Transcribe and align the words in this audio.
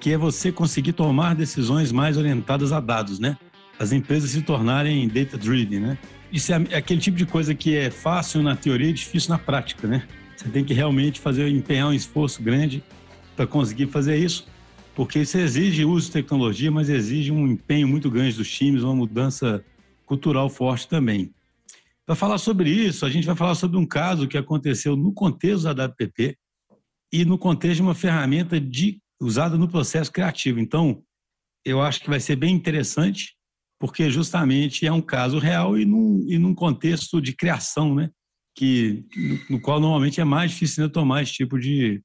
que 0.00 0.12
é 0.12 0.18
você 0.18 0.50
conseguir 0.50 0.92
tomar 0.92 1.34
decisões 1.34 1.92
mais 1.92 2.16
orientadas 2.16 2.72
a 2.72 2.80
dados, 2.80 3.20
né? 3.20 3.38
As 3.78 3.92
empresas 3.92 4.30
se 4.30 4.42
tornarem 4.42 5.06
data-driven, 5.06 5.78
né? 5.78 5.98
Isso 6.32 6.52
é 6.52 6.56
aquele 6.76 7.00
tipo 7.00 7.16
de 7.16 7.24
coisa 7.24 7.54
que 7.54 7.76
é 7.76 7.88
fácil 7.90 8.42
na 8.42 8.56
teoria 8.56 8.90
e 8.90 8.92
difícil 8.92 9.30
na 9.30 9.38
prática, 9.38 9.86
né? 9.86 10.02
Você 10.36 10.48
tem 10.48 10.64
que 10.64 10.74
realmente 10.74 11.20
fazer, 11.20 11.48
empenhar 11.48 11.88
um 11.88 11.92
esforço 11.92 12.42
grande 12.42 12.82
para 13.36 13.46
conseguir 13.46 13.86
fazer 13.86 14.16
isso, 14.16 14.46
porque 14.94 15.20
isso 15.20 15.38
exige 15.38 15.84
uso 15.84 16.06
de 16.06 16.12
tecnologia, 16.12 16.70
mas 16.70 16.88
exige 16.88 17.30
um 17.30 17.46
empenho 17.46 17.86
muito 17.86 18.10
grande 18.10 18.36
dos 18.36 18.50
times, 18.50 18.82
uma 18.82 18.94
mudança 18.94 19.64
cultural 20.04 20.50
forte 20.50 20.88
também. 20.88 21.30
Para 22.04 22.16
falar 22.16 22.38
sobre 22.38 22.70
isso, 22.70 23.06
a 23.06 23.10
gente 23.10 23.26
vai 23.26 23.36
falar 23.36 23.54
sobre 23.54 23.76
um 23.76 23.86
caso 23.86 24.26
que 24.26 24.36
aconteceu 24.36 24.96
no 24.96 25.12
contexto 25.12 25.72
da 25.72 25.84
WPP, 25.84 26.36
e 27.12 27.24
no 27.24 27.38
contexto 27.38 27.76
de 27.76 27.82
uma 27.82 27.94
ferramenta 27.94 28.60
de, 28.60 29.00
usada 29.20 29.56
no 29.56 29.68
processo 29.68 30.12
criativo. 30.12 30.60
Então, 30.60 31.02
eu 31.64 31.82
acho 31.82 32.00
que 32.00 32.10
vai 32.10 32.20
ser 32.20 32.36
bem 32.36 32.54
interessante, 32.54 33.34
porque 33.80 34.10
justamente 34.10 34.86
é 34.86 34.92
um 34.92 35.00
caso 35.00 35.38
real 35.38 35.78
e 35.78 35.84
num, 35.84 36.24
e 36.28 36.38
num 36.38 36.54
contexto 36.54 37.20
de 37.20 37.34
criação, 37.34 37.94
né? 37.94 38.10
Que, 38.56 39.04
no, 39.16 39.56
no 39.56 39.60
qual 39.60 39.78
normalmente 39.78 40.20
é 40.20 40.24
mais 40.24 40.50
difícil 40.50 40.84
né, 40.84 40.90
tomar 40.90 41.22
esse 41.22 41.32
tipo 41.32 41.58
de, 41.58 42.02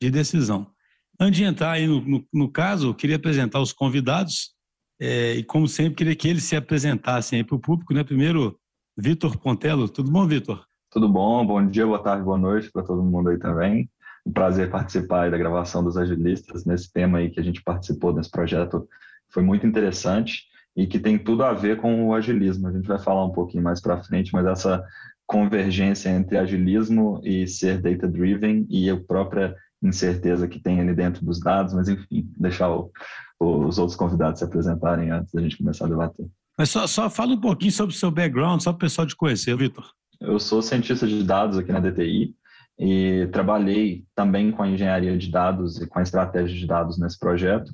de 0.00 0.10
decisão. 0.10 0.70
Antes 1.18 1.38
de 1.38 1.44
entrar 1.44 1.72
aí 1.72 1.86
no, 1.86 2.00
no, 2.02 2.26
no 2.32 2.52
caso, 2.52 2.88
eu 2.88 2.94
queria 2.94 3.16
apresentar 3.16 3.60
os 3.60 3.72
convidados 3.72 4.54
é, 5.00 5.34
e, 5.34 5.44
como 5.44 5.66
sempre, 5.66 5.94
queria 5.94 6.14
que 6.14 6.28
eles 6.28 6.44
se 6.44 6.54
apresentassem 6.54 7.42
para 7.42 7.56
o 7.56 7.60
público. 7.60 7.94
Né? 7.94 8.04
Primeiro, 8.04 8.58
Vitor 8.96 9.38
Pontello. 9.38 9.88
Tudo 9.88 10.10
bom, 10.10 10.26
Vitor? 10.26 10.66
Tudo 10.90 11.08
bom, 11.08 11.46
bom 11.46 11.66
dia, 11.66 11.86
boa 11.86 12.02
tarde, 12.02 12.24
boa 12.24 12.38
noite 12.38 12.70
para 12.70 12.82
todo 12.82 13.02
mundo 13.02 13.30
aí 13.30 13.38
também 13.38 13.88
um 14.26 14.32
prazer 14.32 14.68
participar 14.68 15.30
da 15.30 15.38
gravação 15.38 15.84
dos 15.84 15.96
agilistas 15.96 16.64
nesse 16.64 16.92
tema 16.92 17.18
aí 17.18 17.30
que 17.30 17.38
a 17.38 17.42
gente 17.42 17.62
participou 17.62 18.12
desse 18.12 18.30
projeto. 18.30 18.88
Foi 19.30 19.42
muito 19.42 19.66
interessante 19.66 20.44
e 20.76 20.86
que 20.86 20.98
tem 20.98 21.16
tudo 21.16 21.44
a 21.44 21.52
ver 21.52 21.80
com 21.80 22.08
o 22.08 22.14
agilismo. 22.14 22.66
A 22.66 22.72
gente 22.72 22.88
vai 22.88 22.98
falar 22.98 23.24
um 23.24 23.32
pouquinho 23.32 23.62
mais 23.62 23.80
para 23.80 24.02
frente, 24.02 24.32
mas 24.32 24.44
essa 24.44 24.84
convergência 25.24 26.08
entre 26.08 26.36
agilismo 26.36 27.20
e 27.24 27.46
ser 27.46 27.80
data-driven 27.80 28.66
e 28.68 28.90
a 28.90 28.96
própria 28.96 29.54
incerteza 29.82 30.48
que 30.48 30.58
tem 30.58 30.80
ali 30.80 30.94
dentro 30.94 31.24
dos 31.24 31.40
dados, 31.40 31.72
mas 31.72 31.88
enfim, 31.88 32.28
deixar 32.36 32.70
o, 32.70 32.90
os 33.38 33.78
outros 33.78 33.96
convidados 33.96 34.40
se 34.40 34.44
apresentarem 34.44 35.10
antes 35.10 35.32
da 35.32 35.40
gente 35.40 35.58
começar 35.58 35.86
a 35.86 35.88
debater. 35.88 36.26
Mas 36.58 36.70
só, 36.70 36.86
só 36.86 37.10
fala 37.10 37.34
um 37.34 37.40
pouquinho 37.40 37.72
sobre 37.72 37.94
o 37.94 37.98
seu 37.98 38.10
background, 38.10 38.60
só 38.60 38.72
para 38.72 38.76
o 38.76 38.80
pessoal 38.80 39.06
te 39.06 39.14
conhecer, 39.14 39.56
Vitor. 39.56 39.84
Eu 40.20 40.38
sou 40.38 40.62
cientista 40.62 41.06
de 41.06 41.22
dados 41.22 41.58
aqui 41.58 41.70
na 41.70 41.80
DTI, 41.80 42.34
e 42.78 43.26
trabalhei 43.32 44.04
também 44.14 44.50
com 44.50 44.62
a 44.62 44.68
engenharia 44.68 45.16
de 45.16 45.30
dados 45.30 45.80
e 45.80 45.86
com 45.86 45.98
a 45.98 46.02
estratégia 46.02 46.56
de 46.56 46.66
dados 46.66 46.98
nesse 46.98 47.18
projeto, 47.18 47.72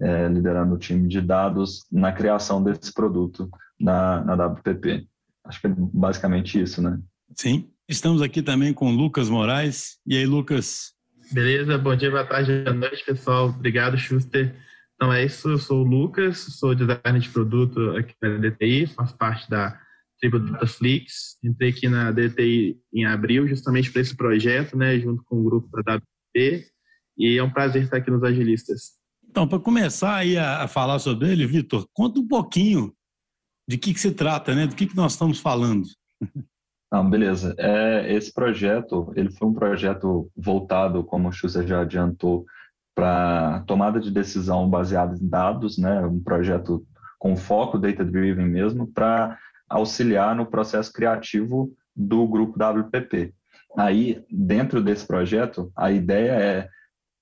é, 0.00 0.28
liderando 0.28 0.74
o 0.74 0.78
time 0.78 1.08
de 1.08 1.20
dados 1.20 1.86
na 1.90 2.12
criação 2.12 2.62
desse 2.62 2.92
produto 2.92 3.50
na, 3.80 4.22
na 4.24 4.46
WPP. 4.46 5.06
Acho 5.44 5.60
que 5.60 5.66
é 5.66 5.74
basicamente 5.76 6.60
isso, 6.60 6.80
né? 6.80 6.98
Sim. 7.34 7.68
Estamos 7.88 8.22
aqui 8.22 8.42
também 8.42 8.72
com 8.72 8.88
o 8.88 8.96
Lucas 8.96 9.28
Moraes. 9.28 9.98
E 10.06 10.16
aí, 10.16 10.24
Lucas? 10.24 10.94
Beleza, 11.30 11.76
bom 11.76 11.94
dia, 11.94 12.10
boa 12.10 12.24
tarde, 12.24 12.62
boa 12.62 12.74
noite, 12.74 13.04
pessoal. 13.04 13.48
Obrigado, 13.48 13.98
Schuster. 13.98 14.54
Então 14.94 15.12
é 15.12 15.24
isso, 15.24 15.50
eu 15.50 15.58
sou 15.58 15.82
o 15.82 15.86
Lucas, 15.86 16.38
sou 16.38 16.74
designer 16.74 17.18
de 17.18 17.28
produto 17.28 17.90
aqui 17.96 18.14
na 18.22 18.38
DTI, 18.38 18.86
faço 18.86 19.16
parte 19.16 19.50
da 19.50 19.78
tribo 20.20 20.38
da 20.38 20.66
Flix. 20.66 21.38
Entrei 21.42 21.70
aqui 21.70 21.88
na 21.88 22.10
DTI 22.10 22.78
em 22.92 23.04
abril, 23.04 23.46
justamente 23.46 23.90
para 23.90 24.02
esse 24.02 24.16
projeto, 24.16 24.76
né, 24.76 24.98
junto 24.98 25.22
com 25.24 25.36
o 25.40 25.44
grupo 25.44 25.68
da 25.82 25.96
WP. 25.96 26.66
E 27.16 27.38
é 27.38 27.42
um 27.42 27.50
prazer 27.50 27.84
estar 27.84 27.98
aqui 27.98 28.10
nos 28.10 28.22
Agilistas. 28.22 28.92
Então, 29.28 29.48
para 29.48 29.58
começar 29.58 30.14
aí 30.16 30.36
a, 30.36 30.62
a, 30.62 30.68
falar 30.68 30.98
sobre 30.98 31.30
ele, 31.30 31.46
Vitor, 31.46 31.86
conta 31.92 32.20
um 32.20 32.26
pouquinho 32.26 32.92
de 33.68 33.76
que, 33.76 33.92
que 33.92 34.00
se 34.00 34.12
trata, 34.12 34.54
né? 34.54 34.66
Do 34.66 34.76
que, 34.76 34.86
que 34.86 34.96
nós 34.96 35.12
estamos 35.12 35.40
falando. 35.40 35.86
Não, 36.92 37.08
beleza. 37.10 37.54
É, 37.58 38.14
esse 38.14 38.32
projeto, 38.32 39.12
ele 39.16 39.30
foi 39.30 39.48
um 39.48 39.54
projeto 39.54 40.30
voltado, 40.36 41.02
como 41.02 41.28
o 41.28 41.32
Xuxa 41.32 41.66
já 41.66 41.80
adiantou, 41.80 42.44
para 42.94 43.64
tomada 43.66 43.98
de 43.98 44.12
decisão 44.12 44.70
baseada 44.70 45.16
em 45.16 45.28
dados, 45.28 45.76
né? 45.76 46.06
Um 46.06 46.20
projeto 46.20 46.86
com 47.18 47.36
foco 47.36 47.78
data-driven 47.78 48.46
mesmo, 48.46 48.86
para 48.86 49.36
auxiliar 49.74 50.36
no 50.36 50.46
processo 50.46 50.92
criativo 50.92 51.72
do 51.96 52.26
grupo 52.28 52.56
WPP. 52.56 53.34
Aí, 53.76 54.24
dentro 54.30 54.80
desse 54.80 55.04
projeto, 55.04 55.72
a 55.76 55.90
ideia 55.90 56.32
é 56.32 56.68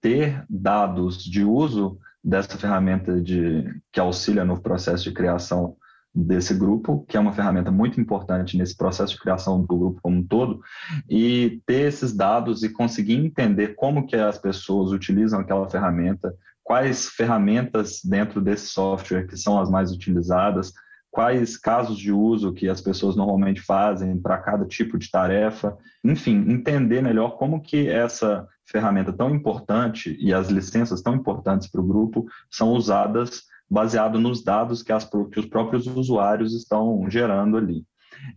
ter 0.02 0.44
dados 0.50 1.24
de 1.24 1.42
uso 1.42 1.98
dessa 2.22 2.58
ferramenta 2.58 3.20
de, 3.20 3.64
que 3.90 3.98
auxilia 3.98 4.44
no 4.44 4.60
processo 4.60 5.04
de 5.04 5.12
criação 5.12 5.76
desse 6.14 6.52
grupo, 6.52 7.06
que 7.08 7.16
é 7.16 7.20
uma 7.20 7.32
ferramenta 7.32 7.70
muito 7.70 7.98
importante 7.98 8.58
nesse 8.58 8.76
processo 8.76 9.14
de 9.14 9.20
criação 9.20 9.62
do 9.62 9.66
grupo 9.66 10.00
como 10.02 10.18
um 10.18 10.26
todo, 10.26 10.60
e 11.08 11.62
ter 11.64 11.88
esses 11.88 12.12
dados 12.12 12.62
e 12.62 12.68
conseguir 12.68 13.14
entender 13.14 13.68
como 13.68 14.06
que 14.06 14.14
as 14.14 14.36
pessoas 14.36 14.92
utilizam 14.92 15.40
aquela 15.40 15.70
ferramenta, 15.70 16.34
quais 16.62 17.08
ferramentas 17.08 18.02
dentro 18.04 18.42
desse 18.42 18.66
software 18.66 19.26
que 19.26 19.38
são 19.38 19.58
as 19.58 19.70
mais 19.70 19.90
utilizadas, 19.90 20.74
quais 21.12 21.58
casos 21.58 21.98
de 21.98 22.10
uso 22.10 22.54
que 22.54 22.70
as 22.70 22.80
pessoas 22.80 23.14
normalmente 23.14 23.60
fazem 23.60 24.18
para 24.18 24.38
cada 24.38 24.64
tipo 24.64 24.98
de 24.98 25.10
tarefa, 25.10 25.76
enfim, 26.02 26.36
entender 26.48 27.02
melhor 27.02 27.36
como 27.36 27.60
que 27.60 27.86
essa 27.86 28.48
ferramenta 28.64 29.12
tão 29.12 29.28
importante 29.28 30.16
e 30.18 30.32
as 30.32 30.48
licenças 30.48 31.02
tão 31.02 31.14
importantes 31.14 31.68
para 31.68 31.82
o 31.82 31.86
grupo 31.86 32.24
são 32.50 32.70
usadas 32.70 33.42
baseado 33.70 34.18
nos 34.18 34.42
dados 34.42 34.82
que, 34.82 34.90
as, 34.90 35.04
que 35.04 35.38
os 35.38 35.44
próprios 35.44 35.86
usuários 35.86 36.54
estão 36.54 37.04
gerando 37.10 37.58
ali. 37.58 37.84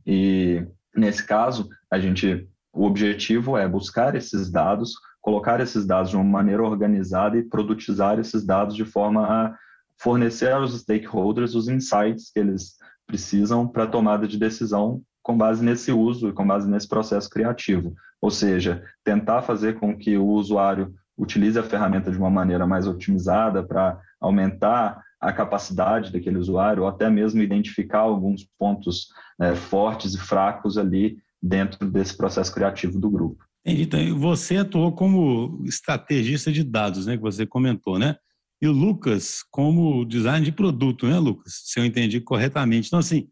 E 0.06 0.62
nesse 0.94 1.26
caso, 1.26 1.70
a 1.90 1.98
gente, 1.98 2.46
o 2.74 2.86
objetivo 2.86 3.58
é 3.58 3.66
buscar 3.70 4.16
esses 4.16 4.52
dados, 4.52 4.96
colocar 5.22 5.62
esses 5.62 5.86
dados 5.86 6.10
de 6.10 6.18
uma 6.18 6.26
maneira 6.26 6.62
organizada 6.62 7.38
e 7.38 7.44
produtizar 7.44 8.20
esses 8.20 8.46
dados 8.46 8.76
de 8.76 8.84
forma 8.84 9.26
a 9.26 9.58
fornecer 10.00 10.52
aos 10.52 10.80
stakeholders 10.80 11.56
os 11.56 11.68
insights 11.68 12.32
que 12.32 12.40
eles 12.40 12.76
precisam 13.08 13.68
para 13.68 13.88
tomada 13.88 14.28
de 14.28 14.38
decisão 14.38 15.02
com 15.22 15.38
base 15.38 15.64
nesse 15.64 15.92
uso 15.92 16.30
e 16.30 16.34
com 16.34 16.46
base 16.46 16.70
nesse 16.70 16.88
processo 16.88 17.30
criativo. 17.30 17.94
Ou 18.22 18.30
seja, 18.30 18.84
tentar 19.04 19.42
fazer 19.42 19.80
com 19.80 19.98
que 19.98 20.18
o 20.18 20.28
usuário 20.28 20.94
utilize 21.18 21.58
a 21.58 21.64
ferramenta 21.64 22.12
de 22.12 22.18
uma 22.18 22.30
maneira 22.30 22.68
mais 22.68 22.88
otimizada 22.88 23.64
para 23.64 24.00
aumentar 24.20 25.02
a 25.20 25.34
capacidade 25.34 26.12
daquele 26.12 26.38
usuário, 26.38 26.84
ou 26.84 26.90
até 26.90 27.10
mesmo 27.10 27.42
identificar 27.42 28.00
alguns 28.00 28.48
pontos 28.60 29.08
né, 29.40 29.56
fortes 29.56 30.14
e 30.14 30.20
fracos 30.20 30.78
ali 30.78 31.18
dentro 31.42 31.90
desse 31.90 32.16
processo 32.16 32.54
criativo 32.54 33.00
do 33.00 33.10
grupo. 33.10 33.44
Então, 33.66 34.20
você 34.20 34.58
atuou 34.58 34.92
como 34.92 35.64
estrategista 35.66 36.52
de 36.52 36.64
dados, 36.64 37.08
né, 37.08 37.18
que 37.18 37.24
você 37.24 37.46
comentou, 37.48 37.98
né? 37.98 38.16
E 38.62 38.68
o 38.68 38.72
Lucas 38.72 39.44
como 39.52 40.06
design 40.06 40.46
de 40.46 40.52
produto, 40.52 41.08
né, 41.08 41.20
Lucas? 41.20 41.62
Se 41.66 41.80
eu 41.80 41.86
entendi 41.86 42.22
corretamente. 42.22 42.88
Então, 42.88 43.00
assim, 43.00 43.30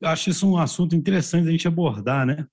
eu 0.00 0.08
acho 0.08 0.30
isso 0.30 0.48
um 0.48 0.58
assunto 0.58 0.94
interessante 0.94 1.48
a 1.48 1.50
gente 1.50 1.66
abordar, 1.66 2.26
né? 2.26 2.46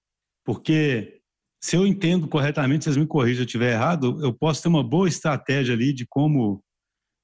Porque 0.45 1.21
se 1.61 1.75
eu 1.75 1.87
entendo 1.87 2.27
corretamente, 2.27 2.83
vocês 2.83 2.97
me 2.97 3.07
corrijam 3.07 3.37
se 3.37 3.41
eu 3.41 3.45
estiver 3.45 3.73
errado, 3.73 4.19
eu 4.21 4.33
posso 4.33 4.61
ter 4.61 4.67
uma 4.67 4.83
boa 4.83 5.07
estratégia 5.07 5.73
ali 5.73 5.93
de 5.93 6.05
como 6.05 6.61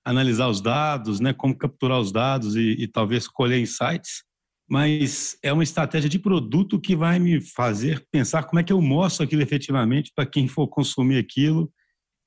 analisar 0.06 0.48
os 0.48 0.62
dados, 0.62 1.20
né, 1.20 1.34
como 1.34 1.58
capturar 1.58 2.00
os 2.00 2.12
dados 2.12 2.56
e, 2.56 2.72
e 2.80 2.88
talvez 2.88 3.28
colher 3.28 3.60
insights, 3.60 4.24
mas 4.70 5.38
é 5.44 5.52
uma 5.52 5.64
estratégia 5.64 6.10
de 6.10 6.18
produto 6.18 6.80
que 6.80 6.96
vai 6.96 7.20
me 7.20 7.42
fazer 7.42 8.06
pensar 8.12 8.44
como 8.44 8.60
é 8.60 8.64
que 8.64 8.72
eu 8.72 8.82
mostro 8.82 9.26
aquilo 9.26 9.42
efetivamente 9.42 10.12
para 10.16 10.26
quem 10.26 10.48
for 10.48 10.68
consumir 10.68 11.18
aquilo 11.18 11.72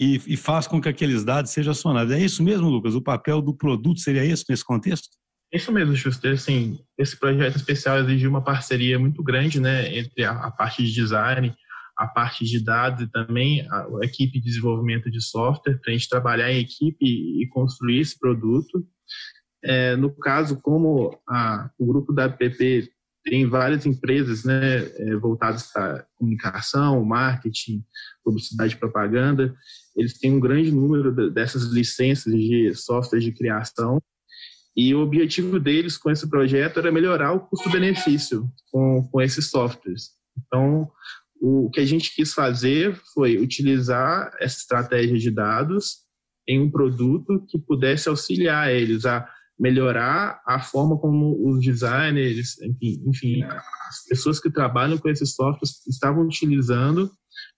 e, 0.02 0.20
e 0.26 0.37
faz 0.37 0.66
com 0.66 0.81
que 0.81 0.88
aqueles 0.88 1.25
dados 1.25 1.52
sejam 1.52 1.70
acionados. 1.70 2.12
É 2.12 2.19
isso 2.19 2.43
mesmo, 2.43 2.69
Lucas? 2.69 2.96
O 2.96 3.00
papel 3.00 3.40
do 3.40 3.54
produto 3.54 4.00
seria 4.00 4.25
esse 4.25 4.44
nesse 4.49 4.64
contexto? 4.64 5.08
Isso 5.52 5.70
mesmo, 5.70 5.94
Schuster. 5.94 6.32
Assim, 6.32 6.81
esse 6.99 7.16
projeto 7.16 7.56
especial 7.56 7.99
exigiu 8.00 8.28
uma 8.28 8.43
parceria 8.43 8.99
muito 8.99 9.22
grande 9.22 9.60
né, 9.60 9.96
entre 9.96 10.25
a, 10.25 10.32
a 10.32 10.50
parte 10.50 10.82
de 10.82 10.93
design, 10.93 11.54
a 11.96 12.08
parte 12.08 12.44
de 12.44 12.58
dados 12.64 13.04
e 13.04 13.06
também 13.06 13.60
a, 13.70 13.87
a 14.02 14.04
equipe 14.04 14.40
de 14.40 14.46
desenvolvimento 14.46 15.08
de 15.08 15.22
software 15.22 15.78
para 15.78 15.93
a 15.93 15.96
gente 15.96 16.08
trabalhar 16.08 16.50
em 16.50 16.58
equipe 16.58 17.04
e, 17.04 17.46
construir 17.49 18.00
esse 18.00 18.19
produto. 18.19 18.84
É, 19.62 19.94
no 19.94 20.10
caso, 20.10 20.60
como 20.60 21.16
a, 21.28 21.70
o 21.78 21.87
grupo 21.87 22.12
da 22.12 22.25
APP 22.25 22.90
tem 23.25 23.46
várias 23.46 23.87
empresas 23.87 24.43
né, 24.43 24.78
é, 24.78 25.16
voltadas 25.16 25.70
para 25.70 26.04
comunicação, 26.16 27.04
marketing, 27.04 27.84
publicidade 28.25 28.75
e 28.75 28.78
propaganda, 28.78 29.54
eles 29.96 30.18
têm 30.18 30.32
um 30.32 30.40
grande 30.40 30.70
número 30.72 31.30
dessas 31.30 31.64
licenças 31.64 32.32
de 32.32 32.74
software 32.74 33.20
de 33.20 33.32
criação 33.32 34.00
e 34.76 34.94
o 34.94 35.00
objetivo 35.00 35.60
deles 35.60 35.98
com 35.98 36.10
esse 36.10 36.28
projeto 36.28 36.78
era 36.78 36.90
melhorar 36.90 37.32
o 37.32 37.40
custo-benefício 37.40 38.48
com, 38.70 39.06
com 39.10 39.20
esses 39.20 39.50
softwares. 39.50 40.12
Então, 40.38 40.90
o 41.40 41.68
que 41.70 41.80
a 41.80 41.84
gente 41.84 42.14
quis 42.14 42.32
fazer 42.32 42.98
foi 43.12 43.36
utilizar 43.36 44.32
essa 44.40 44.58
estratégia 44.58 45.18
de 45.18 45.30
dados 45.30 45.98
em 46.48 46.60
um 46.60 46.70
produto 46.70 47.44
que 47.48 47.58
pudesse 47.58 48.08
auxiliar 48.08 48.72
eles 48.72 49.04
a 49.04 49.28
melhorar 49.58 50.40
a 50.46 50.60
forma 50.60 50.98
como 50.98 51.36
os 51.48 51.60
designers, 51.64 52.60
enfim, 52.62 53.02
enfim 53.06 53.42
as 53.42 54.04
pessoas 54.08 54.40
que 54.40 54.50
trabalham 54.50 54.98
com 54.98 55.08
esses 55.08 55.34
softwares 55.34 55.86
estavam 55.86 56.24
utilizando 56.24 57.12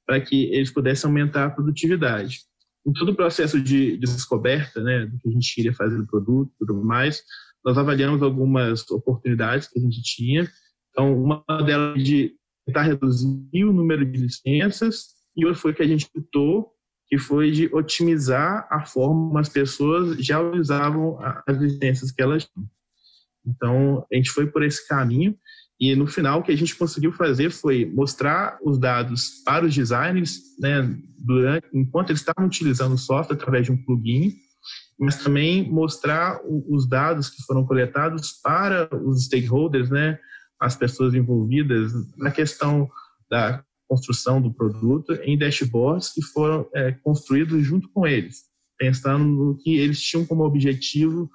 para 0.06 0.21
que 0.21 0.47
eles 0.55 0.71
pudessem 0.71 1.09
aumentar 1.09 1.47
a 1.47 1.51
produtividade. 1.51 2.41
Em 2.87 2.93
todo 2.93 3.12
o 3.12 3.17
processo 3.17 3.61
de, 3.61 3.97
de 3.97 4.06
descoberta, 4.06 4.83
né, 4.83 5.06
do 5.06 5.19
que 5.19 5.29
a 5.29 5.33
gente 5.33 5.55
queria 5.55 5.73
fazer 5.73 5.97
do 5.97 6.06
produto 6.06 6.53
e 6.55 6.67
tudo 6.67 6.85
mais, 6.85 7.23
nós 7.65 7.79
avaliamos 7.79 8.23
algumas 8.23 8.89
oportunidades 8.91 9.69
que 9.69 9.79
a 9.79 9.83
gente 9.83 10.03
tinha. 10.03 10.49
Então, 10.91 11.19
uma 11.19 11.43
delas 11.65 12.03
de 12.03 12.35
tentar 12.67 12.83
reduzir 12.83 13.65
o 13.65 13.73
número 13.73 14.05
de 14.05 14.19
licenças 14.19 15.15
e 15.37 15.45
outra 15.45 15.61
foi 15.61 15.75
que 15.75 15.83
a 15.83 15.87
gente 15.87 16.09
optou 16.15 16.75
que 17.06 17.19
foi 17.19 17.51
de 17.51 17.67
otimizar 17.75 18.67
a 18.71 18.85
forma 18.85 19.29
como 19.29 19.39
as 19.39 19.49
pessoas 19.49 20.17
já 20.19 20.41
usavam 20.41 21.19
as 21.47 21.56
licenças 21.59 22.11
que 22.11 22.23
elas 22.23 22.47
tinham. 22.47 22.69
Então, 23.47 24.06
a 24.11 24.17
gente 24.17 24.31
foi 24.31 24.47
por 24.47 24.62
esse 24.62 24.87
caminho 24.89 25.37
e 25.81 25.94
no 25.97 26.06
final 26.06 26.41
o 26.41 26.43
que 26.43 26.53
a 26.53 26.56
gente 26.56 26.76
conseguiu 26.76 27.12
fazer 27.12 27.50
foi 27.50 27.85
mostrar 27.85 28.59
os 28.62 28.79
dados 28.79 29.43
para 29.44 29.67
os 29.67 29.75
designers, 29.75 30.41
né, 30.59 30.97
durante, 31.19 31.67
enquanto 31.73 32.11
eles 32.11 32.21
estavam 32.21 32.47
utilizando 32.47 32.94
o 32.94 32.99
software 32.99 33.35
através 33.35 33.67
de 33.67 33.73
um 33.73 33.85
plugin, 33.85 34.35
mas 34.99 35.23
também 35.23 35.69
mostrar 35.69 36.41
os 36.44 36.88
dados 36.88 37.29
que 37.29 37.43
foram 37.43 37.67
coletados 37.67 38.32
para 38.43 38.88
os 39.05 39.25
stakeholders, 39.25 39.91
né, 39.91 40.19
as 40.61 40.76
pessoas 40.76 41.15
envolvidas 41.15 41.93
na 42.17 42.31
questão 42.31 42.88
da 43.29 43.65
construção 43.88 44.41
do 44.41 44.53
produto 44.53 45.12
em 45.23 45.37
dashboards 45.37 46.12
que 46.12 46.23
foram 46.23 46.67
é, 46.75 46.93
construídos 46.93 47.62
junto 47.65 47.88
com 47.91 48.06
eles, 48.06 48.44
pensando 48.79 49.25
no 49.25 49.56
que 49.56 49.77
eles 49.77 50.00
tinham 50.00 50.25
como 50.25 50.44
objetivo 50.44 51.29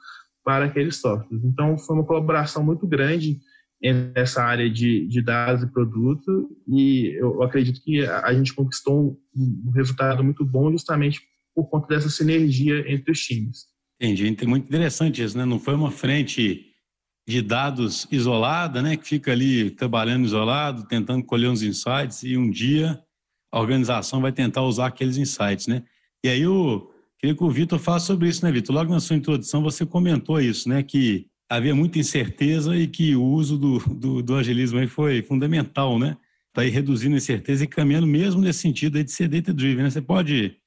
para 0.44 0.66
aqueles 0.66 0.96
softwares. 0.96 1.44
Então, 1.44 1.78
foi 1.78 1.96
uma 1.96 2.06
colaboração 2.06 2.64
muito 2.64 2.88
grande 2.88 3.40
nessa 3.82 4.44
área 4.44 4.70
de, 4.70 5.08
de 5.08 5.22
dados 5.22 5.64
e 5.64 5.72
produto 5.72 6.50
e 6.68 7.18
eu 7.18 7.42
acredito 7.42 7.82
que 7.82 8.06
a 8.06 8.34
gente 8.34 8.54
conquistou 8.54 9.18
um 9.36 9.72
resultado 9.72 10.24
muito 10.24 10.46
bom 10.46 10.70
justamente 10.72 11.22
por 11.56 11.70
conta 11.70 11.88
dessa 11.88 12.10
sinergia 12.10 12.92
entre 12.92 13.12
os 13.12 13.20
times. 13.22 13.68
Entendi, 14.02 14.36
muito 14.46 14.66
interessante 14.66 15.24
isso, 15.24 15.38
né? 15.38 15.46
Não 15.46 15.60
foi 15.60 15.76
uma 15.76 15.92
frente 15.92 16.66
de 17.28 17.42
dados 17.42 18.08
isolada, 18.12 18.82
né, 18.82 18.98
que 18.98 19.08
fica 19.08 19.32
ali 19.32 19.70
trabalhando 19.70 20.26
isolado, 20.26 20.88
tentando 20.88 21.24
colher 21.24 21.50
uns 21.50 21.62
insights 21.62 22.24
e 22.24 22.36
um 22.36 22.50
dia 22.50 23.00
a 23.52 23.60
organização 23.60 24.20
vai 24.20 24.32
tentar 24.32 24.64
usar 24.64 24.88
aqueles 24.88 25.18
insights, 25.18 25.68
né? 25.68 25.84
E 26.24 26.30
aí 26.30 26.42
eu 26.42 26.92
queria 27.18 27.36
que 27.36 27.44
o 27.44 27.50
Vitor 27.50 27.80
falasse 27.80 28.08
sobre 28.08 28.28
isso, 28.28 28.44
né, 28.44 28.52
Vitor? 28.52 28.76
Logo 28.76 28.92
na 28.92 29.00
sua 29.00 29.16
introdução 29.16 29.62
você 29.62 29.86
comentou 29.86 30.40
isso, 30.40 30.68
né, 30.68 30.84
que 30.84 31.28
havia 31.50 31.74
muita 31.74 31.98
incerteza 31.98 32.76
e 32.76 32.88
que 32.88 33.16
o 33.16 33.24
uso 33.24 33.58
do, 33.58 33.80
do, 33.80 34.22
do 34.22 34.36
agilismo 34.36 34.80
aí 34.80 34.88
foi 34.88 35.24
fundamental, 35.24 35.98
né? 35.98 36.16
Para 36.54 36.66
ir 36.66 36.70
reduzindo 36.70 37.16
a 37.16 37.18
incerteza 37.18 37.64
e 37.64 37.68
caminhando 37.68 38.06
mesmo 38.06 38.40
nesse 38.40 38.60
sentido 38.60 38.98
aí 38.98 39.04
de 39.04 39.12
ser 39.12 39.28
data-driven, 39.28 39.84
né? 39.84 39.90
Você 39.90 40.02
pode 40.02 40.58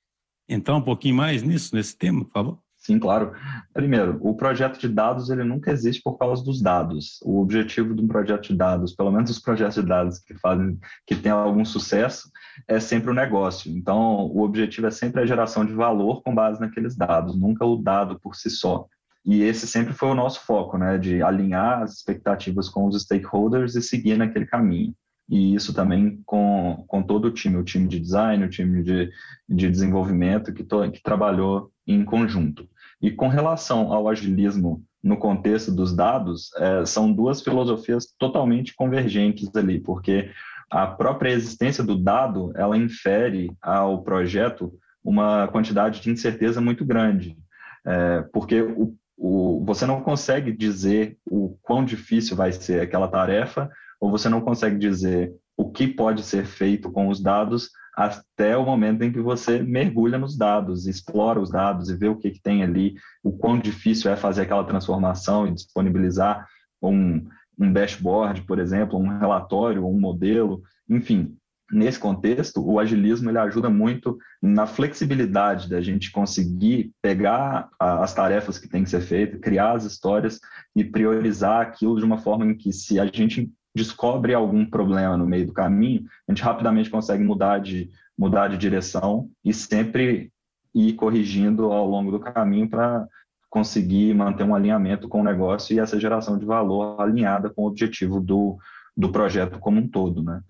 entrar 0.49 0.75
um 0.75 0.83
pouquinho 0.83 1.15
mais 1.15 1.43
nisso, 1.43 1.75
nesse 1.75 1.97
tema, 1.97 2.25
por 2.25 2.33
favor? 2.33 2.59
Sim, 2.77 2.99
claro. 2.99 3.33
Primeiro, 3.73 4.19
o 4.21 4.35
projeto 4.35 4.77
de 4.77 4.89
dados 4.89 5.31
ele 5.31 5.45
nunca 5.45 5.71
existe 5.71 6.03
por 6.03 6.19
causa 6.19 6.43
dos 6.43 6.61
dados. 6.61 7.21
O 7.23 7.41
objetivo 7.41 7.95
de 7.95 8.03
um 8.03 8.09
projeto 8.09 8.49
de 8.49 8.57
dados, 8.57 8.93
pelo 8.93 9.13
menos 9.13 9.31
os 9.31 9.39
projetos 9.39 9.77
de 9.77 9.89
dados 9.89 10.19
que 10.19 10.35
fazem, 10.35 10.77
que 11.07 11.15
têm 11.15 11.31
algum 11.31 11.65
sucesso, 11.65 12.29
é 12.67 12.81
sempre 12.81 13.09
o 13.09 13.15
negócio. 13.15 13.71
Então, 13.71 14.27
o 14.27 14.43
objetivo 14.43 14.89
é 14.89 14.91
sempre 14.91 15.23
a 15.23 15.27
geração 15.27 15.65
de 15.65 15.73
valor 15.73 16.23
com 16.23 16.35
base 16.35 16.61
naqueles 16.61 16.97
dados, 16.97 17.39
nunca 17.39 17.65
o 17.65 17.77
dado 17.77 18.19
por 18.19 18.35
si 18.35 18.51
só. 18.51 18.89
E 19.25 19.43
esse 19.43 19.67
sempre 19.67 19.93
foi 19.93 20.09
o 20.09 20.15
nosso 20.15 20.41
foco, 20.45 20.77
né, 20.77 20.99
de 20.99 21.23
alinhar 21.23 21.83
as 21.83 21.95
expectativas 21.95 22.69
com 22.69 22.87
os 22.87 23.01
stakeholders 23.01 23.77
e 23.77 23.83
seguir 23.83 24.17
naquele 24.17 24.47
caminho. 24.47 24.93
E 25.29 25.55
isso 25.55 25.73
também 25.73 26.21
com, 26.27 26.85
com 26.89 27.03
todo 27.03 27.27
o 27.27 27.31
time, 27.31 27.57
o 27.57 27.65
time 27.65 27.89
de 27.89 28.01
design, 28.01 28.45
o 28.45 28.51
time 28.51 28.83
de, 28.83 29.11
de 29.49 29.71
desenvolvimento 29.71 30.53
que, 30.53 30.65
to, 30.65 30.91
que 30.91 31.03
trabalhou 31.03 31.71
em 31.87 32.05
conjunto. 32.05 32.69
E 33.01 33.11
com 33.11 33.29
relação 33.29 33.93
ao 33.93 34.09
agilismo 34.09 34.85
no 35.03 35.17
contexto 35.17 35.73
dos 35.73 35.95
dados, 35.95 36.51
é, 36.57 36.85
são 36.85 37.13
duas 37.13 37.43
filosofias 37.43 38.07
totalmente 38.19 38.75
convergentes 38.75 39.51
ali, 39.57 39.81
porque 39.81 40.31
a 40.71 40.87
própria 40.87 41.31
existência 41.31 41.83
do 41.83 41.99
dado, 41.99 42.53
ela 42.55 42.77
infere 42.77 43.53
ao 43.61 44.03
projeto 44.03 44.73
uma 45.05 45.49
quantidade 45.49 46.01
de 46.01 46.11
incerteza 46.11 46.61
muito 46.61 46.85
grande, 46.85 47.37
é, 47.85 48.23
porque 48.33 48.63
o, 48.63 48.95
o, 49.17 49.63
você 49.65 49.87
não 49.87 50.01
consegue 50.01 50.53
dizer 50.53 51.17
o 51.31 51.57
quão 51.63 51.85
difícil 51.85 52.37
vai 52.37 52.53
ser 52.53 52.81
aquela 52.81 53.09
tarefa, 53.09 53.71
ou 54.01 54.11
você 54.11 54.29
não 54.29 54.41
consegue 54.41 54.79
dizer 54.79 55.33
o 55.57 55.71
que 55.71 55.87
pode 55.87 56.23
ser 56.23 56.45
feito 56.45 56.91
com 56.91 57.09
os 57.09 57.21
dados 57.23 57.71
até 57.95 58.57
o 58.57 58.65
momento 58.65 59.03
em 59.03 59.13
que 59.13 59.21
você 59.21 59.63
mergulha 59.63 60.19
nos 60.19 60.37
dados, 60.37 60.87
explora 60.87 61.39
os 61.39 61.51
dados 61.51 61.91
e 61.91 61.97
vê 61.97 62.09
o 62.09 62.17
que, 62.17 62.31
que 62.31 62.41
tem 62.41 62.63
ali, 62.63 62.95
o 63.23 63.33
quão 63.33 63.59
difícil 63.59 64.11
é 64.11 64.17
fazer 64.17 64.43
aquela 64.43 64.65
transformação 64.65 65.47
e 65.47 65.53
disponibilizar 65.53 66.47
um, 66.81 67.23
um 67.59 67.73
dashboard, 67.73 68.43
por 68.43 68.59
exemplo, 68.59 68.99
um 68.99 69.19
relatório, 69.19 69.87
um 69.87 70.01
modelo, 70.01 70.63
enfim. 70.89 71.37
Nesse 71.73 71.99
contexto, 71.99 72.63
o 72.63 72.79
agilismo 72.79 73.31
ele 73.31 73.39
ajuda 73.39 73.71
muito 73.71 74.19
na 74.43 74.67
flexibilidade 74.67 75.71
da 75.71 75.81
gente 75.81 76.13
conseguir 76.13 76.93
pegar 77.01 77.71
as 77.81 78.13
tarefas 78.13 78.59
que 78.59 78.69
têm 78.69 78.85
que 78.85 78.91
ser 78.91 79.01
feitas, 79.01 79.41
criar 79.41 79.73
as 79.73 79.85
histórias 79.85 80.39
e 80.77 80.85
priorizar 80.85 81.63
aquilo 81.63 81.99
de 81.99 82.05
uma 82.05 82.19
forma 82.19 82.45
em 82.45 82.55
que, 82.55 82.75
se 82.75 83.01
a 83.01 83.07
gente 83.07 83.51
descobre 83.75 84.35
algum 84.35 84.67
problema 84.67 85.17
no 85.17 85.27
meio 85.27 85.47
do 85.47 85.55
caminho, 85.55 86.05
a 86.29 86.33
gente 86.33 86.43
rapidamente 86.43 86.91
consegue 86.91 87.25
mudar 87.25 87.59
de, 87.59 87.91
mudar 88.19 88.49
de 88.49 88.59
direção 88.59 89.31
e 89.43 89.55
sempre 89.55 90.31
ir 90.75 90.93
corrigindo 90.93 91.73
ao 91.73 91.89
longo 91.89 92.11
do 92.11 92.21
caminho 92.21 92.69
para 92.69 93.07
conseguir 93.49 94.15
manter 94.15 94.45
um 94.45 94.55
alinhamento 94.55 95.09
com 95.09 95.23
o 95.23 95.25
negócio 95.25 95.75
e 95.75 95.79
essa 95.79 95.99
geração 95.99 96.39
de 96.39 96.45
valor 96.45 97.01
alinhada 97.01 97.49
com 97.49 97.63
o 97.63 97.67
objetivo 97.67 98.21
do, 98.21 98.59
do 98.97 99.11
projeto 99.11 99.59
como 99.59 99.81
um 99.81 99.89
todo, 99.89 100.23
né? 100.23 100.41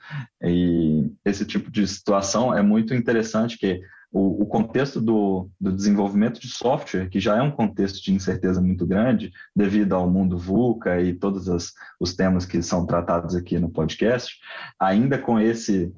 E 0.43 1.13
esse 1.25 1.45
tipo 1.45 1.71
de 1.71 1.87
situação 1.87 2.57
é 2.57 2.63
muito 2.63 2.95
interessante 2.95 3.57
que 3.57 3.81
o, 4.13 4.43
o 4.43 4.47
contexto 4.47 5.01
do, 5.01 5.49
do, 5.59 5.73
desenvolvimento 5.73 6.39
de 6.39 6.49
software, 6.49 7.09
que 7.09 7.19
já 7.19 7.39
é 7.39 7.43
um 7.43 7.51
contexto 7.51 8.03
de 8.03 8.13
incerteza 8.13 8.61
muito 8.61 8.87
grande, 8.87 9.33
devido 9.57 9.95
ao 9.95 10.11
mundo 10.11 10.37
VUCA 10.37 11.01
e 11.01 11.15
todos 11.15 11.49
as, 11.49 11.73
os 11.99 12.15
temas 12.15 12.45
que 12.45 12.63
são 12.63 12.85
tratados 12.85 13.35
aqui 13.35 13.59
no 13.59 13.71
podcast, 13.71 14.37
ainda 14.79 15.19
com 15.19 15.41
esse 15.41 15.91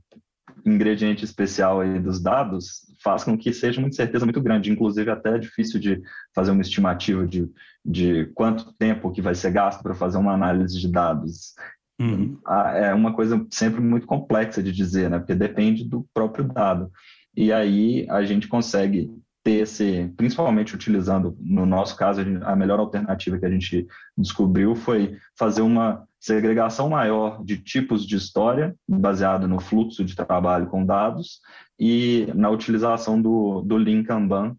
ingrediente 0.64 1.24
especial 1.24 1.80
aí 1.80 1.98
dos 1.98 2.22
dados, 2.22 2.86
faz 3.02 3.24
com 3.24 3.36
que 3.36 3.52
seja 3.52 3.80
uma 3.80 3.88
incerteza 3.88 4.24
muito 4.24 4.40
grande, 4.40 4.70
inclusive 4.70 5.10
até 5.10 5.34
é 5.34 5.38
difícil 5.38 5.80
de 5.80 6.00
fazer 6.34 6.52
uma 6.52 6.62
estimativa 6.62 7.26
de, 7.26 7.50
de 7.84 8.26
quanto 8.34 8.72
tempo 8.78 9.10
que 9.10 9.20
vai 9.20 9.34
ser 9.34 9.50
gasto 9.50 9.82
para 9.82 9.94
fazer 9.94 10.18
uma 10.18 10.32
análise 10.32 10.78
de 10.78 10.90
dados. 10.90 11.54
Uhum. 12.00 12.38
É 12.74 12.92
uma 12.92 13.14
coisa 13.14 13.46
sempre 13.50 13.80
muito 13.80 14.06
complexa 14.06 14.62
de 14.62 14.72
dizer, 14.72 15.08
né? 15.08 15.18
Porque 15.18 15.34
depende 15.34 15.84
do 15.84 16.06
próprio 16.12 16.44
dado. 16.44 16.90
E 17.36 17.52
aí 17.52 18.06
a 18.10 18.24
gente 18.24 18.48
consegue 18.48 19.10
ter 19.44 19.62
esse, 19.62 20.10
principalmente 20.16 20.74
utilizando, 20.74 21.36
no 21.38 21.66
nosso 21.66 21.96
caso, 21.96 22.22
a 22.44 22.56
melhor 22.56 22.80
alternativa 22.80 23.38
que 23.38 23.44
a 23.44 23.50
gente 23.50 23.86
descobriu 24.16 24.74
foi 24.74 25.18
fazer 25.38 25.60
uma 25.60 26.08
segregação 26.18 26.88
maior 26.88 27.44
de 27.44 27.58
tipos 27.58 28.06
de 28.06 28.16
história, 28.16 28.74
baseado 28.88 29.46
no 29.46 29.60
fluxo 29.60 30.02
de 30.02 30.16
trabalho 30.16 30.66
com 30.68 30.86
dados, 30.86 31.40
e 31.78 32.26
na 32.34 32.48
utilização 32.48 33.20
do, 33.20 33.60
do 33.60 33.76
Lean 33.76 34.02
Kanban, 34.02 34.56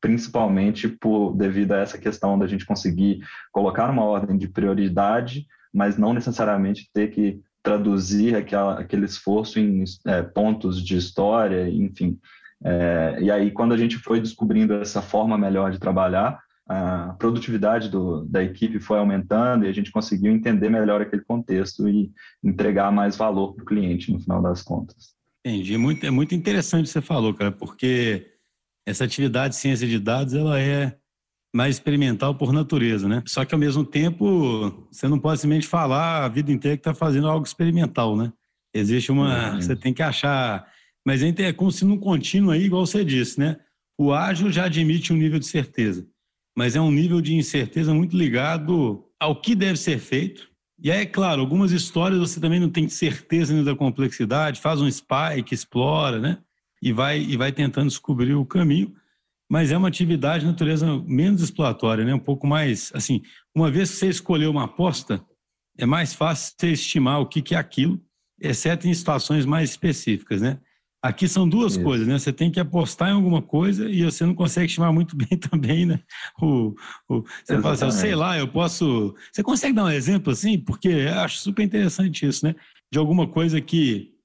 principalmente 0.00 0.88
por, 0.88 1.34
devido 1.36 1.72
a 1.72 1.78
essa 1.78 1.96
questão 1.96 2.36
da 2.36 2.48
gente 2.48 2.66
conseguir 2.66 3.20
colocar 3.52 3.88
uma 3.88 4.04
ordem 4.04 4.36
de 4.36 4.48
prioridade, 4.48 5.46
mas 5.76 5.98
não 5.98 6.14
necessariamente 6.14 6.88
ter 6.94 7.08
que 7.08 7.38
traduzir 7.62 8.34
aquela, 8.34 8.80
aquele 8.80 9.04
esforço 9.04 9.60
em 9.60 9.84
é, 10.06 10.22
pontos 10.22 10.82
de 10.82 10.96
história, 10.96 11.68
enfim. 11.68 12.18
É, 12.64 13.18
e 13.20 13.30
aí, 13.30 13.50
quando 13.50 13.74
a 13.74 13.76
gente 13.76 13.98
foi 13.98 14.18
descobrindo 14.18 14.72
essa 14.74 15.02
forma 15.02 15.36
melhor 15.36 15.70
de 15.70 15.78
trabalhar, 15.78 16.40
a 16.66 17.14
produtividade 17.18 17.90
do, 17.90 18.24
da 18.24 18.42
equipe 18.42 18.80
foi 18.80 18.98
aumentando 18.98 19.66
e 19.66 19.68
a 19.68 19.72
gente 19.72 19.92
conseguiu 19.92 20.32
entender 20.32 20.70
melhor 20.70 21.02
aquele 21.02 21.22
contexto 21.22 21.86
e 21.86 22.10
entregar 22.42 22.90
mais 22.90 23.14
valor 23.14 23.52
para 23.52 23.62
o 23.62 23.66
cliente 23.66 24.10
no 24.10 24.18
final 24.18 24.40
das 24.40 24.62
contas. 24.62 25.14
Entendi. 25.44 25.76
Muito, 25.76 26.06
é 26.06 26.10
muito 26.10 26.34
interessante 26.34 26.80
o 26.80 26.84
que 26.84 26.90
você 26.90 27.02
falou, 27.02 27.34
cara, 27.34 27.52
porque 27.52 28.32
essa 28.86 29.04
atividade 29.04 29.54
de 29.54 29.60
ciência 29.60 29.86
de 29.86 29.98
dados 29.98 30.32
ela 30.32 30.58
é 30.58 30.96
mais 31.56 31.76
experimental 31.76 32.34
por 32.34 32.52
natureza, 32.52 33.08
né? 33.08 33.22
Só 33.26 33.44
que 33.44 33.54
ao 33.54 33.58
mesmo 33.58 33.84
tempo 33.84 34.86
você 34.90 35.08
não 35.08 35.18
pode 35.18 35.40
simplesmente 35.40 35.66
falar 35.66 36.24
a 36.24 36.28
vida 36.28 36.52
inteira 36.52 36.76
que 36.76 36.80
está 36.80 36.94
fazendo 36.94 37.28
algo 37.28 37.46
experimental, 37.46 38.16
né? 38.16 38.32
Existe 38.74 39.10
uma, 39.10 39.52
uhum. 39.52 39.60
você 39.60 39.74
tem 39.74 39.94
que 39.94 40.02
achar, 40.02 40.66
mas 41.04 41.22
é 41.22 41.52
como 41.52 41.72
se 41.72 41.84
num 41.84 41.98
contínuo 41.98 42.50
aí, 42.50 42.64
igual 42.64 42.84
você 42.84 43.04
disse, 43.04 43.40
né? 43.40 43.56
O 43.98 44.12
ágil 44.12 44.52
já 44.52 44.64
admite 44.64 45.12
um 45.12 45.16
nível 45.16 45.38
de 45.38 45.46
certeza 45.46 46.06
mas 46.56 46.74
é 46.74 46.80
um 46.80 46.90
nível 46.90 47.20
de 47.20 47.34
incerteza 47.34 47.92
muito 47.92 48.16
ligado 48.16 49.04
ao 49.20 49.38
que 49.38 49.54
deve 49.54 49.78
ser 49.78 49.98
feito. 49.98 50.48
E 50.82 50.90
aí, 50.90 51.02
é 51.02 51.06
claro, 51.06 51.42
algumas 51.42 51.70
histórias 51.70 52.18
você 52.18 52.40
também 52.40 52.58
não 52.58 52.70
tem 52.70 52.88
certeza 52.88 53.52
ainda 53.52 53.72
da 53.72 53.76
complexidade, 53.76 54.60
faz 54.60 54.80
um 54.80 54.90
spike, 54.90 55.54
explora, 55.54 56.18
né? 56.18 56.38
E 56.82 56.92
vai, 56.92 57.20
e 57.20 57.36
vai 57.36 57.52
tentando 57.52 57.88
descobrir 57.88 58.34
o 58.34 58.44
caminho, 58.44 58.94
mas 59.48 59.70
é 59.70 59.76
uma 59.76 59.88
atividade 59.88 60.44
de 60.44 60.50
natureza 60.50 60.86
menos 61.06 61.42
exploratória, 61.42 62.04
né? 62.04 62.14
Um 62.14 62.18
pouco 62.18 62.46
mais, 62.46 62.90
assim, 62.94 63.22
uma 63.54 63.70
vez 63.70 63.90
que 63.90 63.96
você 63.96 64.08
escolheu 64.08 64.50
uma 64.50 64.64
aposta, 64.64 65.24
é 65.78 65.86
mais 65.86 66.14
fácil 66.14 66.54
você 66.58 66.72
estimar 66.72 67.20
o 67.20 67.26
que, 67.26 67.42
que 67.42 67.54
é 67.54 67.58
aquilo, 67.58 68.00
exceto 68.40 68.88
em 68.88 68.94
situações 68.94 69.44
mais 69.46 69.70
específicas, 69.70 70.40
né? 70.40 70.58
Aqui 71.02 71.28
são 71.28 71.48
duas 71.48 71.74
Isso. 71.74 71.84
coisas, 71.84 72.06
né? 72.06 72.18
Você 72.18 72.32
tem 72.32 72.50
que 72.50 72.58
apostar 72.58 73.10
em 73.10 73.12
alguma 73.12 73.40
coisa 73.40 73.88
e 73.88 74.02
você 74.02 74.26
não 74.26 74.34
consegue 74.34 74.66
estimar 74.66 74.92
muito 74.92 75.14
bem 75.16 75.38
também, 75.38 75.86
né? 75.86 76.00
O, 76.40 76.74
o 77.08 77.22
você 77.44 77.60
fala 77.60 77.74
assim, 77.74 77.90
sei 77.92 78.14
lá, 78.14 78.36
eu 78.36 78.48
posso. 78.48 79.14
Você 79.30 79.42
consegue 79.42 79.74
dar 79.74 79.84
um 79.84 79.90
exemplo 79.90 80.32
assim? 80.32 80.58
Porque 80.58 80.88
eu 80.88 81.20
acho 81.20 81.38
super 81.38 81.62
interessante 81.62 82.26
isso, 82.26 82.44
né? 82.44 82.56
De 82.90 82.98
alguma 82.98 83.28
coisa 83.28 83.60
que 83.60 84.15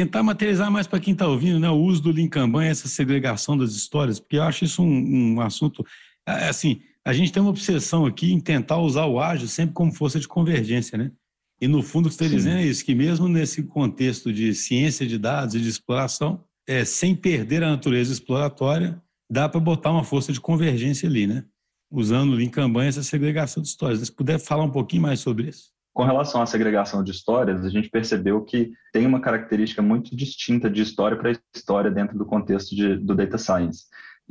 tentar 0.00 0.22
materializar 0.22 0.70
mais 0.70 0.86
para 0.86 0.98
quem 0.98 1.12
está 1.12 1.26
ouvindo, 1.26 1.60
né? 1.60 1.68
O 1.68 1.76
uso 1.76 2.02
do 2.02 2.10
Lean 2.10 2.28
Kanban, 2.28 2.64
essa 2.64 2.88
segregação 2.88 3.56
das 3.56 3.72
histórias, 3.72 4.18
porque 4.18 4.36
eu 4.36 4.42
acho 4.42 4.64
isso 4.64 4.82
um, 4.82 5.34
um 5.34 5.40
assunto. 5.40 5.84
É, 6.26 6.48
assim, 6.48 6.80
a 7.04 7.12
gente 7.12 7.30
tem 7.30 7.42
uma 7.42 7.50
obsessão 7.50 8.06
aqui 8.06 8.32
em 8.32 8.40
tentar 8.40 8.78
usar 8.78 9.04
o 9.04 9.20
ágil 9.20 9.46
sempre 9.46 9.74
como 9.74 9.92
força 9.92 10.18
de 10.18 10.26
convergência, 10.26 10.96
né? 10.96 11.12
E 11.60 11.68
no 11.68 11.82
fundo 11.82 12.06
o 12.06 12.08
que 12.08 12.14
você 12.14 12.24
está 12.24 12.34
dizendo 12.34 12.56
é 12.58 12.64
isso, 12.64 12.82
que 12.82 12.94
mesmo 12.94 13.28
nesse 13.28 13.62
contexto 13.62 14.32
de 14.32 14.54
ciência 14.54 15.06
de 15.06 15.18
dados 15.18 15.54
e 15.54 15.60
de 15.60 15.68
exploração, 15.68 16.42
é, 16.66 16.84
sem 16.84 17.14
perder 17.14 17.62
a 17.62 17.70
natureza 17.70 18.10
exploratória, 18.10 19.00
dá 19.30 19.48
para 19.48 19.60
botar 19.60 19.90
uma 19.90 20.04
força 20.04 20.32
de 20.32 20.40
convergência 20.40 21.06
ali, 21.06 21.26
né? 21.26 21.44
Usando 21.90 22.30
o 22.30 22.34
Lean 22.34 22.48
Kanban 22.48 22.86
essa 22.86 23.02
segregação 23.02 23.62
de 23.62 23.68
histórias. 23.68 24.00
Se 24.00 24.12
puder 24.12 24.38
falar 24.38 24.64
um 24.64 24.70
pouquinho 24.70 25.02
mais 25.02 25.20
sobre 25.20 25.48
isso. 25.50 25.70
Com 25.92 26.04
relação 26.04 26.40
à 26.40 26.46
segregação 26.46 27.02
de 27.02 27.10
histórias, 27.10 27.64
a 27.64 27.68
gente 27.68 27.90
percebeu 27.90 28.42
que 28.44 28.70
tem 28.92 29.06
uma 29.06 29.20
característica 29.20 29.82
muito 29.82 30.14
distinta 30.14 30.70
de 30.70 30.82
história 30.82 31.16
para 31.16 31.32
história 31.54 31.90
dentro 31.90 32.16
do 32.16 32.24
contexto 32.24 32.74
de, 32.74 32.96
do 32.96 33.14
data 33.14 33.36
science. 33.36 33.86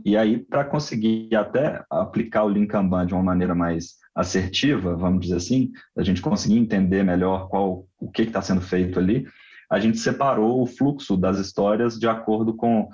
E 0.06 0.16
aí, 0.16 0.40
para 0.40 0.64
conseguir 0.64 1.36
até 1.36 1.84
aplicar 1.90 2.44
o 2.44 2.48
Lean 2.48 2.66
Kanban 2.66 3.06
de 3.06 3.14
uma 3.14 3.24
maneira 3.24 3.54
mais 3.54 3.96
assertiva, 4.16 4.96
vamos 4.96 5.22
dizer 5.22 5.36
assim, 5.36 5.72
a 5.98 6.04
gente 6.04 6.22
conseguir 6.22 6.58
entender 6.58 7.04
melhor 7.04 7.50
qual 7.50 7.86
o 8.00 8.10
que 8.10 8.22
está 8.22 8.42
sendo 8.42 8.62
feito 8.62 8.98
ali, 8.98 9.28
a 9.70 9.80
gente 9.80 9.98
separou 9.98 10.62
o 10.62 10.66
fluxo 10.66 11.16
das 11.16 11.38
histórias 11.38 12.00
de 12.00 12.08
acordo 12.08 12.56
com 12.56 12.90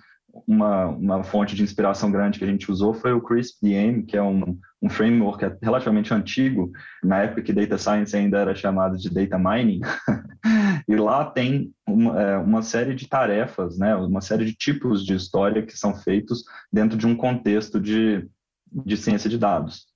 uma, 0.47 0.87
uma 0.87 1.23
fonte 1.23 1.55
de 1.55 1.63
inspiração 1.63 2.11
grande 2.11 2.39
que 2.39 2.45
a 2.45 2.47
gente 2.47 2.69
usou 2.69 2.93
foi 2.93 3.13
o 3.13 3.21
CRISP-DM, 3.21 4.03
que 4.03 4.17
é 4.17 4.21
um, 4.21 4.59
um 4.81 4.89
framework 4.89 5.43
relativamente 5.61 6.13
antigo, 6.13 6.71
na 7.03 7.23
época 7.23 7.41
que 7.41 7.53
Data 7.53 7.77
Science 7.77 8.15
ainda 8.15 8.39
era 8.39 8.53
chamado 8.53 8.97
de 8.97 9.09
Data 9.09 9.37
Mining, 9.37 9.81
e 10.87 10.95
lá 10.95 11.23
tem 11.25 11.71
uma, 11.87 12.21
é, 12.21 12.37
uma, 12.37 12.61
série 12.61 12.93
de 12.93 13.07
tarefas, 13.07 13.77
né, 13.77 13.95
uma 13.95 14.21
série 14.21 14.45
de 14.45 14.53
tipos 14.53 15.05
de 15.05 15.15
história 15.15 15.65
que 15.65 15.77
são 15.77 15.95
feitos 15.95 16.43
dentro 16.71 16.97
de 16.97 17.07
um 17.07 17.15
contexto 17.15 17.79
de, 17.79 18.27
de 18.71 18.97
ciência 18.97 19.29
de 19.29 19.37
dados. 19.37 19.87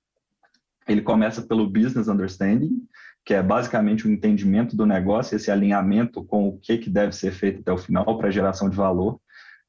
Ele 0.88 1.02
começa 1.02 1.42
pelo 1.42 1.68
business 1.68 2.08
understanding, 2.08 2.80
que 3.24 3.34
é 3.34 3.42
basicamente 3.42 4.06
o 4.06 4.10
entendimento 4.10 4.74
do 4.74 4.86
negócio, 4.86 5.36
esse 5.36 5.50
alinhamento 5.50 6.24
com 6.24 6.48
o 6.48 6.58
que, 6.58 6.78
que 6.78 6.88
deve 6.88 7.12
ser 7.12 7.30
feito 7.32 7.60
até 7.60 7.70
o 7.70 7.78
final 7.78 8.16
para 8.16 8.30
geração 8.30 8.70
de 8.70 8.76
valor, 8.76 9.20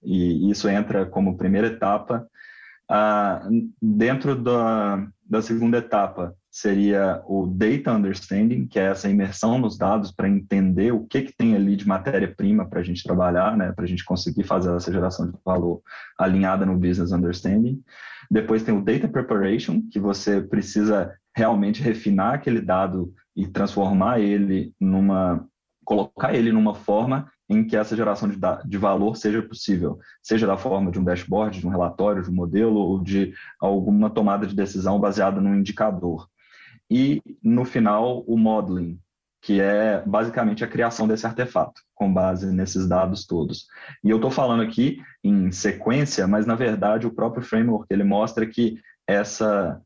e 0.03 0.49
isso 0.49 0.67
entra 0.67 1.05
como 1.05 1.37
primeira 1.37 1.67
etapa. 1.67 2.27
Ah, 2.89 3.47
dentro 3.81 4.35
da, 4.35 5.07
da 5.27 5.41
segunda 5.41 5.77
etapa 5.77 6.35
seria 6.49 7.21
o 7.25 7.47
data 7.47 7.93
understanding, 7.93 8.67
que 8.67 8.77
é 8.77 8.87
essa 8.87 9.09
imersão 9.09 9.57
nos 9.57 9.77
dados 9.77 10.11
para 10.11 10.27
entender 10.27 10.91
o 10.91 11.05
que, 11.05 11.21
que 11.21 11.33
tem 11.33 11.55
ali 11.55 11.77
de 11.77 11.87
matéria-prima 11.87 12.67
para 12.67 12.81
a 12.81 12.83
gente 12.83 13.01
trabalhar, 13.01 13.55
né, 13.55 13.71
para 13.71 13.85
a 13.85 13.87
gente 13.87 14.03
conseguir 14.03 14.43
fazer 14.43 14.75
essa 14.75 14.91
geração 14.91 15.31
de 15.31 15.37
valor 15.45 15.81
alinhada 16.19 16.65
no 16.65 16.77
business 16.77 17.13
understanding. 17.13 17.81
Depois 18.29 18.63
tem 18.63 18.77
o 18.77 18.83
data 18.83 19.07
preparation, 19.07 19.81
que 19.89 19.99
você 19.99 20.41
precisa 20.41 21.13
realmente 21.33 21.81
refinar 21.81 22.33
aquele 22.33 22.59
dado 22.59 23.13
e 23.35 23.47
transformar 23.47 24.19
ele 24.19 24.73
numa 24.79 25.47
colocar 25.83 26.33
ele 26.33 26.51
numa 26.51 26.75
forma 26.75 27.29
em 27.51 27.65
que 27.65 27.75
essa 27.75 27.97
geração 27.97 28.29
de, 28.29 28.37
de 28.65 28.77
valor 28.77 29.17
seja 29.17 29.41
possível, 29.41 29.99
seja 30.23 30.47
da 30.47 30.55
forma 30.55 30.89
de 30.89 30.97
um 30.97 31.03
dashboard, 31.03 31.59
de 31.59 31.67
um 31.67 31.69
relatório, 31.69 32.23
de 32.23 32.29
um 32.29 32.33
modelo 32.33 32.79
ou 32.79 33.03
de 33.03 33.33
alguma 33.59 34.09
tomada 34.09 34.47
de 34.47 34.55
decisão 34.55 34.97
baseada 34.97 35.41
num 35.41 35.57
indicador. 35.57 36.29
E, 36.89 37.21
no 37.43 37.65
final, 37.65 38.23
o 38.25 38.37
modeling, 38.37 38.97
que 39.41 39.59
é 39.59 40.01
basicamente 40.05 40.63
a 40.63 40.67
criação 40.67 41.05
desse 41.05 41.25
artefato, 41.25 41.81
com 41.93 42.13
base 42.13 42.49
nesses 42.53 42.87
dados 42.87 43.25
todos. 43.25 43.65
E 44.01 44.09
eu 44.09 44.15
estou 44.15 44.31
falando 44.31 44.63
aqui 44.63 45.01
em 45.21 45.51
sequência, 45.51 46.25
mas 46.27 46.45
na 46.45 46.55
verdade 46.55 47.05
o 47.05 47.13
próprio 47.13 47.43
framework 47.43 47.87
ele 47.89 48.03
mostra 48.05 48.45
que 48.45 48.79
essa, 49.05 49.81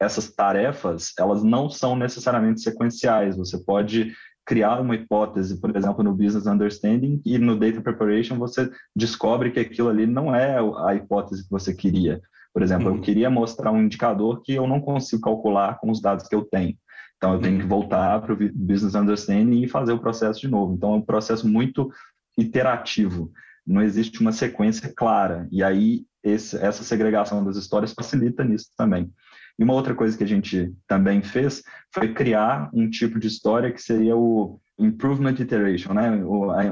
essas 0.00 0.30
tarefas 0.30 1.12
elas 1.18 1.42
não 1.42 1.68
são 1.68 1.96
necessariamente 1.96 2.62
sequenciais. 2.62 3.36
Você 3.36 3.58
pode 3.58 4.14
criar 4.50 4.80
uma 4.80 4.96
hipótese, 4.96 5.60
por 5.60 5.76
exemplo, 5.76 6.02
no 6.02 6.12
business 6.12 6.44
understanding 6.44 7.22
e 7.24 7.38
no 7.38 7.56
data 7.56 7.80
preparation 7.80 8.36
você 8.36 8.68
descobre 8.96 9.52
que 9.52 9.60
aquilo 9.60 9.88
ali 9.88 10.08
não 10.08 10.34
é 10.34 10.58
a 10.84 10.92
hipótese 10.92 11.44
que 11.44 11.50
você 11.50 11.72
queria. 11.72 12.20
Por 12.52 12.60
exemplo, 12.60 12.88
uhum. 12.90 12.96
eu 12.96 13.00
queria 13.00 13.30
mostrar 13.30 13.70
um 13.70 13.80
indicador 13.80 14.42
que 14.42 14.52
eu 14.52 14.66
não 14.66 14.80
consigo 14.80 15.22
calcular 15.22 15.78
com 15.78 15.88
os 15.88 16.00
dados 16.02 16.26
que 16.26 16.34
eu 16.34 16.42
tenho. 16.42 16.76
Então, 17.16 17.34
eu 17.34 17.38
tenho 17.38 17.60
que 17.60 17.66
voltar 17.66 18.20
para 18.22 18.32
o 18.32 18.36
Business 18.36 18.96
Understanding 18.96 19.62
e 19.62 19.68
fazer 19.68 19.92
o 19.92 20.00
processo 20.00 20.40
de 20.40 20.48
novo. 20.48 20.74
Então, 20.74 20.94
é 20.94 20.96
um 20.96 21.02
processo 21.02 21.46
muito 21.46 21.88
iterativo. 22.36 23.30
Não 23.64 23.80
existe 23.80 24.20
uma 24.20 24.32
sequência 24.32 24.92
clara. 24.92 25.46
E 25.52 25.62
aí, 25.62 26.04
esse, 26.24 26.56
essa 26.56 26.82
segregação 26.82 27.44
das 27.44 27.54
histórias 27.54 27.92
facilita 27.92 28.42
nisso 28.42 28.70
também. 28.76 29.12
E 29.60 29.62
uma 29.62 29.74
outra 29.74 29.94
coisa 29.94 30.16
que 30.16 30.24
a 30.24 30.26
gente 30.26 30.74
também 30.88 31.20
fez 31.20 31.62
foi 31.92 32.14
criar 32.14 32.70
um 32.72 32.88
tipo 32.88 33.20
de 33.20 33.28
história 33.28 33.70
que 33.70 33.82
seria 33.82 34.16
o 34.16 34.58
Improvement 34.78 35.34
Iteration, 35.38 35.92
né? 35.92 36.10
o, 36.24 36.50
a, 36.50 36.62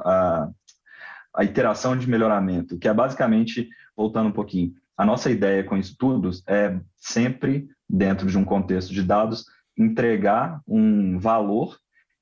a, 0.00 0.50
a 1.34 1.44
iteração 1.44 1.94
de 1.94 2.08
melhoramento, 2.08 2.78
que 2.78 2.88
é 2.88 2.94
basicamente, 2.94 3.68
voltando 3.94 4.30
um 4.30 4.32
pouquinho, 4.32 4.72
a 4.96 5.04
nossa 5.04 5.30
ideia 5.30 5.62
com 5.62 5.76
estudos 5.76 6.42
é 6.48 6.80
sempre, 6.96 7.68
dentro 7.86 8.26
de 8.26 8.38
um 8.38 8.44
contexto 8.46 8.94
de 8.94 9.02
dados, 9.02 9.44
entregar 9.76 10.62
um 10.66 11.18
valor 11.18 11.76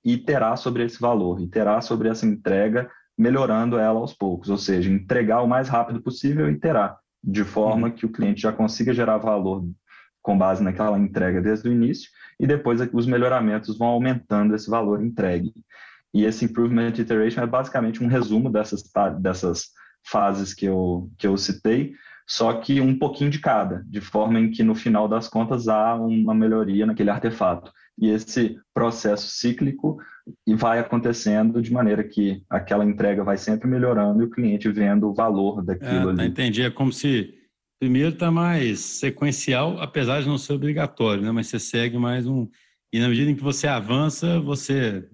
e 0.05 0.15
iterar 0.15 0.59
sobre 0.59 0.85
esse 0.85 1.01
valor, 1.01 1.41
iterar 1.41 1.81
sobre 1.83 2.09
essa 2.09 2.27
entrega, 2.27 2.91
melhorando 3.17 3.79
ela 3.79 4.01
aos 4.01 4.13
poucos, 4.13 4.51
ou 4.51 4.59
seja, 4.59 4.91
entregar 4.91 5.41
o 5.43 5.49
mais 5.49 5.69
rápido 5.69 6.03
possível 6.03 6.51
e 6.51 6.55
iterar, 6.55 6.99
de 7.23 7.45
forma 7.45 7.87
uhum. 7.87 7.95
que 7.95 8.05
o 8.05 8.11
cliente 8.11 8.43
já 8.43 8.53
consiga 8.53 8.93
gerar 8.93 9.19
valor 9.19 9.65
com 10.27 10.37
base 10.37 10.61
naquela 10.61 10.99
entrega 10.99 11.41
desde 11.41 11.69
o 11.69 11.73
início, 11.73 12.11
e 12.41 12.49
depois 12.49 12.81
os 12.93 13.07
melhoramentos 13.07 13.79
vão 13.79 13.87
aumentando 13.87 14.57
esse 14.57 14.69
valor 14.69 15.01
entregue. 15.01 15.53
E 16.13 16.25
esse 16.25 16.45
Improvement 16.45 16.93
Iteration 16.99 17.43
é 17.43 17.47
basicamente 17.47 18.03
um 18.03 18.09
resumo 18.09 18.51
dessas, 18.51 18.83
dessas 19.21 19.67
fases 20.05 20.53
que 20.53 20.67
eu, 20.67 21.09
que 21.17 21.29
eu 21.29 21.37
citei, 21.37 21.93
só 22.27 22.55
que 22.55 22.81
um 22.81 22.99
pouquinho 22.99 23.31
de 23.31 23.39
cada, 23.39 23.85
de 23.87 24.01
forma 24.01 24.41
em 24.41 24.51
que 24.51 24.65
no 24.65 24.75
final 24.75 25.07
das 25.07 25.29
contas 25.29 25.69
há 25.69 25.95
uma 25.95 26.35
melhoria 26.35 26.85
naquele 26.85 27.11
artefato. 27.11 27.71
E 27.97 28.11
esse 28.11 28.59
processo 28.75 29.29
cíclico 29.29 29.97
vai 30.57 30.81
acontecendo 30.81 31.63
de 31.63 31.73
maneira 31.73 32.03
que 32.03 32.43
aquela 32.51 32.85
entrega 32.85 33.23
vai 33.23 33.37
sempre 33.37 33.69
melhorando 33.69 34.23
e 34.23 34.25
o 34.25 34.31
cliente 34.31 34.69
vendo 34.73 35.09
o 35.09 35.15
valor 35.15 35.65
daquilo 35.65 36.11
é, 36.11 36.13
ali. 36.13 36.27
Entendi. 36.27 36.63
É 36.63 36.71
como 36.71 36.93
se 36.93 37.33
primeiro 37.79 38.11
está 38.11 38.31
mais 38.31 38.81
sequencial, 38.81 39.79
apesar 39.81 40.21
de 40.21 40.29
não 40.29 40.39
ser 40.39 40.55
obrigatório, 40.55 41.23
né? 41.23 41.31
mas 41.31 41.49
você 41.49 41.59
segue 41.59 41.99
mais 41.99 42.27
um. 42.27 42.49
E 42.93 42.99
na 42.99 43.09
medida 43.09 43.31
em 43.31 43.35
que 43.35 43.43
você 43.43 43.67
avança, 43.67 44.41
você 44.41 45.09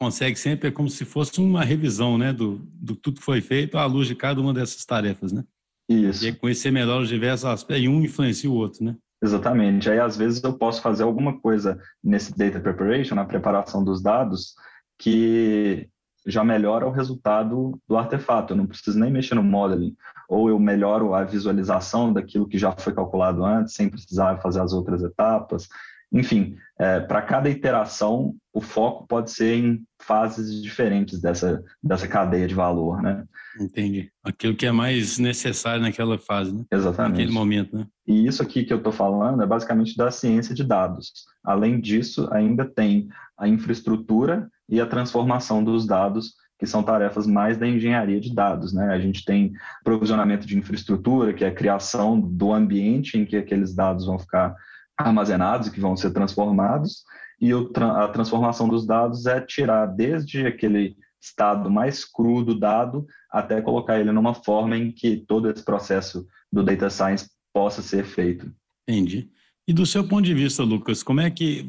consegue 0.00 0.38
sempre, 0.38 0.68
é 0.68 0.72
como 0.72 0.88
se 0.88 1.04
fosse 1.04 1.40
uma 1.40 1.64
revisão, 1.64 2.16
né, 2.16 2.32
do, 2.32 2.60
do 2.74 2.94
tudo 2.94 3.18
que 3.18 3.24
foi 3.24 3.40
feito 3.40 3.76
à 3.76 3.84
luz 3.84 4.06
de 4.06 4.14
cada 4.14 4.40
uma 4.40 4.54
dessas 4.54 4.84
tarefas, 4.84 5.32
né? 5.32 5.42
Isso. 5.88 6.26
E 6.26 6.32
conhecer 6.32 6.70
melhor 6.70 7.02
os 7.02 7.08
diversos 7.08 7.46
aspectos, 7.46 7.84
e 7.84 7.88
um 7.88 8.02
influencia 8.02 8.48
o 8.48 8.54
outro, 8.54 8.84
né? 8.84 8.94
Exatamente. 9.22 9.90
Aí, 9.90 9.98
às 9.98 10.16
vezes, 10.16 10.42
eu 10.44 10.52
posso 10.52 10.80
fazer 10.80 11.02
alguma 11.02 11.40
coisa 11.40 11.80
nesse 12.04 12.36
data 12.36 12.60
preparation, 12.60 13.16
na 13.16 13.24
preparação 13.24 13.82
dos 13.82 14.00
dados, 14.00 14.54
que 14.98 15.88
já 16.26 16.44
melhora 16.44 16.86
o 16.86 16.92
resultado 16.92 17.80
do 17.88 17.96
artefato. 17.96 18.52
Eu 18.52 18.58
não 18.58 18.66
preciso 18.66 18.98
nem 18.98 19.10
mexer 19.10 19.34
no 19.34 19.42
modeling. 19.42 19.96
Ou 20.28 20.48
eu 20.50 20.58
melhoro 20.58 21.14
a 21.14 21.24
visualização 21.24 22.12
daquilo 22.12 22.46
que 22.46 22.58
já 22.58 22.72
foi 22.72 22.92
calculado 22.92 23.44
antes, 23.44 23.74
sem 23.74 23.88
precisar 23.88 24.36
fazer 24.42 24.60
as 24.60 24.72
outras 24.72 25.02
etapas. 25.02 25.68
Enfim, 26.12 26.56
é, 26.78 27.00
para 27.00 27.20
cada 27.22 27.50
iteração, 27.50 28.34
o 28.52 28.60
foco 28.60 29.06
pode 29.06 29.30
ser 29.30 29.56
em 29.56 29.82
fases 30.00 30.62
diferentes 30.62 31.20
dessa, 31.20 31.62
dessa 31.82 32.08
cadeia 32.08 32.46
de 32.46 32.54
valor, 32.54 33.02
né? 33.02 33.24
Entendi. 33.60 34.10
Aquilo 34.24 34.56
que 34.56 34.66
é 34.66 34.72
mais 34.72 35.18
necessário 35.18 35.82
naquela 35.82 36.18
fase, 36.18 36.54
né? 36.54 36.64
Exatamente. 36.70 37.12
Naquele 37.12 37.32
momento, 37.32 37.76
né? 37.76 37.86
E 38.06 38.26
isso 38.26 38.42
aqui 38.42 38.64
que 38.64 38.72
eu 38.72 38.78
estou 38.78 38.92
falando 38.92 39.42
é 39.42 39.46
basicamente 39.46 39.96
da 39.96 40.10
ciência 40.10 40.54
de 40.54 40.64
dados. 40.64 41.12
Além 41.44 41.80
disso, 41.80 42.28
ainda 42.32 42.64
tem 42.64 43.08
a 43.36 43.46
infraestrutura 43.46 44.48
e 44.68 44.80
a 44.80 44.86
transformação 44.86 45.62
dos 45.62 45.86
dados, 45.86 46.34
que 46.58 46.66
são 46.66 46.82
tarefas 46.82 47.26
mais 47.26 47.56
da 47.56 47.66
engenharia 47.66 48.20
de 48.20 48.34
dados. 48.34 48.72
Né? 48.72 48.92
A 48.92 48.98
gente 48.98 49.24
tem 49.24 49.52
provisionamento 49.84 50.46
de 50.46 50.58
infraestrutura, 50.58 51.32
que 51.32 51.44
é 51.44 51.48
a 51.48 51.54
criação 51.54 52.20
do 52.20 52.52
ambiente 52.52 53.16
em 53.16 53.24
que 53.24 53.36
aqueles 53.36 53.74
dados 53.74 54.06
vão 54.06 54.18
ficar 54.18 54.56
armazenados 54.96 55.68
e 55.68 55.70
que 55.70 55.80
vão 55.80 55.96
ser 55.96 56.10
transformados, 56.10 57.04
e 57.40 57.52
a 57.52 58.08
transformação 58.08 58.68
dos 58.68 58.84
dados 58.84 59.26
é 59.26 59.40
tirar 59.40 59.86
desde 59.86 60.44
aquele 60.44 60.96
estado 61.20 61.70
mais 61.70 62.04
cru 62.04 62.44
do 62.44 62.58
dado 62.58 63.06
até 63.30 63.60
colocar 63.60 64.00
ele 64.00 64.10
numa 64.10 64.34
forma 64.34 64.76
em 64.76 64.90
que 64.90 65.16
todo 65.16 65.48
esse 65.48 65.64
processo 65.64 66.26
do 66.52 66.64
data 66.64 66.90
science 66.90 67.30
possa 67.52 67.80
ser 67.80 68.04
feito. 68.04 68.50
Entendi. 68.88 69.30
E 69.68 69.72
do 69.74 69.84
seu 69.84 70.02
ponto 70.02 70.24
de 70.24 70.32
vista, 70.32 70.62
Lucas, 70.62 71.02
como 71.02 71.20
é 71.20 71.30
que, 71.30 71.68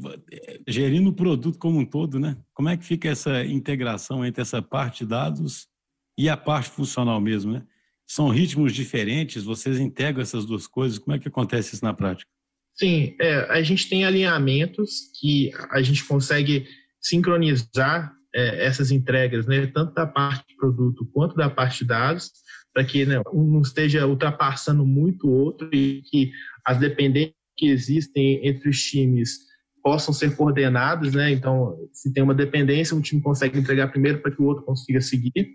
gerindo 0.65 1.09
o 1.09 1.13
produto 1.13 1.59
como 1.59 1.79
um 1.79 1.85
todo, 1.85 2.17
né? 2.17 2.37
Como 2.53 2.69
é 2.69 2.77
que 2.77 2.85
fica 2.85 3.09
essa 3.09 3.43
integração 3.43 4.25
entre 4.25 4.41
essa 4.41 4.61
parte 4.61 5.03
de 5.03 5.09
dados 5.09 5.67
e 6.17 6.29
a 6.29 6.37
parte 6.37 6.69
funcional 6.69 7.19
mesmo, 7.19 7.51
né? 7.51 7.63
São 8.07 8.29
ritmos 8.29 8.73
diferentes, 8.73 9.43
vocês 9.43 9.79
integram 9.79 10.21
essas 10.21 10.45
duas 10.45 10.65
coisas, 10.65 10.97
como 10.97 11.13
é 11.13 11.19
que 11.19 11.27
acontece 11.27 11.75
isso 11.75 11.83
na 11.83 11.93
prática? 11.93 12.31
Sim, 12.73 13.17
é, 13.19 13.51
a 13.51 13.61
gente 13.61 13.89
tem 13.89 14.05
alinhamentos 14.05 15.11
que 15.19 15.51
a 15.69 15.81
gente 15.81 16.05
consegue 16.05 16.65
sincronizar 17.01 18.13
é, 18.33 18.65
essas 18.65 18.91
entregas, 18.91 19.45
né, 19.45 19.67
tanto 19.67 19.93
da 19.93 20.07
parte 20.07 20.47
de 20.47 20.55
produto 20.55 21.05
quanto 21.13 21.35
da 21.35 21.49
parte 21.49 21.79
de 21.79 21.89
dados, 21.89 22.31
para 22.73 22.85
que 22.85 23.05
né, 23.05 23.21
um 23.33 23.43
não 23.43 23.61
esteja 23.61 24.07
ultrapassando 24.07 24.85
muito 24.85 25.27
o 25.27 25.33
outro 25.33 25.69
e 25.73 26.01
que 26.03 26.31
as 26.65 26.79
dependências 26.79 27.38
que 27.59 27.69
existem 27.69 28.39
entre 28.47 28.69
os 28.69 28.81
times 28.81 29.49
possam 29.83 30.13
ser 30.13 30.35
coordenados, 30.35 31.13
né? 31.13 31.31
Então, 31.31 31.75
se 31.91 32.11
tem 32.13 32.23
uma 32.23 32.33
dependência, 32.33 32.95
um 32.95 33.01
time 33.01 33.21
consegue 33.21 33.59
entregar 33.59 33.89
primeiro 33.89 34.19
para 34.19 34.31
que 34.31 34.41
o 34.41 34.45
outro 34.45 34.63
consiga 34.63 35.01
seguir. 35.01 35.49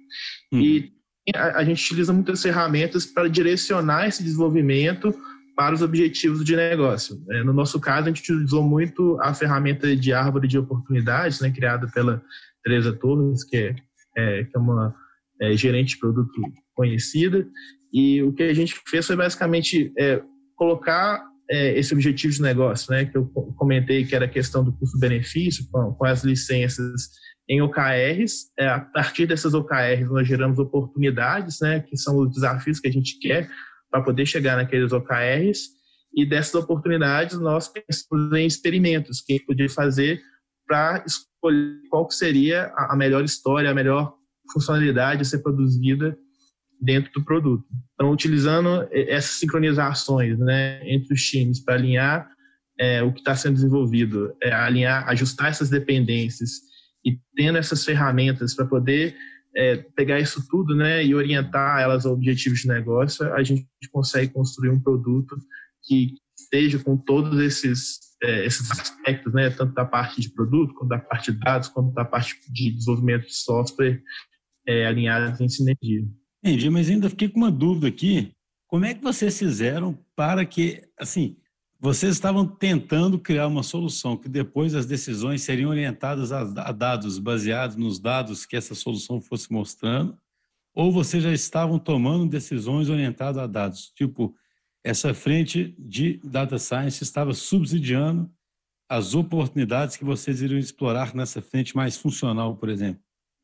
Hum. 0.52 0.61
E 0.61 0.92
a, 1.34 1.58
a, 1.58 1.64
gente 1.64 1.82
utiliza 1.84 2.12
muitas 2.12 2.42
ferramentas 2.42 3.06
para 3.06 3.28
direcionar 3.28 4.06
esse 4.06 4.23
desenvolvimento 4.23 5.14
para 5.56 5.75
os 5.75 5.82
objetivos 5.82 6.44
de 6.44 6.56
negócio. 6.56 7.23
É, 7.30 7.42
no 7.42 7.52
nosso 7.52 7.80
caso, 7.80 8.04
a 8.04 8.08
gente 8.08 8.20
utilizou 8.20 8.62
muito 8.62 9.18
a 9.23 9.32
ferramenta 9.32 9.94
de 9.96 10.12
árvore 10.12 10.49
de 10.49 10.58
oportunidades, 10.58 11.40
né, 11.40 11.50
criada 11.50 11.87
pela 11.94 12.23
Teresa 12.62 12.92
Torres, 12.92 13.44
que 13.44 13.56
é, 13.56 13.75
é, 14.16 14.44
que 14.44 14.56
é 14.56 14.58
uma 14.58 14.94
é, 15.40 15.56
gerente 15.56 15.94
de 15.94 15.99
produto 15.99 16.40
conhecida, 16.75 17.46
e 17.92 18.23
o 18.23 18.32
que 18.32 18.42
a 18.42 18.54
gente 18.54 18.75
fez 18.87 19.06
foi 19.06 19.16
basicamente 19.16 19.92
é, 19.96 20.20
colocar 20.56 21.25
é, 21.50 21.78
esse 21.78 21.92
objetivo 21.92 22.32
de 22.32 22.42
negócio, 22.42 22.90
né, 22.90 23.04
que 23.04 23.16
eu 23.16 23.26
comentei 23.56 24.04
que 24.04 24.14
era 24.14 24.25
a 24.25 24.28
questão 24.28 24.64
do 24.64 24.73
custo-benefício 24.73 25.66
com, 25.71 25.92
com, 25.95 26.04
as 26.04 26.25
licenças 26.25 27.10
em 27.49 27.60
OKRs. 27.60 28.50
É, 28.58 28.69
a 28.69 28.80
partir 28.80 29.26
dessas 29.26 29.54
OKRs, 29.54 30.08
nós 30.10 30.26
geramos 30.26 30.58
oportunidades, 30.58 31.60
né, 31.60 31.80
que 31.80 31.97
são 31.97 32.16
os 32.19 32.32
desafios 32.32 32.80
que 32.80 32.88
a 32.88 32.92
gente 32.92 33.19
quer 33.19 33.49
para 33.90 34.02
poder 34.02 34.26
chegar 34.26 34.56
naqueles 34.56 34.92
OKRs. 34.92 35.69
E 36.16 36.25
dessas 36.25 36.54
oportunidades, 36.54 37.38
nós 37.38 37.69
pensamos 37.69 38.32
em 38.36 38.47
experimentos 38.47 39.21
que 39.21 39.32
a 39.32 39.36
gente 39.36 39.47
podia 39.47 39.69
fazer 39.69 40.21
para 40.66 41.04
escolher 41.06 41.80
qual 41.90 42.10
seria 42.10 42.73
a 42.76 42.97
melhor 42.97 43.25
história, 43.25 43.71
a 43.71 43.75
melhor 43.75 44.14
funcionalidade 44.52 45.23
a 45.23 45.25
ser 45.25 45.38
produzida 45.38 46.16
dentro 46.80 47.13
do 47.13 47.25
produto. 47.25 47.65
Então, 47.95 48.10
utilizando 48.10 48.89
essas 48.93 49.37
sincronizações 49.39 50.39
né, 50.39 50.80
entre 50.89 51.15
os 51.15 51.23
times 51.23 51.60
para 51.60 51.75
alinhar 51.75 52.28
é, 52.78 53.02
o 53.02 53.13
que 53.13 53.21
está 53.21 53.34
sendo 53.37 53.54
desenvolvido, 53.54 54.34
é, 54.43 54.52
alinhar, 54.52 55.08
ajustar 55.08 55.49
essas 55.49 55.71
dependências 55.71 56.60
e 57.04 57.19
tendo 57.37 57.58
essas 57.58 57.84
ferramentas 57.84 58.54
para 58.54 58.67
poder 58.67 59.17
é, 59.56 59.76
pegar 59.95 60.19
isso 60.19 60.47
tudo 60.49 60.75
né, 60.75 61.04
e 61.04 61.15
orientar 61.15 61.80
elas 61.80 62.04
a 62.04 62.10
objetivos 62.10 62.60
de 62.60 62.69
negócio, 62.69 63.32
a 63.34 63.43
gente 63.43 63.67
consegue 63.93 64.32
construir 64.32 64.71
um 64.71 64.80
produto 64.80 65.37
que 65.84 66.17
esteja 66.37 66.78
com 66.78 66.97
todos 66.97 67.39
esses, 67.41 68.00
é, 68.23 68.45
esses 68.45 68.71
aspectos, 68.71 69.32
né, 69.32 69.50
tanto 69.50 69.73
da 69.75 69.84
parte 69.84 70.21
de 70.21 70.30
produto, 70.30 70.75
quanto 70.75 70.89
da 70.89 70.99
parte 70.99 71.30
de 71.30 71.39
dados, 71.39 71.69
quanto 71.69 71.93
da 71.93 72.04
parte 72.04 72.34
de 72.50 72.73
desenvolvimento 72.73 73.26
de 73.26 73.34
software 73.34 74.02
é, 74.67 74.87
alinhados 74.87 75.41
em 75.41 75.49
sinergia. 75.49 76.04
Entendi, 76.45 76.69
mas 76.69 76.91
ainda 76.91 77.09
fiquei 77.09 77.26
com 77.26 77.39
uma 77.39 77.50
dúvida 77.50 77.89
aqui. 77.89 78.30
Como 78.67 78.85
é 78.85 78.93
que 78.93 79.02
vocês 79.02 79.39
fizeram 79.39 79.99
para 80.15 80.45
que, 80.45 80.83
assim, 80.99 81.39
vocês 81.80 82.13
estavam 82.13 82.47
tentando 82.47 83.19
criar 83.19 83.47
uma 83.47 83.63
solução 83.63 84.15
que 84.15 84.28
depois 84.28 84.75
as 84.75 84.85
decisões 84.85 85.41
seriam 85.41 85.71
orientadas 85.71 86.33
a 86.33 86.45
dados, 86.71 87.19
baseados 87.19 87.76
nos 87.76 87.99
dados 87.99 88.45
que 88.45 88.57
essa 88.57 88.75
solução 88.75 89.23
fosse 89.23 89.50
mostrando, 89.50 90.19
ou 90.75 90.93
vocês 90.93 91.23
já 91.23 91.33
estavam 91.33 91.78
tomando 91.78 92.28
decisões 92.28 92.91
orientadas 92.91 93.43
a 93.43 93.47
dados? 93.47 93.91
Tipo, 93.95 94.37
essa 94.85 95.15
frente 95.15 95.75
de 95.78 96.21
data 96.23 96.59
science 96.59 97.02
estava 97.02 97.33
subsidiando 97.33 98.30
as 98.87 99.15
oportunidades 99.15 99.97
que 99.97 100.04
vocês 100.04 100.43
iriam 100.43 100.59
explorar 100.59 101.15
nessa 101.15 101.41
frente 101.41 101.75
mais 101.75 101.97
funcional, 101.97 102.54
por 102.54 102.69
exemplo? 102.69 103.02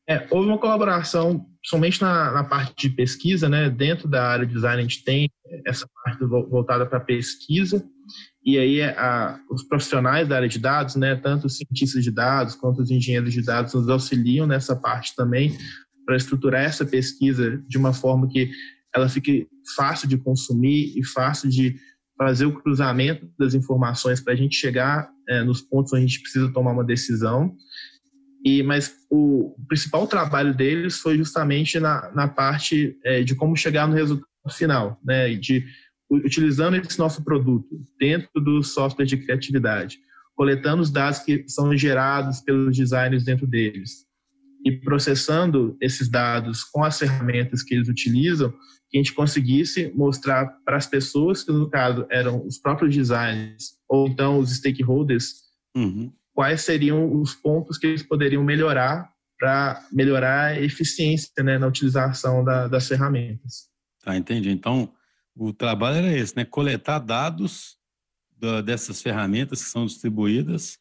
É, 0.09 0.27
houve 0.31 0.49
uma 0.49 0.57
colaboração, 0.57 1.45
somente 1.63 2.01
na, 2.01 2.31
na, 2.31 2.43
parte 2.43 2.73
de 2.75 2.95
pesquisa, 2.95 3.47
né? 3.47 3.69
Dentro 3.69 4.07
da 4.07 4.27
área 4.27 4.45
de 4.45 4.53
design, 4.53 4.79
a 4.79 4.81
gente 4.81 5.03
tem 5.03 5.29
essa 5.65 5.87
parte 6.03 6.23
voltada 6.25 6.85
para 6.85 6.99
pesquisa, 6.99 7.85
e 8.43 8.57
aí 8.57 8.81
a, 8.81 9.39
os 9.49 9.63
profissionais 9.63 10.27
da 10.27 10.37
área 10.37 10.49
de 10.49 10.59
dados, 10.59 10.95
né? 10.95 11.15
Tanto 11.15 11.47
os 11.47 11.57
cientistas 11.57 12.03
de 12.03 12.11
dados 12.11 12.55
quanto 12.55 12.81
os 12.81 12.89
engenheiros 12.89 13.31
de 13.31 13.43
dados 13.43 13.73
nos 13.73 13.87
auxiliam 13.89 14.47
nessa 14.47 14.75
parte 14.75 15.15
também, 15.15 15.55
para 16.05 16.17
estruturar 16.17 16.63
essa 16.63 16.85
pesquisa 16.85 17.57
de 17.67 17.77
uma 17.77 17.93
forma 17.93 18.27
que 18.27 18.49
ela 18.93 19.07
fique 19.07 19.47
fácil 19.75 20.07
de 20.07 20.17
consumir 20.17 20.97
e 20.97 21.05
fácil 21.05 21.49
de 21.49 21.75
fazer 22.17 22.45
o 22.45 22.61
cruzamento 22.61 23.27
das 23.39 23.53
informações 23.53 24.19
para 24.21 24.33
a 24.33 24.35
gente 24.35 24.55
chegar 24.55 25.09
é, 25.27 25.43
nos 25.43 25.61
pontos 25.61 25.91
onde 25.93 26.03
a 26.03 26.07
gente 26.07 26.21
precisa 26.21 26.51
tomar 26.53 26.71
uma 26.71 26.83
decisão. 26.83 27.55
E, 28.43 28.63
mas 28.63 28.91
o 29.09 29.55
principal 29.67 30.07
trabalho 30.07 30.53
deles 30.53 30.99
foi 30.99 31.15
justamente 31.17 31.79
na, 31.79 32.11
na 32.13 32.27
parte 32.27 32.97
é, 33.03 33.23
de 33.23 33.35
como 33.35 33.55
chegar 33.55 33.87
no 33.87 33.93
resultado 33.93 34.27
final, 34.49 34.99
né? 35.03 35.33
De 35.35 35.63
utilizando 36.09 36.75
esse 36.75 36.99
nosso 36.99 37.23
produto 37.23 37.69
dentro 37.97 38.41
do 38.41 38.61
software 38.63 39.05
de 39.05 39.15
criatividade, 39.15 39.97
coletando 40.35 40.81
os 40.81 40.91
dados 40.91 41.19
que 41.19 41.45
são 41.47 41.75
gerados 41.77 42.41
pelos 42.41 42.75
designers 42.75 43.23
dentro 43.23 43.47
deles 43.47 44.05
e 44.65 44.71
processando 44.71 45.77
esses 45.79 46.09
dados 46.09 46.63
com 46.63 46.83
as 46.83 46.99
ferramentas 46.99 47.63
que 47.63 47.73
eles 47.73 47.87
utilizam, 47.87 48.51
que 48.89 48.97
a 48.97 49.01
gente 49.01 49.13
conseguisse 49.13 49.91
mostrar 49.95 50.47
para 50.65 50.75
as 50.75 50.85
pessoas 50.85 51.43
que 51.43 51.51
no 51.51 51.69
caso 51.69 52.05
eram 52.11 52.45
os 52.45 52.57
próprios 52.57 52.93
designers 52.93 53.77
ou 53.87 54.07
então 54.07 54.37
os 54.37 54.51
stakeholders 54.51 55.35
uhum 55.73 56.11
quais 56.33 56.61
seriam 56.61 57.19
os 57.19 57.33
pontos 57.33 57.77
que 57.77 57.87
eles 57.87 58.03
poderiam 58.03 58.43
melhorar 58.43 59.09
para 59.37 59.83
melhorar 59.91 60.51
a 60.51 60.61
eficiência 60.61 61.31
né, 61.43 61.57
na 61.57 61.65
utilização 61.65 62.43
da, 62.43 62.67
das 62.67 62.87
ferramentas. 62.87 63.69
Tá, 64.03 64.15
entendi. 64.15 64.51
Então, 64.51 64.93
o 65.35 65.51
trabalho 65.51 65.97
era 65.97 66.15
esse, 66.15 66.35
né? 66.35 66.45
Coletar 66.45 66.99
dados 66.99 67.75
da, 68.37 68.61
dessas 68.61 69.01
ferramentas 69.01 69.63
que 69.63 69.69
são 69.69 69.85
distribuídas 69.85 70.77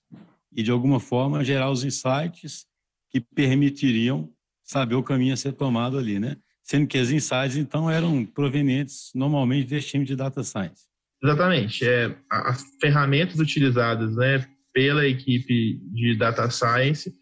e, 0.55 0.63
de 0.63 0.71
alguma 0.71 1.01
forma, 1.01 1.45
gerar 1.45 1.71
os 1.71 1.85
insights 1.85 2.67
que 3.09 3.21
permitiriam 3.21 4.31
saber 4.63 4.95
o 4.95 5.03
caminho 5.03 5.35
a 5.35 5.37
ser 5.37 5.53
tomado 5.53 5.99
ali, 5.99 6.19
né? 6.19 6.37
Sendo 6.63 6.87
que 6.87 6.99
as 6.99 7.11
insights, 7.11 7.57
então, 7.57 7.91
eram 7.91 8.25
provenientes 8.25 9.11
normalmente 9.15 9.69
desse 9.69 9.89
time 9.89 10.05
de 10.05 10.15
data 10.15 10.45
science. 10.45 10.85
Exatamente. 11.23 11.87
É, 11.87 12.15
as 12.31 12.63
ferramentas 12.81 13.39
utilizadas 13.39 14.15
né, 14.17 14.47
pela 14.73 15.07
equipe 15.07 15.81
de 15.93 16.17
data 16.17 16.49
science 16.51 17.13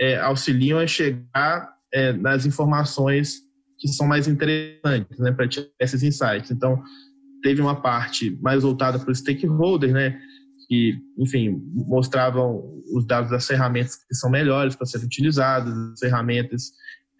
é, 0.00 0.18
auxiliam 0.18 0.78
a 0.78 0.86
chegar 0.86 1.74
é, 1.92 2.12
nas 2.12 2.46
informações 2.46 3.40
que 3.78 3.88
são 3.88 4.06
mais 4.06 4.28
interessantes, 4.28 5.18
né, 5.18 5.32
para 5.32 5.46
esses 5.80 6.02
insights. 6.02 6.50
Então, 6.50 6.82
teve 7.42 7.60
uma 7.60 7.80
parte 7.80 8.38
mais 8.42 8.62
voltada 8.62 8.98
para 8.98 9.10
os 9.10 9.18
stakeholders, 9.18 9.92
né, 9.92 10.20
que, 10.68 10.98
enfim, 11.18 11.60
mostravam 11.74 12.62
os 12.94 13.06
dados 13.06 13.30
das 13.30 13.46
ferramentas 13.46 13.96
que 13.96 14.14
são 14.14 14.30
melhores 14.30 14.76
para 14.76 14.86
serem 14.86 15.06
utilizadas, 15.06 15.74
as 15.74 15.98
ferramentas 15.98 16.70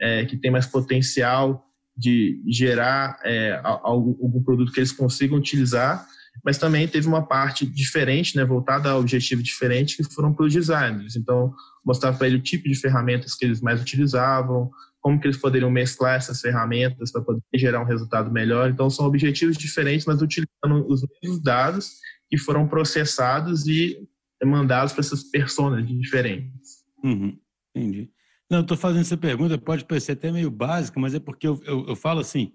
é, 0.01 0.25
que 0.25 0.37
têm 0.37 0.51
mais 0.51 0.67
potencial 0.67 1.67
de 1.97 2.41
gerar 2.49 3.19
é, 3.25 3.61
algum, 3.63 4.17
algum 4.23 4.43
produto 4.43 4.73
que 4.73 4.81
eles 4.81 4.93
consigam 4.93 5.37
utilizar, 5.37 6.07
mas 6.45 6.59
também 6.59 6.87
teve 6.89 7.07
uma 7.07 7.27
parte 7.27 7.67
diferente, 7.67 8.37
né, 8.37 8.45
voltada 8.45 8.91
a 8.91 8.97
objetivo 8.97 9.43
diferente, 9.43 9.97
que 9.97 10.05
foram 10.05 10.33
para 10.33 10.47
os 10.47 10.53
designers. 10.53 11.17
Então, 11.17 11.55
mostrava 11.85 12.17
para 12.17 12.27
ele 12.27 12.37
o 12.37 12.43
tipo 12.43 12.69
de 12.69 12.75
ferramentas 12.75 13.35
que 13.35 13.45
eles 13.45 13.61
mais 13.61 13.81
utilizavam, 13.81 14.71
como 15.01 15.19
que 15.19 15.27
eles 15.27 15.37
poderiam 15.37 15.71
mesclar 15.71 16.17
essas 16.17 16.41
ferramentas 16.41 17.11
para 17.11 17.23
poder 17.23 17.43
gerar 17.55 17.81
um 17.81 17.87
resultado 17.87 18.31
melhor. 18.31 18.71
Então, 18.71 18.89
são 18.91 19.07
objetivos 19.07 19.57
diferentes, 19.57 20.07
mas 20.07 20.23
utilizando 20.23 20.87
os 20.89 21.07
mesmos 21.23 21.43
dados 21.43 21.93
que 22.29 22.39
foram 22.39 22.69
processados 22.69 23.67
e 23.67 23.99
mandados 24.45 24.93
para 24.93 25.01
essas 25.01 25.25
pessoas 25.25 25.87
diferentes. 25.87 26.85
Uhum, 27.03 27.39
entendi. 27.75 28.11
Não, 28.51 28.61
estou 28.61 28.77
fazendo 28.77 29.03
essa 29.03 29.17
pergunta, 29.17 29.57
pode 29.59 29.85
parecer 29.85 30.13
até 30.13 30.31
meio 30.33 30.51
básica, 30.51 30.99
mas 30.99 31.15
é 31.15 31.21
porque 31.21 31.47
eu, 31.47 31.61
eu, 31.65 31.87
eu 31.89 31.97
falo 31.97 32.21
assim, 32.21 32.53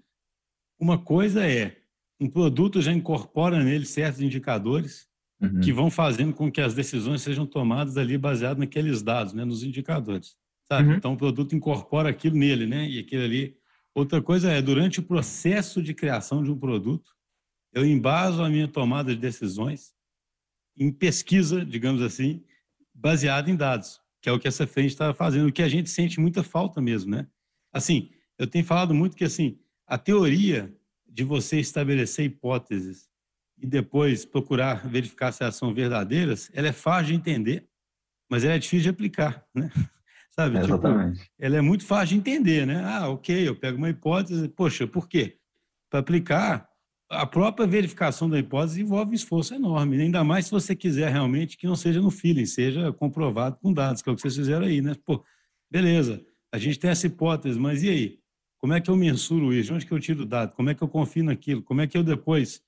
uma 0.78 0.98
coisa 0.98 1.46
é, 1.46 1.76
um 2.20 2.28
produto 2.28 2.80
já 2.80 2.92
incorpora 2.92 3.62
nele 3.62 3.84
certos 3.84 4.20
indicadores 4.20 5.06
uhum. 5.40 5.60
que 5.60 5.72
vão 5.72 5.90
fazendo 5.90 6.32
com 6.32 6.50
que 6.50 6.60
as 6.60 6.74
decisões 6.74 7.22
sejam 7.22 7.46
tomadas 7.46 7.96
ali 7.96 8.16
baseado 8.16 8.58
naqueles 8.58 9.02
dados, 9.02 9.32
né, 9.32 9.44
nos 9.44 9.62
indicadores, 9.62 10.36
sabe? 10.66 10.90
Uhum. 10.90 10.94
Então 10.96 11.12
o 11.12 11.16
produto 11.16 11.54
incorpora 11.54 12.08
aquilo 12.08 12.36
nele, 12.36 12.66
né? 12.66 12.88
E 12.88 12.98
aquilo 12.98 13.24
ali. 13.24 13.56
Outra 13.94 14.20
coisa 14.20 14.50
é 14.50 14.60
durante 14.60 15.00
o 15.00 15.02
processo 15.02 15.82
de 15.82 15.94
criação 15.94 16.42
de 16.42 16.50
um 16.50 16.58
produto, 16.58 17.12
eu 17.72 17.84
embaso 17.84 18.42
a 18.42 18.48
minha 18.48 18.68
tomada 18.68 19.14
de 19.14 19.20
decisões 19.20 19.94
em 20.76 20.92
pesquisa, 20.92 21.64
digamos 21.64 22.02
assim, 22.02 22.44
baseada 22.94 23.50
em 23.50 23.56
dados, 23.56 24.00
que 24.20 24.28
é 24.28 24.32
o 24.32 24.38
que 24.38 24.48
essa 24.48 24.66
frente 24.66 24.90
está 24.90 25.14
fazendo, 25.14 25.48
o 25.48 25.52
que 25.52 25.62
a 25.62 25.68
gente 25.68 25.88
sente 25.88 26.20
muita 26.20 26.42
falta 26.42 26.80
mesmo, 26.80 27.10
né? 27.10 27.26
Assim, 27.72 28.10
eu 28.38 28.46
tenho 28.46 28.64
falado 28.64 28.94
muito 28.94 29.16
que 29.16 29.24
assim 29.24 29.58
a 29.86 29.96
teoria 29.96 30.74
de 31.16 31.24
você 31.24 31.58
estabelecer 31.58 32.26
hipóteses 32.26 33.08
e 33.58 33.66
depois 33.66 34.26
procurar 34.26 34.86
verificar 34.86 35.32
se 35.32 35.42
elas 35.42 35.56
são 35.56 35.72
verdadeiras, 35.72 36.50
ela 36.52 36.68
é 36.68 36.72
fácil 36.72 37.06
de 37.06 37.14
entender, 37.14 37.66
mas 38.30 38.44
ela 38.44 38.52
é 38.52 38.58
difícil 38.58 38.82
de 38.82 38.88
aplicar, 38.90 39.42
né? 39.54 39.70
Sabe? 40.30 40.58
É 40.58 40.60
exatamente. 40.60 41.20
Tipo, 41.20 41.30
ela 41.38 41.56
é 41.56 41.60
muito 41.62 41.86
fácil 41.86 42.08
de 42.08 42.16
entender, 42.16 42.66
né? 42.66 42.84
Ah, 42.84 43.08
ok, 43.08 43.48
eu 43.48 43.56
pego 43.56 43.78
uma 43.78 43.88
hipótese, 43.88 44.46
poxa, 44.46 44.86
por 44.86 45.08
quê? 45.08 45.38
Para 45.88 46.00
aplicar, 46.00 46.68
a 47.08 47.24
própria 47.24 47.66
verificação 47.66 48.28
da 48.28 48.38
hipótese 48.38 48.82
envolve 48.82 49.12
um 49.12 49.14
esforço 49.14 49.54
enorme, 49.54 49.96
né? 49.96 50.04
ainda 50.04 50.22
mais 50.22 50.44
se 50.44 50.50
você 50.50 50.76
quiser 50.76 51.10
realmente 51.10 51.56
que 51.56 51.66
não 51.66 51.76
seja 51.76 51.98
no 51.98 52.10
feeling, 52.10 52.44
seja 52.44 52.92
comprovado 52.92 53.56
com 53.56 53.72
dados, 53.72 54.02
que 54.02 54.10
é 54.10 54.12
o 54.12 54.16
que 54.16 54.20
vocês 54.20 54.36
fizeram 54.36 54.66
aí, 54.66 54.82
né? 54.82 54.94
Pô, 55.02 55.24
beleza, 55.70 56.22
a 56.52 56.58
gente 56.58 56.78
tem 56.78 56.90
essa 56.90 57.06
hipótese, 57.06 57.58
mas 57.58 57.82
e 57.82 57.88
aí? 57.88 58.25
Como 58.58 58.72
é 58.72 58.80
que 58.80 58.90
eu 58.90 58.96
mensuro 58.96 59.52
isso? 59.52 59.68
De 59.68 59.74
onde 59.74 59.86
que 59.86 59.92
eu 59.92 60.00
tiro 60.00 60.22
o 60.22 60.26
dado? 60.26 60.54
Como 60.54 60.70
é 60.70 60.74
que 60.74 60.82
eu 60.82 60.88
confio 60.88 61.24
naquilo? 61.24 61.62
Como 61.62 61.80
é 61.80 61.86
que 61.86 61.96
eu 61.96 62.02
depois 62.02 62.62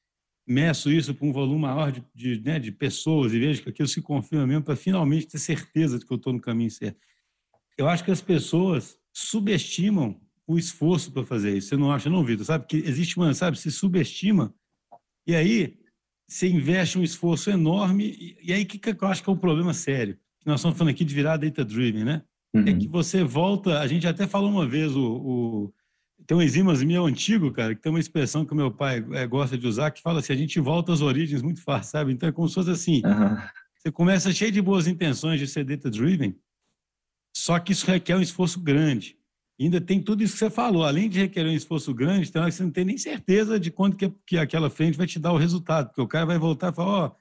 meço 0.47 0.91
isso 0.91 1.15
com 1.15 1.29
um 1.29 1.33
volume 1.33 1.61
maior 1.61 1.93
de, 1.93 2.03
de, 2.15 2.41
né, 2.41 2.59
de 2.59 2.73
pessoas 2.73 3.35
e 3.35 3.39
vejo 3.39 3.63
que 3.63 3.69
aquilo 3.69 3.89
se 3.89 4.01
confirma 4.01 4.47
mesmo 4.47 4.63
para 4.63 4.77
finalmente 4.77 5.27
ter 5.27 5.39
certeza 5.39 5.99
de 5.99 6.07
que 6.07 6.13
eu 6.13 6.17
estou 6.17 6.33
no 6.33 6.41
caminho 6.41 6.71
certo? 6.71 6.99
Eu 7.77 7.89
acho 7.89 8.03
que 8.03 8.11
as 8.11 8.23
pessoas 8.23 8.99
subestimam 9.13 10.19
o 10.47 10.59
esforço 10.59 11.13
para 11.13 11.25
fazer 11.25 11.57
isso. 11.57 11.69
Você 11.69 11.77
não 11.77 11.93
acha, 11.93 12.09
não, 12.09 12.25
Vitor? 12.25 12.47
Sabe 12.47 12.67
que 12.67 12.79
existe 12.79 13.19
uma, 13.19 13.35
sabe, 13.35 13.59
se 13.59 13.71
subestima 13.71 14.55
e 15.27 15.35
aí 15.35 15.77
você 16.27 16.49
investe 16.49 16.99
um 16.99 17.03
esforço 17.03 17.51
enorme 17.51 18.37
e, 18.43 18.53
aí 18.53 18.65
que, 18.65 18.79
que 18.79 19.05
eu 19.05 19.09
acho 19.09 19.23
que 19.23 19.29
é 19.29 19.33
um 19.33 19.37
problema 19.37 19.75
sério? 19.75 20.19
Que 20.41 20.47
nós 20.47 20.61
estamos 20.61 20.79
falando 20.79 20.93
aqui 20.93 21.05
de 21.05 21.15
virar 21.15 21.37
data 21.37 21.65
driven, 21.65 22.05
né? 22.05 22.23
É 22.55 22.59
uhum. 22.59 22.69
É 22.69 22.75
que 22.75 22.89
você 22.89 23.23
volta. 23.23 23.81
A 23.81 23.87
gente 23.87 24.07
até 24.07 24.27
falou 24.27 24.51
uma 24.51 24.67
vez 24.67 24.97
o, 24.97 25.05
o 25.05 25.75
tem 26.29 26.37
um 26.37 26.43
enzimas 26.43 26.83
meu 26.83 27.07
antigo, 27.07 27.51
cara, 27.51 27.75
que 27.75 27.81
tem 27.81 27.91
uma 27.91 27.99
expressão 27.99 28.45
que 28.45 28.53
o 28.53 28.57
meu 28.57 28.71
pai 28.71 29.03
é, 29.13 29.27
gosta 29.27 29.57
de 29.57 29.67
usar, 29.67 29.91
que 29.91 30.03
fala 30.03 30.19
assim, 30.19 30.35
a 30.35 30.37
gente 30.37 30.61
volta 30.61 30.93
às 30.93 31.01
origens 31.01 31.41
muito 31.41 31.63
fácil, 31.63 31.93
sabe? 31.93 32.13
Então 32.13 32.29
é 32.29 32.33
como 32.33 32.47
se 32.47 32.55
fosse 32.55 32.71
assim, 32.71 33.03
uhum. 33.03 33.39
você 33.75 33.91
começa 33.91 34.31
cheio 34.31 34.53
de 34.53 34.61
boas 34.61 34.87
intenções 34.87 35.41
de 35.41 35.47
ser 35.47 35.65
data-driven, 35.65 36.37
só 37.35 37.59
que 37.59 37.73
isso 37.73 37.87
requer 37.87 38.15
um 38.15 38.21
esforço 38.21 38.61
grande. 38.61 39.17
E 39.59 39.65
ainda 39.65 39.81
tem 39.81 40.03
tudo 40.03 40.23
isso 40.23 40.35
que 40.35 40.41
você 40.41 40.51
falou, 40.51 40.85
além 40.85 41.09
de 41.09 41.19
requerer 41.19 41.51
um 41.51 41.57
esforço 41.57 41.95
grande, 41.95 42.29
então 42.29 42.45
você 42.45 42.63
não 42.63 42.71
tem 42.71 42.85
nem 42.85 42.99
certeza 42.99 43.59
de 43.59 43.71
quanto 43.71 43.97
que, 43.97 44.13
que 44.27 44.37
aquela 44.37 44.69
frente 44.69 44.99
vai 44.99 45.07
te 45.07 45.19
dar 45.19 45.33
o 45.33 45.39
resultado, 45.39 45.87
porque 45.87 46.03
o 46.03 46.07
cara 46.07 46.27
vai 46.27 46.37
voltar 46.37 46.73
e 46.73 46.77
falar, 46.77 46.91
ó, 46.91 47.07
oh, 47.07 47.13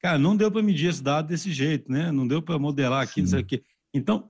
cara, 0.00 0.18
não 0.18 0.36
deu 0.36 0.50
para 0.50 0.64
medir 0.64 0.88
esse 0.88 1.02
dado 1.02 1.28
desse 1.28 1.52
jeito, 1.52 1.92
né? 1.92 2.10
Não 2.10 2.26
deu 2.26 2.42
para 2.42 2.58
modelar 2.58 3.04
aqui, 3.04 3.20
não 3.22 3.28
sei 3.28 3.40
o 3.40 3.44
quê. 3.44 3.62
Então, 3.94 4.28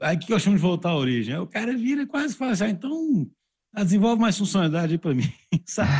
aí 0.00 0.16
o 0.16 0.18
que 0.18 0.32
eu 0.32 0.40
chamo 0.40 0.56
de 0.56 0.62
voltar 0.62 0.90
à 0.90 0.96
origem? 0.96 1.32
Aí 1.32 1.40
o 1.40 1.46
cara 1.46 1.76
vira 1.76 2.02
e 2.02 2.06
quase 2.06 2.34
fala 2.34 2.50
assim, 2.50 2.64
ah, 2.64 2.70
então 2.70 3.30
ah, 3.74 3.84
desenvolve 3.84 4.20
mais 4.20 4.36
funcionalidade 4.36 4.98
para 4.98 5.14
mim. 5.14 5.32
Sabe 5.64 5.90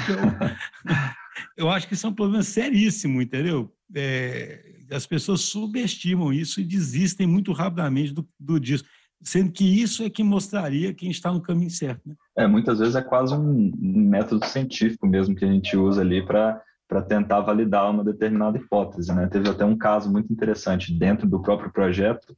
eu, 1.56 1.64
eu 1.66 1.70
acho 1.70 1.88
que 1.88 1.94
isso 1.94 2.06
é 2.06 2.10
um 2.10 2.14
problema 2.14 2.42
seríssimo, 2.42 3.22
entendeu? 3.22 3.72
É, 3.94 4.74
as 4.90 5.06
pessoas 5.06 5.42
subestimam 5.42 6.32
isso 6.32 6.60
e 6.60 6.64
desistem 6.64 7.26
muito 7.26 7.52
rapidamente 7.52 8.12
do, 8.12 8.28
do 8.38 8.60
disso, 8.60 8.84
sendo 9.22 9.50
que 9.50 9.64
isso 9.64 10.02
é 10.02 10.10
que 10.10 10.22
mostraria 10.22 10.92
quem 10.92 11.10
está 11.10 11.32
no 11.32 11.40
caminho 11.40 11.70
certo. 11.70 12.08
Né? 12.08 12.14
É, 12.36 12.46
muitas 12.46 12.78
vezes 12.78 12.94
é 12.94 13.02
quase 13.02 13.34
um 13.34 13.72
método 13.80 14.44
científico 14.46 15.06
mesmo 15.06 15.34
que 15.34 15.44
a 15.44 15.50
gente 15.50 15.76
usa 15.76 16.00
ali 16.00 16.24
para 16.24 16.60
para 16.88 17.00
tentar 17.00 17.40
validar 17.40 17.90
uma 17.90 18.04
determinada 18.04 18.58
hipótese. 18.58 19.14
Né? 19.14 19.26
Teve 19.26 19.48
até 19.48 19.64
um 19.64 19.78
caso 19.78 20.12
muito 20.12 20.30
interessante 20.30 20.92
dentro 20.92 21.26
do 21.26 21.40
próprio 21.40 21.72
projeto 21.72 22.36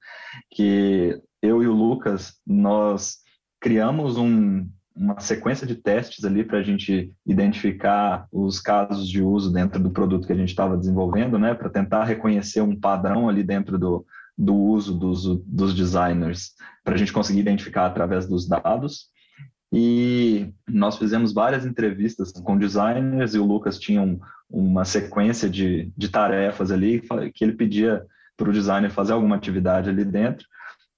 que 0.48 1.20
eu 1.42 1.60
e 1.60 1.66
o 1.66 1.72
Lucas 1.72 2.34
nós 2.46 3.16
criamos 3.60 4.16
um, 4.16 4.64
uma 4.94 5.18
sequência 5.18 5.66
de 5.66 5.74
testes 5.74 6.24
ali 6.24 6.44
para 6.44 6.58
a 6.58 6.62
gente 6.62 7.12
identificar 7.26 8.26
os 8.30 8.60
casos 8.60 9.08
de 9.08 9.20
uso 9.20 9.52
dentro 9.52 9.82
do 9.82 9.90
produto 9.90 10.26
que 10.26 10.32
a 10.32 10.36
gente 10.36 10.50
estava 10.50 10.76
desenvolvendo, 10.76 11.38
né, 11.38 11.52
para 11.52 11.68
tentar 11.68 12.04
reconhecer 12.04 12.60
um 12.60 12.78
padrão 12.78 13.28
ali 13.28 13.42
dentro 13.42 13.76
do, 13.76 14.06
do 14.38 14.54
uso 14.54 14.96
dos, 14.96 15.24
dos 15.44 15.74
designers, 15.74 16.52
para 16.84 16.94
a 16.94 16.96
gente 16.96 17.12
conseguir 17.12 17.40
identificar 17.40 17.86
através 17.86 18.26
dos 18.26 18.46
dados. 18.46 19.08
E 19.72 20.52
nós 20.68 20.96
fizemos 20.96 21.32
várias 21.32 21.66
entrevistas 21.66 22.30
com 22.30 22.56
designers 22.56 23.34
e 23.34 23.38
o 23.38 23.44
Lucas 23.44 23.78
tinha 23.78 24.00
um, 24.00 24.20
uma 24.48 24.84
sequência 24.84 25.50
de, 25.50 25.92
de 25.96 26.08
tarefas 26.08 26.70
ali 26.70 27.02
que 27.34 27.42
ele 27.42 27.54
pedia 27.54 28.04
para 28.36 28.48
o 28.48 28.52
designer 28.52 28.90
fazer 28.90 29.12
alguma 29.12 29.34
atividade 29.34 29.90
ali 29.90 30.04
dentro. 30.04 30.46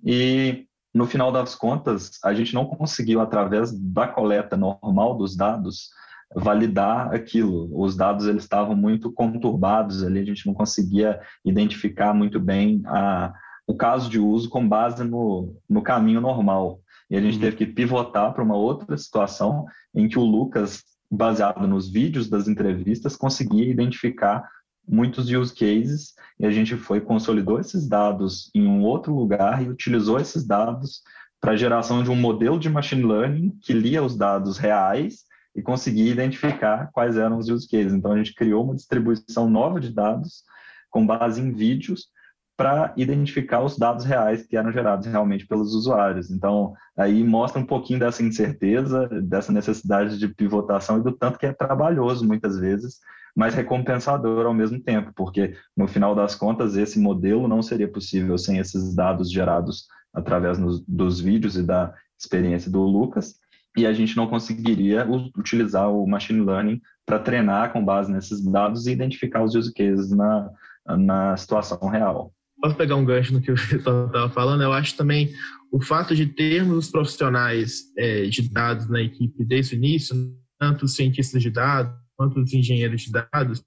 E 0.04 0.65
no 0.96 1.06
final 1.06 1.30
das 1.30 1.54
contas, 1.54 2.12
a 2.24 2.32
gente 2.32 2.54
não 2.54 2.64
conseguiu, 2.64 3.20
através 3.20 3.70
da 3.70 4.09
coleta 4.09 4.56
normal 4.56 5.18
dos 5.18 5.37
dados, 5.37 5.90
validar 6.35 7.14
aquilo. 7.14 7.68
Os 7.78 7.94
dados 7.94 8.26
eles 8.26 8.44
estavam 8.44 8.74
muito 8.74 9.12
conturbados 9.12 10.02
ali, 10.02 10.20
a 10.20 10.24
gente 10.24 10.46
não 10.46 10.54
conseguia 10.54 11.20
identificar 11.44 12.14
muito 12.14 12.40
bem 12.40 12.80
a, 12.87 13.30
o 13.66 13.76
caso 13.76 14.09
de 14.09 14.18
uso 14.18 14.48
com 14.48 14.66
base 14.66 15.04
no, 15.04 15.54
no 15.68 15.82
caminho 15.82 16.22
normal. 16.22 16.80
E 17.11 17.16
a 17.16 17.20
gente 17.20 17.35
uhum. 17.35 17.40
teve 17.40 17.56
que 17.56 17.66
pivotar 17.66 18.32
para 18.32 18.42
uma 18.42 18.56
outra 18.56 18.96
situação 18.96 19.66
em 19.94 20.09
que 20.09 20.18
o 20.18 20.24
Lucas, 20.24 20.82
baseado 21.11 21.68
nos 21.68 21.90
vídeos 21.90 22.26
das 22.26 22.48
entrevistas, 22.48 23.16
conseguia 23.16 23.70
identificar 23.70 24.48
muitos 24.88 25.31
use 25.31 25.55
cases 25.55 26.14
e 26.38 26.46
a 26.46 26.51
gente 26.51 26.77
foi 26.77 27.01
consolidou 27.01 27.59
esses 27.59 27.88
dados 27.88 28.51
em 28.55 28.66
um 28.66 28.83
outro 28.83 29.14
lugar 29.14 29.62
e 29.62 29.68
utilizou 29.68 30.20
esses 30.20 30.46
dados 30.46 31.03
para 31.40 31.53
a 31.53 31.57
geração 31.57 32.03
de 32.03 32.11
um 32.11 32.16
modelo 32.16 32.59
de 32.59 32.68
machine 32.68 33.05
learning 33.05 33.59
que 33.62 33.72
lia 33.72 34.03
os 34.03 34.16
dados 34.16 34.59
reais 34.59 35.25
e 35.55 35.62
conseguia 35.62 36.12
identificar 36.12 36.90
quais 36.92 37.16
eram 37.16 37.38
os 37.38 37.49
use 37.49 37.68
cases. 37.68 37.92
Então 37.92 38.12
a 38.12 38.16
gente 38.18 38.35
criou 38.35 38.64
uma 38.64 38.75
distribuição 38.75 39.49
nova 39.49 39.81
de 39.81 39.92
dados 39.92 40.42
com 40.90 41.07
base 41.07 41.40
em 41.40 41.53
vídeos 41.53 42.09
para 42.57 42.94
identificar 42.96 43.62
os 43.62 43.77
dados 43.77 44.05
reais 44.05 44.46
que 44.46 44.57
eram 44.57 44.72
gerados 44.72 45.07
realmente 45.07 45.46
pelos 45.46 45.75
usuários. 45.75 46.31
Então, 46.31 46.72
aí 46.96 47.22
mostra 47.22 47.61
um 47.61 47.66
pouquinho 47.66 47.99
dessa 47.99 48.22
incerteza, 48.22 49.07
dessa 49.22 49.53
necessidade 49.53 50.18
de 50.18 50.29
pivotação 50.29 50.99
e 50.99 51.03
do 51.03 51.12
tanto 51.12 51.38
que 51.38 51.44
é 51.44 51.53
trabalhoso 51.53 52.27
muitas 52.27 52.59
vezes 52.59 52.99
mas 53.37 53.55
recompensador 53.55 54.46
ao 54.46 54.55
mesmo 54.55 54.81
tempo, 54.81 55.12
porque 55.14 55.55
no 55.77 55.87
final 55.87 56.14
das 56.14 56.35
contas 56.35 56.75
esse 56.75 56.99
modelo 56.99 57.46
não 57.46 57.61
seria 57.61 57.87
possível 57.87 58.38
sem 58.38 58.57
esses 58.57 58.94
dados 58.94 59.31
gerados 59.31 59.85
através 60.14 60.59
nos, 60.59 60.81
dos 60.87 61.20
vídeos 61.20 61.55
e 61.55 61.62
da 61.62 61.92
experiência 62.18 62.70
do 62.70 62.81
Lucas, 62.81 63.35
e 63.77 63.87
a 63.87 63.92
gente 63.92 64.16
não 64.16 64.27
conseguiria 64.27 65.07
utilizar 65.37 65.92
o 65.92 66.07
machine 66.07 66.40
learning 66.40 66.81
para 67.05 67.18
treinar 67.18 67.75
com 67.75 67.85
base 67.85 68.11
nesses 68.11 68.42
dados 68.42 68.87
e 68.87 68.92
identificar 68.92 69.44
os 69.44 69.55
use 69.55 69.72
cases 69.75 70.11
na, 70.11 70.51
na 70.96 71.37
situação 71.37 71.79
real. 71.90 72.33
posso 72.59 72.75
pegar 72.75 72.96
um 72.96 73.05
gancho 73.05 73.35
no 73.35 73.42
que 73.42 73.53
o 73.53 73.57
Vitor 73.57 74.07
estava 74.07 74.31
falando, 74.31 74.62
eu 74.62 74.72
acho 74.72 74.96
também 74.96 75.31
o 75.70 75.83
fato 75.83 76.16
de 76.16 76.25
termos 76.25 76.87
os 76.87 76.90
profissionais 76.90 77.83
é, 77.99 78.25
de 78.25 78.51
dados 78.51 78.88
na 78.88 79.03
equipe 79.03 79.44
desde 79.44 79.75
o 79.75 79.77
início, 79.77 80.16
tanto 80.59 80.87
os 80.87 80.94
cientistas 80.94 81.42
de 81.42 81.51
dados 81.51 82.06
quanto 82.16 82.40
os 82.40 82.52
engenheiros 82.52 83.02
de 83.02 83.12
dados, 83.12 83.62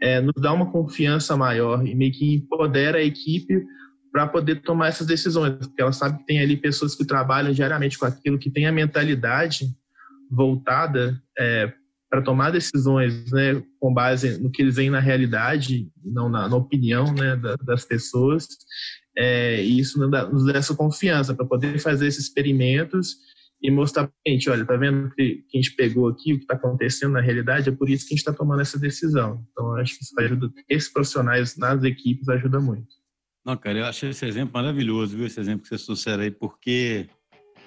é, 0.00 0.20
nos 0.20 0.34
dá 0.40 0.52
uma 0.52 0.70
confiança 0.70 1.36
maior 1.36 1.86
e 1.86 1.94
meio 1.94 2.12
que 2.12 2.34
empodera 2.34 2.98
a 2.98 3.02
equipe 3.02 3.64
para 4.12 4.26
poder 4.26 4.62
tomar 4.62 4.88
essas 4.88 5.06
decisões, 5.06 5.54
porque 5.58 5.82
ela 5.82 5.92
sabe 5.92 6.18
que 6.18 6.26
tem 6.26 6.40
ali 6.40 6.56
pessoas 6.56 6.94
que 6.94 7.04
trabalham 7.04 7.52
diariamente 7.52 7.98
com 7.98 8.06
aquilo, 8.06 8.38
que 8.38 8.50
tem 8.50 8.66
a 8.66 8.72
mentalidade 8.72 9.66
voltada 10.30 11.20
é, 11.38 11.72
para 12.10 12.22
tomar 12.22 12.50
decisões 12.50 13.30
né, 13.30 13.62
com 13.78 13.92
base 13.92 14.40
no 14.40 14.50
que 14.50 14.62
eles 14.62 14.76
veem 14.76 14.90
na 14.90 15.00
realidade, 15.00 15.90
não 16.02 16.28
na, 16.28 16.48
na 16.48 16.56
opinião 16.56 17.12
né, 17.12 17.36
da, 17.36 17.56
das 17.56 17.84
pessoas. 17.84 18.46
É, 19.16 19.62
e 19.62 19.78
isso 19.78 19.98
nos 19.98 20.10
dá, 20.10 20.26
nos 20.26 20.46
dá 20.46 20.58
essa 20.58 20.74
confiança 20.74 21.34
para 21.34 21.44
poder 21.44 21.78
fazer 21.80 22.06
esses 22.06 22.24
experimentos 22.24 23.16
e 23.60 23.70
mostrar 23.70 24.04
para 24.04 24.14
a 24.26 24.30
gente, 24.30 24.48
olha, 24.48 24.64
tá 24.64 24.76
vendo 24.76 25.10
que, 25.10 25.44
que 25.48 25.58
a 25.58 25.60
gente 25.60 25.74
pegou 25.74 26.08
aqui, 26.08 26.32
o 26.32 26.36
que 26.36 26.44
está 26.44 26.54
acontecendo 26.54 27.12
na 27.12 27.20
realidade, 27.20 27.68
é 27.68 27.72
por 27.72 27.88
isso 27.88 28.06
que 28.06 28.14
a 28.14 28.16
gente 28.16 28.26
está 28.26 28.32
tomando 28.32 28.62
essa 28.62 28.78
decisão. 28.78 29.44
Então, 29.50 29.74
acho 29.76 29.96
que 29.96 30.04
isso 30.04 30.14
ajuda, 30.18 30.52
esses 30.68 30.92
profissionais 30.92 31.56
nas 31.56 31.82
equipes 31.82 32.28
ajuda 32.28 32.60
muito. 32.60 32.88
Não, 33.44 33.56
cara, 33.56 33.78
eu 33.78 33.84
achei 33.86 34.10
esse 34.10 34.24
exemplo 34.26 34.52
maravilhoso, 34.54 35.16
viu, 35.16 35.26
esse 35.26 35.40
exemplo 35.40 35.62
que 35.62 35.68
você 35.68 35.84
trouxeram 35.84 36.22
aí, 36.22 36.30
porque 36.30 37.08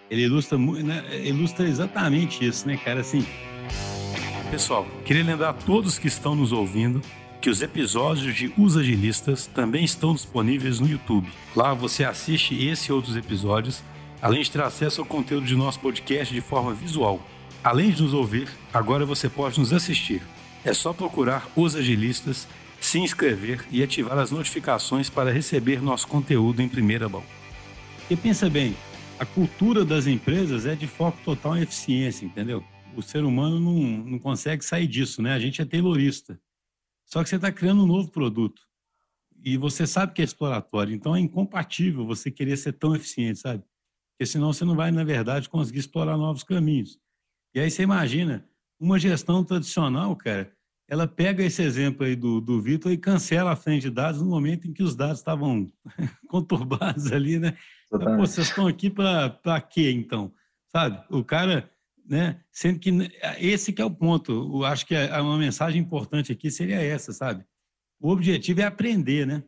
ele 0.10 0.24
ilustra, 0.24 0.58
né, 0.58 1.28
ilustra 1.28 1.68
exatamente 1.68 2.46
isso, 2.46 2.68
né, 2.68 2.78
cara, 2.78 3.02
assim... 3.02 3.26
Pessoal, 4.50 4.86
queria 5.06 5.24
lembrar 5.24 5.50
a 5.50 5.54
todos 5.54 5.98
que 5.98 6.08
estão 6.08 6.36
nos 6.36 6.52
ouvindo 6.52 7.02
que 7.42 7.50
os 7.50 7.62
episódios 7.62 8.36
de 8.36 8.54
Os 8.56 8.78
Agilistas 8.78 9.48
também 9.48 9.84
estão 9.84 10.14
disponíveis 10.14 10.80
no 10.80 10.88
YouTube. 10.88 11.28
Lá 11.56 11.74
você 11.74 12.04
assiste 12.04 12.68
esse 12.68 12.92
e 12.92 12.94
outros 12.94 13.16
episódios 13.16 13.82
além 14.22 14.44
de 14.44 14.52
ter 14.52 14.62
acesso 14.62 15.02
ao 15.02 15.08
conteúdo 15.08 15.48
de 15.48 15.56
nosso 15.56 15.80
podcast 15.80 16.34
de 16.34 16.42
forma 16.42 16.74
visual. 16.74 17.26
Além 17.64 17.92
de 17.92 18.04
nos 18.04 18.14
ouvir, 18.14 18.48
agora 18.72 19.06
você 19.06 19.28
pode 19.28 19.60
nos 19.60 19.74
assistir. 19.74 20.22
É 20.64 20.74
só 20.74 20.94
procurar 20.94 21.50
Os 21.56 21.76
Agilistas, 21.76 22.48
se 22.80 23.00
inscrever 23.00 23.66
e 23.72 23.82
ativar 23.82 24.18
as 24.18 24.32
notificações 24.32 25.10
para 25.10 25.32
receber 25.32 25.82
nosso 25.82 26.08
conteúdo 26.08 26.62
em 26.62 26.70
primeira 26.70 27.10
mão. 27.10 27.24
E 28.10 28.16
pensa 28.16 28.50
bem, 28.50 28.76
a 29.20 29.26
cultura 29.26 29.84
das 29.86 30.08
empresas 30.08 30.66
é 30.66 30.76
de 30.76 30.88
foco 30.88 31.18
total 31.24 31.58
em 31.58 31.62
eficiência, 31.62 32.26
entendeu? 32.26 32.64
O 32.96 33.02
ser 33.02 33.24
humano 33.24 33.60
não, 33.60 33.74
não 34.06 34.20
consegue 34.20 34.64
sair 34.66 34.88
disso, 34.88 35.22
né? 35.22 35.34
A 35.34 35.40
gente 35.40 35.62
é 35.62 35.66
taylorista. 35.66 36.40
Só 37.06 37.24
que 37.24 37.30
você 37.30 37.36
está 37.36 37.52
criando 37.52 37.84
um 37.84 37.88
novo 37.88 38.10
produto. 38.12 38.62
E 39.44 39.58
você 39.58 39.88
sabe 39.88 40.14
que 40.14 40.22
é 40.22 40.26
exploratório, 40.26 40.94
então 40.94 41.16
é 41.16 41.20
incompatível 41.20 42.06
você 42.06 42.30
querer 42.30 42.58
ser 42.58 42.74
tão 42.74 42.96
eficiente, 42.96 43.40
sabe? 43.40 43.64
Porque 44.22 44.28
senão 44.28 44.54
você 44.54 44.64
não 44.64 44.76
vai, 44.76 44.92
na 44.92 45.04
verdade, 45.04 45.50
conseguir 45.50 45.80
explorar 45.80 46.16
novos 46.16 46.44
caminhos. 46.44 47.00
E 47.56 47.60
aí 47.60 47.72
você 47.72 47.82
imagina, 47.82 48.48
uma 48.80 49.00
gestão 49.00 49.44
tradicional, 49.44 50.16
cara, 50.16 50.54
ela 50.88 51.08
pega 51.08 51.44
esse 51.44 51.64
exemplo 51.64 52.06
aí 52.06 52.16
do, 52.16 52.40
do 52.40 52.62
Vitor 52.62 52.92
e 52.92 53.00
cancela 53.00 53.52
a 53.52 53.56
frente 53.56 53.82
de 53.82 53.90
dados 53.90 54.22
no 54.22 54.30
momento 54.30 54.68
em 54.68 54.74
que 54.74 54.84
os 54.84 54.96
dados 54.96 55.18
estavam 55.18 55.74
conturbados 56.30 57.12
ali, 57.12 57.40
né? 57.40 57.58
Pô, 57.90 57.98
vocês 58.18 58.50
estão 58.50 58.68
aqui 58.68 58.92
para 58.92 59.60
quê, 59.62 59.90
então? 59.90 60.32
Sabe? 60.68 61.04
O 61.10 61.24
cara, 61.24 61.68
né? 62.08 62.42
Sendo 62.52 62.78
que 62.78 62.92
esse 63.40 63.74
que 63.74 63.82
é 63.82 63.86
o 63.86 63.90
ponto. 63.90 64.32
Eu 64.32 64.66
acho 64.66 64.86
que 64.86 64.94
uma 64.96 65.38
mensagem 65.40 65.82
importante 65.82 66.32
aqui 66.32 66.52
seria 66.52 66.80
essa, 66.80 67.12
sabe? 67.12 67.44
O 68.00 68.12
objetivo 68.12 68.62
é 68.62 68.66
aprender, 68.66 69.26
né? 69.26 69.44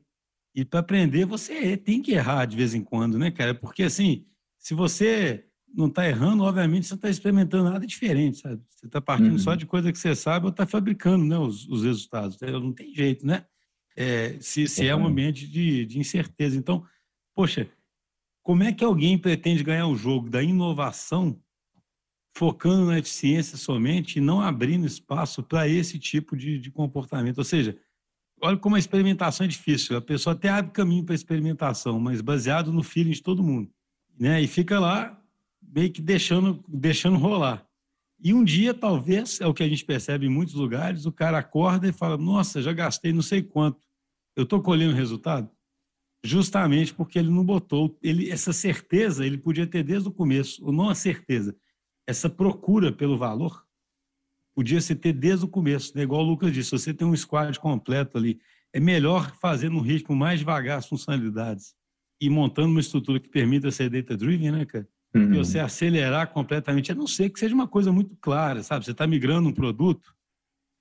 E 0.55 0.65
para 0.65 0.79
aprender 0.79 1.25
você 1.25 1.77
tem 1.77 2.01
que 2.01 2.13
errar 2.13 2.45
de 2.45 2.57
vez 2.57 2.73
em 2.73 2.83
quando, 2.83 3.19
né, 3.19 3.29
cara? 3.29 3.53
Porque 3.53 3.83
assim, 3.83 4.25
se 4.63 4.73
você 4.73 5.45
não 5.75 5.87
está 5.87 6.07
errando, 6.07 6.43
obviamente 6.43 6.87
você 6.87 6.93
não 6.93 6.97
está 6.97 7.09
experimentando 7.09 7.69
nada 7.69 7.85
diferente, 7.85 8.37
sabe? 8.37 8.61
Você 8.69 8.85
está 8.85 9.01
partindo 9.01 9.33
uhum. 9.33 9.39
só 9.39 9.55
de 9.55 9.65
coisa 9.65 9.91
que 9.91 9.99
você 9.99 10.15
sabe 10.15 10.45
ou 10.45 10.51
está 10.51 10.65
fabricando 10.65 11.25
né, 11.25 11.37
os, 11.37 11.67
os, 11.67 11.83
resultados. 11.83 12.39
Não 12.39 12.71
tem 12.71 12.95
jeito, 12.95 13.27
né? 13.27 13.45
É, 13.95 14.37
se, 14.39 14.65
se 14.69 14.87
é 14.87 14.95
um 14.95 15.05
ambiente 15.05 15.45
de, 15.47 15.85
de 15.85 15.99
incerteza. 15.99 16.55
Então, 16.55 16.85
poxa, 17.35 17.69
como 18.41 18.63
é 18.63 18.71
que 18.71 18.85
alguém 18.85 19.17
pretende 19.17 19.63
ganhar 19.63 19.87
o 19.87 19.97
jogo 19.97 20.29
da 20.29 20.41
inovação 20.41 21.37
focando 22.35 22.85
na 22.85 22.99
eficiência 22.99 23.57
somente 23.57 24.17
e 24.17 24.21
não 24.21 24.39
abrindo 24.39 24.87
espaço 24.87 25.43
para 25.43 25.67
esse 25.67 25.99
tipo 25.99 26.37
de, 26.37 26.57
de, 26.57 26.71
comportamento? 26.71 27.39
Ou 27.39 27.43
seja, 27.43 27.77
olha 28.41 28.57
como 28.57 28.77
a 28.77 28.79
experimentação 28.79 29.43
é 29.43 29.49
difícil. 29.49 29.97
A 29.97 30.01
pessoa 30.01 30.33
até 30.33 30.47
abre 30.47 30.71
caminho 30.71 31.03
para 31.03 31.13
a 31.13 31.15
experimentação, 31.15 31.99
mas 31.99 32.21
baseado 32.21 32.71
no 32.71 32.81
feeling 32.81 33.11
de 33.11 33.21
todo 33.21 33.43
mundo 33.43 33.69
né? 34.19 34.41
E 34.41 34.47
fica 34.47 34.79
lá 34.79 35.19
meio 35.61 35.91
que 35.91 36.01
deixando, 36.01 36.63
deixando 36.67 37.17
rolar. 37.17 37.67
E 38.19 38.33
um 38.33 38.43
dia, 38.43 38.73
talvez, 38.73 39.41
é 39.41 39.47
o 39.47 39.53
que 39.53 39.63
a 39.63 39.67
gente 39.67 39.83
percebe 39.83 40.25
em 40.27 40.29
muitos 40.29 40.53
lugares, 40.53 41.05
o 41.05 41.11
cara 41.11 41.39
acorda 41.39 41.87
e 41.87 41.91
fala: 41.91 42.17
Nossa, 42.17 42.61
já 42.61 42.71
gastei 42.71 43.11
não 43.11 43.21
sei 43.21 43.41
quanto, 43.41 43.81
eu 44.35 44.43
estou 44.43 44.61
colhendo 44.61 44.95
resultado? 44.95 45.49
Justamente 46.23 46.93
porque 46.93 47.19
ele 47.19 47.29
não 47.29 47.43
botou 47.43 47.97
ele, 48.01 48.29
essa 48.29 48.53
certeza, 48.53 49.25
ele 49.25 49.37
podia 49.37 49.67
ter 49.67 49.83
desde 49.83 50.07
o 50.07 50.11
começo, 50.11 50.63
ou 50.65 50.71
não 50.71 50.89
a 50.89 50.95
certeza, 50.95 51.53
essa 52.07 52.29
procura 52.29 52.93
pelo 52.93 53.17
valor, 53.17 53.65
podia 54.55 54.79
se 54.79 54.95
ter 54.95 55.11
desde 55.11 55.43
o 55.43 55.49
começo. 55.49 55.91
Né? 55.97 56.03
Igual 56.03 56.21
o 56.21 56.29
Lucas 56.29 56.53
disse: 56.53 56.71
você 56.71 56.93
tem 56.93 57.05
um 57.05 57.15
squad 57.15 57.59
completo 57.59 58.17
ali, 58.17 58.39
é 58.71 58.79
melhor 58.79 59.35
fazer 59.35 59.69
no 59.69 59.81
ritmo 59.81 60.15
mais 60.15 60.39
devagar 60.39 60.77
as 60.77 60.87
funcionalidades 60.87 61.75
e 62.23 62.29
montando 62.29 62.69
uma 62.69 62.79
estrutura 62.79 63.19
que 63.19 63.27
permita 63.27 63.69
ser 63.69 63.89
data-driven, 63.89 64.51
né, 64.51 64.65
cara? 64.65 64.87
Uhum. 65.13 65.33
Você 65.35 65.59
acelerar 65.59 66.31
completamente, 66.31 66.91
a 66.91 66.95
não 66.95 67.05
ser 67.05 67.29
que 67.29 67.39
seja 67.39 67.53
uma 67.53 67.67
coisa 67.67 67.91
muito 67.91 68.15
clara, 68.15 68.63
sabe? 68.63 68.85
Você 68.85 68.91
está 68.91 69.05
migrando 69.05 69.49
um 69.49 69.53
produto, 69.53 70.15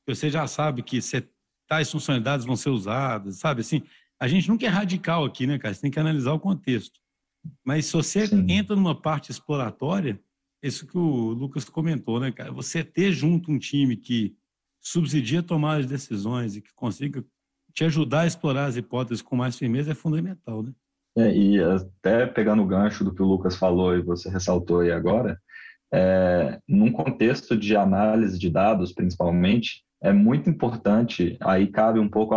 você 0.07 0.31
já 0.31 0.47
sabe 0.47 0.83
que 0.83 1.03
você, 1.03 1.29
tais 1.67 1.91
funcionalidades 1.91 2.47
vão 2.47 2.55
ser 2.55 2.71
usadas, 2.71 3.39
sabe? 3.39 3.61
Assim, 3.61 3.83
a 4.21 4.29
gente 4.29 4.49
nunca 4.49 4.65
é 4.65 4.69
radical 4.69 5.25
aqui, 5.25 5.47
né, 5.47 5.59
cara? 5.59 5.75
Você 5.75 5.81
tem 5.81 5.91
que 5.91 5.99
analisar 5.99 6.33
o 6.33 6.41
contexto. 6.41 7.01
Mas 7.65 7.87
se 7.87 7.93
você 7.93 8.27
Sim. 8.29 8.47
entra 8.49 8.77
numa 8.77 8.95
parte 8.95 9.33
exploratória, 9.33 10.21
isso 10.63 10.87
que 10.87 10.97
o 10.97 11.33
Lucas 11.33 11.65
comentou, 11.69 12.21
né, 12.21 12.31
cara? 12.31 12.53
Você 12.53 12.85
ter 12.85 13.13
junto 13.13 13.51
um 13.51 13.59
time 13.59 13.97
que 13.97 14.37
subsidia 14.81 15.41
a 15.41 15.43
tomada 15.43 15.83
de 15.83 15.89
decisões 15.89 16.55
e 16.55 16.63
que 16.63 16.73
consiga 16.73 17.25
te 17.75 17.85
ajudar 17.85 18.21
a 18.21 18.27
explorar 18.27 18.67
as 18.67 18.77
hipóteses 18.77 19.23
com 19.23 19.35
mais 19.35 19.59
firmeza 19.59 19.91
é 19.91 19.95
fundamental, 19.95 20.63
né? 20.63 20.73
É, 21.17 21.31
e 21.35 21.63
até 21.63 22.27
pegando 22.27 22.63
o 22.63 22.67
gancho 22.67 23.05
do 23.05 23.15
que 23.15 23.23
o 23.23 23.27
Lucas 23.27 23.57
falou 23.57 23.95
e 23.95 24.03
você 24.03 24.31
ressaltou 24.31 24.81
aí 24.81 24.91
agora, 24.91 25.39
é, 25.93 26.59
num 26.67 26.91
contexto 26.91 27.57
de 27.57 27.77
análise 27.77 28.39
de 28.39 28.49
dados, 28.49 28.93
principalmente, 28.93 29.85
é 30.01 30.13
muito 30.13 30.49
importante, 30.49 31.37
aí 31.41 31.67
cabe 31.67 31.99
um 31.99 32.09
pouco 32.09 32.35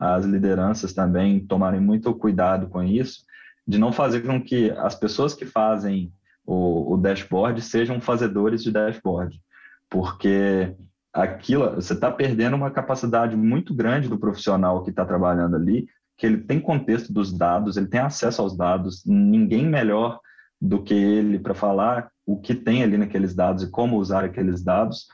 às 0.00 0.24
lideranças 0.24 0.94
também 0.94 1.46
tomarem 1.46 1.80
muito 1.80 2.14
cuidado 2.14 2.68
com 2.68 2.82
isso, 2.82 3.24
de 3.66 3.78
não 3.78 3.92
fazer 3.92 4.22
com 4.22 4.42
que 4.42 4.70
as 4.70 4.94
pessoas 4.94 5.34
que 5.34 5.44
fazem 5.44 6.10
o, 6.46 6.94
o 6.94 6.96
dashboard 6.96 7.60
sejam 7.60 8.00
fazedores 8.00 8.62
de 8.62 8.72
dashboard, 8.72 9.38
porque 9.90 10.74
aquilo, 11.12 11.74
você 11.74 11.92
está 11.92 12.10
perdendo 12.10 12.56
uma 12.56 12.70
capacidade 12.70 13.36
muito 13.36 13.74
grande 13.74 14.08
do 14.08 14.18
profissional 14.18 14.82
que 14.82 14.90
está 14.90 15.04
trabalhando 15.04 15.56
ali 15.56 15.86
que 16.18 16.26
ele 16.26 16.38
tem 16.38 16.60
contexto 16.60 17.12
dos 17.12 17.32
dados, 17.32 17.76
ele 17.76 17.86
tem 17.86 18.00
acesso 18.00 18.42
aos 18.42 18.56
dados, 18.56 19.04
ninguém 19.06 19.64
melhor 19.64 20.18
do 20.60 20.82
que 20.82 20.92
ele 20.92 21.38
para 21.38 21.54
falar 21.54 22.10
o 22.26 22.36
que 22.36 22.54
tem 22.54 22.82
ali 22.82 22.98
naqueles 22.98 23.34
dados 23.34 23.62
e 23.62 23.70
como 23.70 23.96
usar 23.96 24.24
aqueles 24.24 24.62
dados. 24.62 25.06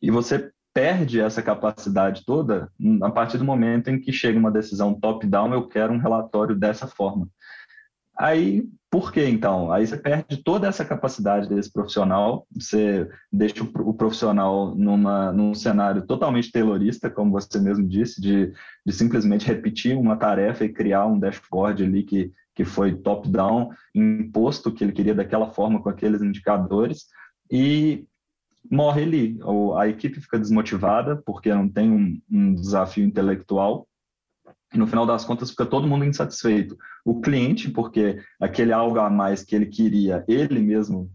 E 0.00 0.10
você 0.10 0.50
perde 0.72 1.20
essa 1.20 1.42
capacidade 1.42 2.24
toda 2.24 2.70
a 3.02 3.10
partir 3.10 3.36
do 3.38 3.44
momento 3.44 3.88
em 3.88 4.00
que 4.00 4.12
chega 4.12 4.38
uma 4.38 4.50
decisão 4.50 4.98
top-down, 4.98 5.52
eu 5.52 5.68
quero 5.68 5.92
um 5.92 5.98
relatório 5.98 6.56
dessa 6.56 6.86
forma. 6.86 7.28
Aí, 8.18 8.66
por 8.90 9.12
que 9.12 9.22
então? 9.24 9.70
Aí 9.70 9.86
você 9.86 9.96
perde 9.96 10.38
toda 10.38 10.66
essa 10.66 10.84
capacidade 10.84 11.48
desse 11.48 11.70
profissional, 11.70 12.46
você 12.50 13.08
deixa 13.30 13.62
o 13.62 13.94
profissional 13.94 14.74
numa, 14.74 15.32
num 15.32 15.54
cenário 15.54 16.06
totalmente 16.06 16.50
taylorista, 16.50 17.10
como 17.10 17.32
você 17.32 17.58
mesmo 17.60 17.86
disse, 17.86 18.20
de, 18.20 18.52
de 18.86 18.92
simplesmente 18.92 19.46
repetir 19.46 19.96
uma 19.96 20.16
tarefa 20.16 20.64
e 20.64 20.72
criar 20.72 21.06
um 21.06 21.18
dashboard 21.18 21.84
ali 21.84 22.04
que, 22.04 22.32
que 22.54 22.64
foi 22.64 22.94
top-down, 22.94 23.70
imposto 23.94 24.72
que 24.72 24.82
ele 24.82 24.92
queria 24.92 25.14
daquela 25.14 25.50
forma, 25.50 25.82
com 25.82 25.90
aqueles 25.90 26.22
indicadores, 26.22 27.06
e 27.50 28.06
morre 28.70 29.02
ali. 29.02 29.38
A 29.76 29.88
equipe 29.88 30.20
fica 30.20 30.38
desmotivada 30.38 31.16
porque 31.26 31.52
não 31.52 31.68
tem 31.68 31.90
um, 31.90 32.20
um 32.30 32.54
desafio 32.54 33.04
intelectual 33.04 33.86
e 34.76 34.78
no 34.78 34.86
final 34.86 35.06
das 35.06 35.24
contas 35.24 35.50
fica 35.50 35.64
todo 35.64 35.88
mundo 35.88 36.04
insatisfeito. 36.04 36.76
O 37.04 37.20
cliente, 37.20 37.70
porque 37.70 38.20
aquele 38.38 38.72
algo 38.72 39.00
a 39.00 39.08
mais 39.08 39.42
que 39.42 39.56
ele 39.56 39.66
queria, 39.66 40.22
ele 40.28 40.60
mesmo 40.60 41.10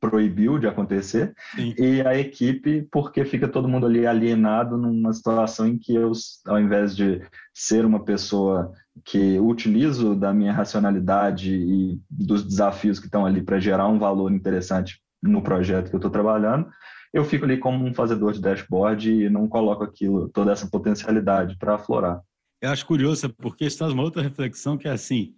proibiu 0.00 0.58
de 0.58 0.66
acontecer, 0.66 1.34
Sim. 1.54 1.74
e 1.78 2.02
a 2.02 2.18
equipe, 2.18 2.86
porque 2.90 3.24
fica 3.24 3.48
todo 3.48 3.68
mundo 3.68 3.86
ali 3.86 4.06
alienado 4.06 4.76
numa 4.76 5.12
situação 5.12 5.66
em 5.66 5.78
que 5.78 5.94
eu, 5.94 6.12
ao 6.46 6.60
invés 6.60 6.94
de 6.94 7.22
ser 7.54 7.84
uma 7.84 8.04
pessoa 8.04 8.72
que 9.04 9.38
utilizo 9.38 10.14
da 10.14 10.34
minha 10.34 10.52
racionalidade 10.52 11.54
e 11.54 12.00
dos 12.10 12.42
desafios 12.42 12.98
que 12.98 13.06
estão 13.06 13.24
ali 13.24 13.42
para 13.42 13.58
gerar 13.58 13.88
um 13.88 13.98
valor 13.98 14.32
interessante 14.32 15.00
no 15.22 15.42
projeto 15.42 15.88
que 15.88 15.94
eu 15.94 15.98
estou 15.98 16.10
trabalhando, 16.10 16.68
eu 17.12 17.24
fico 17.24 17.44
ali 17.44 17.56
como 17.56 17.84
um 17.84 17.94
fazedor 17.94 18.32
de 18.32 18.40
dashboard 18.40 19.10
e 19.10 19.30
não 19.30 19.48
coloco 19.48 19.82
aquilo, 19.82 20.28
toda 20.28 20.52
essa 20.52 20.68
potencialidade 20.68 21.56
para 21.56 21.76
aflorar. 21.76 22.20
Eu 22.60 22.70
acho 22.70 22.86
curioso, 22.86 23.28
porque 23.30 23.64
está 23.64 23.86
uma 23.88 24.02
outra 24.02 24.22
reflexão 24.22 24.78
que 24.78 24.88
é 24.88 24.90
assim, 24.90 25.34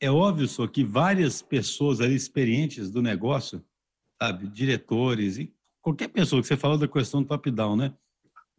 é 0.00 0.10
óbvio 0.10 0.48
só 0.48 0.66
que 0.66 0.84
várias 0.84 1.42
pessoas 1.42 2.00
ali 2.00 2.14
experientes 2.14 2.90
do 2.90 3.02
negócio 3.02 3.64
sabe, 4.20 4.46
diretores 4.46 5.38
e 5.38 5.52
qualquer 5.80 6.08
pessoa 6.08 6.40
que 6.40 6.46
você 6.46 6.56
falou 6.56 6.78
da 6.78 6.86
questão 6.86 7.24
top-down, 7.24 7.76
né? 7.76 7.92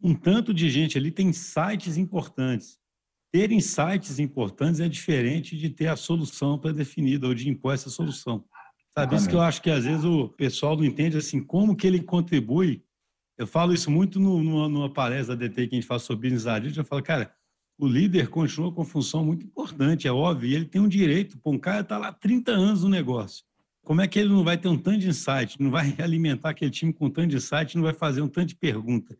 Um 0.02 0.14
tanto 0.14 0.52
de 0.52 0.68
gente 0.68 0.98
ali 0.98 1.10
tem 1.10 1.32
sites 1.32 1.96
importantes. 1.96 2.78
Ter 3.32 3.50
insights 3.50 4.18
importantes 4.18 4.80
é 4.80 4.88
diferente 4.88 5.56
de 5.56 5.70
ter 5.70 5.88
a 5.88 5.96
solução 5.96 6.58
pré-definida 6.58 7.26
ou 7.26 7.34
de 7.34 7.48
impor 7.48 7.74
essa 7.74 7.88
solução. 7.88 8.44
Sabe, 8.96 9.16
isso 9.16 9.28
que 9.28 9.34
eu 9.34 9.40
acho 9.40 9.60
que 9.60 9.70
às 9.70 9.84
vezes 9.84 10.04
o 10.04 10.28
pessoal 10.28 10.76
não 10.76 10.84
entende 10.84 11.16
assim, 11.16 11.42
como 11.42 11.74
que 11.74 11.86
ele 11.86 12.00
contribui. 12.02 12.84
Eu 13.36 13.46
falo 13.46 13.72
isso 13.72 13.90
muito 13.90 14.20
no, 14.20 14.40
numa, 14.42 14.68
numa 14.68 14.92
palestra 14.92 15.34
da 15.34 15.48
DT 15.48 15.66
que 15.66 15.74
a 15.74 15.78
gente 15.80 15.86
faz 15.86 16.02
sobre 16.02 16.28
business 16.28 16.46
agility, 16.46 16.78
eu 16.78 16.84
falo, 16.84 17.02
cara, 17.02 17.34
o 17.78 17.86
líder 17.86 18.28
continua 18.28 18.72
com 18.72 18.84
função 18.84 19.24
muito 19.24 19.44
importante, 19.44 20.06
é 20.06 20.12
óbvio, 20.12 20.48
e 20.48 20.54
ele 20.54 20.64
tem 20.64 20.80
um 20.80 20.88
direito, 20.88 21.38
pô, 21.38 21.50
um 21.50 21.58
cara 21.58 21.80
está 21.80 21.98
lá 21.98 22.12
30 22.12 22.52
anos 22.52 22.84
no 22.84 22.88
negócio. 22.88 23.44
Como 23.82 24.00
é 24.00 24.08
que 24.08 24.18
ele 24.18 24.28
não 24.30 24.44
vai 24.44 24.56
ter 24.56 24.68
um 24.68 24.78
tanto 24.78 24.98
de 24.98 25.08
insight, 25.08 25.60
não 25.60 25.70
vai 25.70 25.94
alimentar 26.00 26.50
aquele 26.50 26.70
time 26.70 26.92
com 26.92 27.06
um 27.06 27.10
tanto 27.10 27.28
de 27.28 27.36
insight, 27.36 27.76
não 27.76 27.84
vai 27.84 27.92
fazer 27.92 28.22
um 28.22 28.28
tanto 28.28 28.48
de 28.48 28.56
pergunta? 28.56 29.18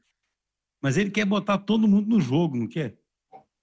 Mas 0.80 0.96
ele 0.96 1.10
quer 1.10 1.24
botar 1.24 1.58
todo 1.58 1.88
mundo 1.88 2.08
no 2.08 2.20
jogo, 2.20 2.56
não 2.56 2.66
quer? 2.66 2.96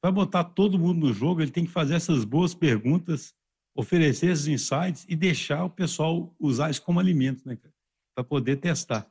Para 0.01 0.11
botar 0.11 0.43
todo 0.43 0.79
mundo 0.79 1.07
no 1.07 1.13
jogo, 1.13 1.41
ele 1.41 1.51
tem 1.51 1.65
que 1.65 1.71
fazer 1.71 1.93
essas 1.93 2.25
boas 2.25 2.53
perguntas, 2.53 3.33
oferecer 3.75 4.31
esses 4.31 4.47
insights 4.47 5.05
e 5.07 5.15
deixar 5.15 5.63
o 5.63 5.69
pessoal 5.69 6.35
usar 6.39 6.69
isso 6.69 6.81
como 6.81 6.99
alimento, 6.99 7.47
né, 7.47 7.57
Para 8.13 8.23
poder 8.23 8.57
testar. 8.57 9.09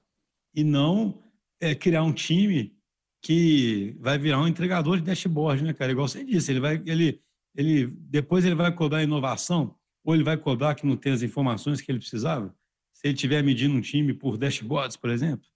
E 0.55 0.65
não 0.65 1.23
é, 1.61 1.75
criar 1.75 2.03
um 2.03 2.13
time 2.13 2.77
que 3.23 3.97
vai 4.01 4.19
virar 4.19 4.41
um 4.41 4.49
entregador 4.49 4.97
de 4.97 5.03
dashboard, 5.03 5.63
né, 5.63 5.73
cara? 5.73 5.93
Igual 5.93 6.09
você 6.09 6.25
disse, 6.25 6.51
ele 6.51 6.61
vai, 6.61 6.83
ele, 6.87 7.21
ele, 7.55 7.87
depois 7.87 8.45
ele 8.45 8.55
vai 8.55 8.73
cobrar 8.73 9.03
inovação 9.03 9.75
ou 10.05 10.15
ele 10.15 10.25
vai 10.25 10.37
cobrar 10.37 10.75
que 10.75 10.87
não 10.87 10.97
tem 10.97 11.13
as 11.13 11.23
informações 11.23 11.81
que 11.81 11.91
ele 11.91 11.99
precisava? 11.99 12.55
Se 12.93 13.07
ele 13.07 13.15
estiver 13.15 13.43
medindo 13.43 13.75
um 13.75 13.81
time 13.81 14.15
por 14.15 14.39
dashboards, 14.39 14.97
por 14.97 15.11
exemplo? 15.11 15.47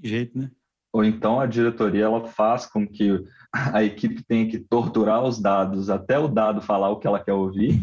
Que 0.00 0.08
jeito, 0.08 0.36
né? 0.36 0.50
Ou 0.92 1.04
então 1.04 1.40
a 1.40 1.46
diretoria 1.46 2.04
ela 2.04 2.24
faz 2.24 2.66
com 2.66 2.86
que 2.86 3.24
a 3.52 3.82
equipe 3.82 4.22
tenha 4.22 4.48
que 4.48 4.58
torturar 4.58 5.24
os 5.24 5.40
dados 5.40 5.90
até 5.90 6.18
o 6.18 6.28
dado 6.28 6.60
falar 6.60 6.90
o 6.90 6.98
que 6.98 7.06
ela 7.06 7.22
quer 7.22 7.32
ouvir. 7.32 7.82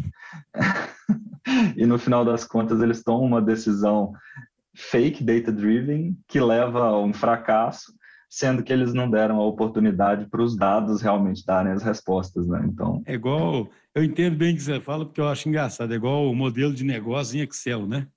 e 1.76 1.86
no 1.86 1.98
final 1.98 2.24
das 2.24 2.46
contas 2.46 2.82
eles 2.82 3.04
tomam 3.04 3.26
uma 3.26 3.42
decisão 3.42 4.14
fake 4.74 5.24
data 5.24 5.52
driven 5.52 6.18
que 6.28 6.40
leva 6.40 6.86
a 6.86 7.02
um 7.02 7.14
fracasso 7.14 7.94
sendo 8.32 8.64
que 8.64 8.72
eles 8.72 8.94
não 8.94 9.10
deram 9.10 9.42
a 9.42 9.46
oportunidade 9.46 10.26
para 10.26 10.42
os 10.42 10.56
dados 10.56 11.02
realmente 11.02 11.46
darem 11.46 11.74
as 11.74 11.84
respostas, 11.84 12.48
né? 12.48 12.64
Então 12.66 13.04
é 13.06 13.14
igual 13.14 13.70
eu 13.94 14.04
entendo 14.06 14.38
bem 14.38 14.54
o 14.54 14.56
que 14.56 14.64
você 14.64 14.80
fala 14.80 15.06
porque 15.06 15.20
eu 15.20 15.28
acho 15.28 15.50
engraçado, 15.50 15.92
é 15.92 15.98
igual 15.98 16.32
o 16.32 16.34
modelo 16.34 16.74
de 16.74 16.86
negócio 16.86 17.38
em 17.38 17.42
Excel, 17.42 17.86
né? 17.86 18.08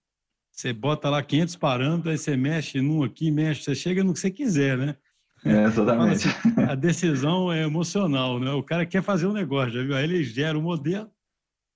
Você 0.53 0.73
bota 0.73 1.11
lá 1.11 1.21
500 1.21 1.57
parâmetros, 1.57 2.13
aí 2.13 2.17
você 2.17 2.37
mexe 2.37 2.81
num 2.81 3.03
aqui, 3.03 3.29
mexe, 3.29 3.65
você 3.65 3.75
chega 3.75 4.05
no 4.05 4.13
que 4.13 4.21
você 4.21 4.31
quiser, 4.31 4.79
né? 4.79 4.97
É, 5.45 5.65
exatamente. 5.65 6.29
Assim, 6.29 6.63
a 6.63 6.77
decisão 6.77 7.53
é 7.53 7.65
emocional, 7.65 8.39
né? 8.39 8.53
O 8.53 8.63
cara 8.63 8.87
quer 8.87 9.03
fazer 9.03 9.27
um 9.27 9.33
negócio, 9.33 9.73
já 9.73 9.83
viu? 9.83 9.97
Aí 9.97 10.05
ele 10.05 10.23
gera 10.23 10.57
o 10.57 10.61
um 10.61 10.65
modelo, 10.65 11.11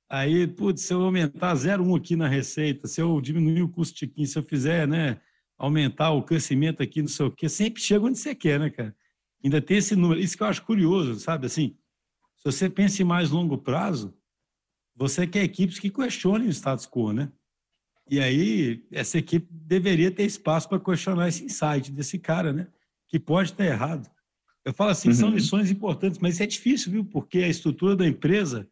aí, 0.08 0.46
putz, 0.46 0.82
se 0.82 0.94
eu 0.94 1.02
aumentar 1.02 1.56
0,1 1.56 1.96
aqui 1.96 2.14
na 2.14 2.28
receita, 2.28 2.86
se 2.86 3.00
eu 3.00 3.20
diminuir 3.20 3.62
o 3.62 3.68
custo 3.68 3.98
de 3.98 4.06
15, 4.06 4.32
se 4.32 4.38
eu 4.38 4.44
fizer, 4.44 4.86
né? 4.86 5.20
Aumentar 5.58 6.12
o 6.12 6.22
crescimento 6.22 6.82
aqui, 6.82 7.02
não 7.02 7.08
sei 7.08 7.26
o 7.26 7.30
quê, 7.30 7.48
sempre 7.48 7.82
chega 7.82 8.06
onde 8.06 8.18
você 8.18 8.34
quer, 8.34 8.60
né, 8.60 8.70
cara? 8.70 8.94
Ainda 9.42 9.60
tem 9.60 9.78
esse 9.78 9.96
número. 9.96 10.20
Isso 10.20 10.36
que 10.36 10.42
eu 10.42 10.46
acho 10.46 10.62
curioso, 10.62 11.18
sabe? 11.18 11.46
Assim, 11.46 11.76
se 12.36 12.44
você 12.44 12.70
pensa 12.70 13.02
em 13.02 13.04
mais 13.04 13.30
longo 13.30 13.58
prazo, 13.58 14.14
você 14.94 15.26
quer 15.26 15.42
equipes 15.42 15.78
que 15.78 15.90
questionem 15.90 16.48
o 16.48 16.52
status 16.52 16.86
quo, 16.86 17.12
né? 17.12 17.30
E 18.10 18.20
aí, 18.20 18.84
essa 18.90 19.18
equipe 19.18 19.46
deveria 19.50 20.10
ter 20.10 20.24
espaço 20.24 20.68
para 20.68 20.80
questionar 20.80 21.28
esse 21.28 21.44
insight 21.44 21.92
desse 21.92 22.18
cara, 22.18 22.52
né? 22.52 22.68
Que 23.06 23.18
pode 23.18 23.50
estar 23.50 23.64
errado. 23.64 24.08
Eu 24.64 24.72
falo 24.72 24.90
assim, 24.90 25.08
uhum. 25.08 25.14
são 25.14 25.30
lições 25.30 25.70
importantes, 25.70 26.18
mas 26.18 26.40
é 26.40 26.46
difícil, 26.46 26.90
viu? 26.92 27.04
Porque 27.04 27.38
a 27.38 27.48
estrutura 27.48 27.94
da 27.96 28.06
empresa. 28.06 28.68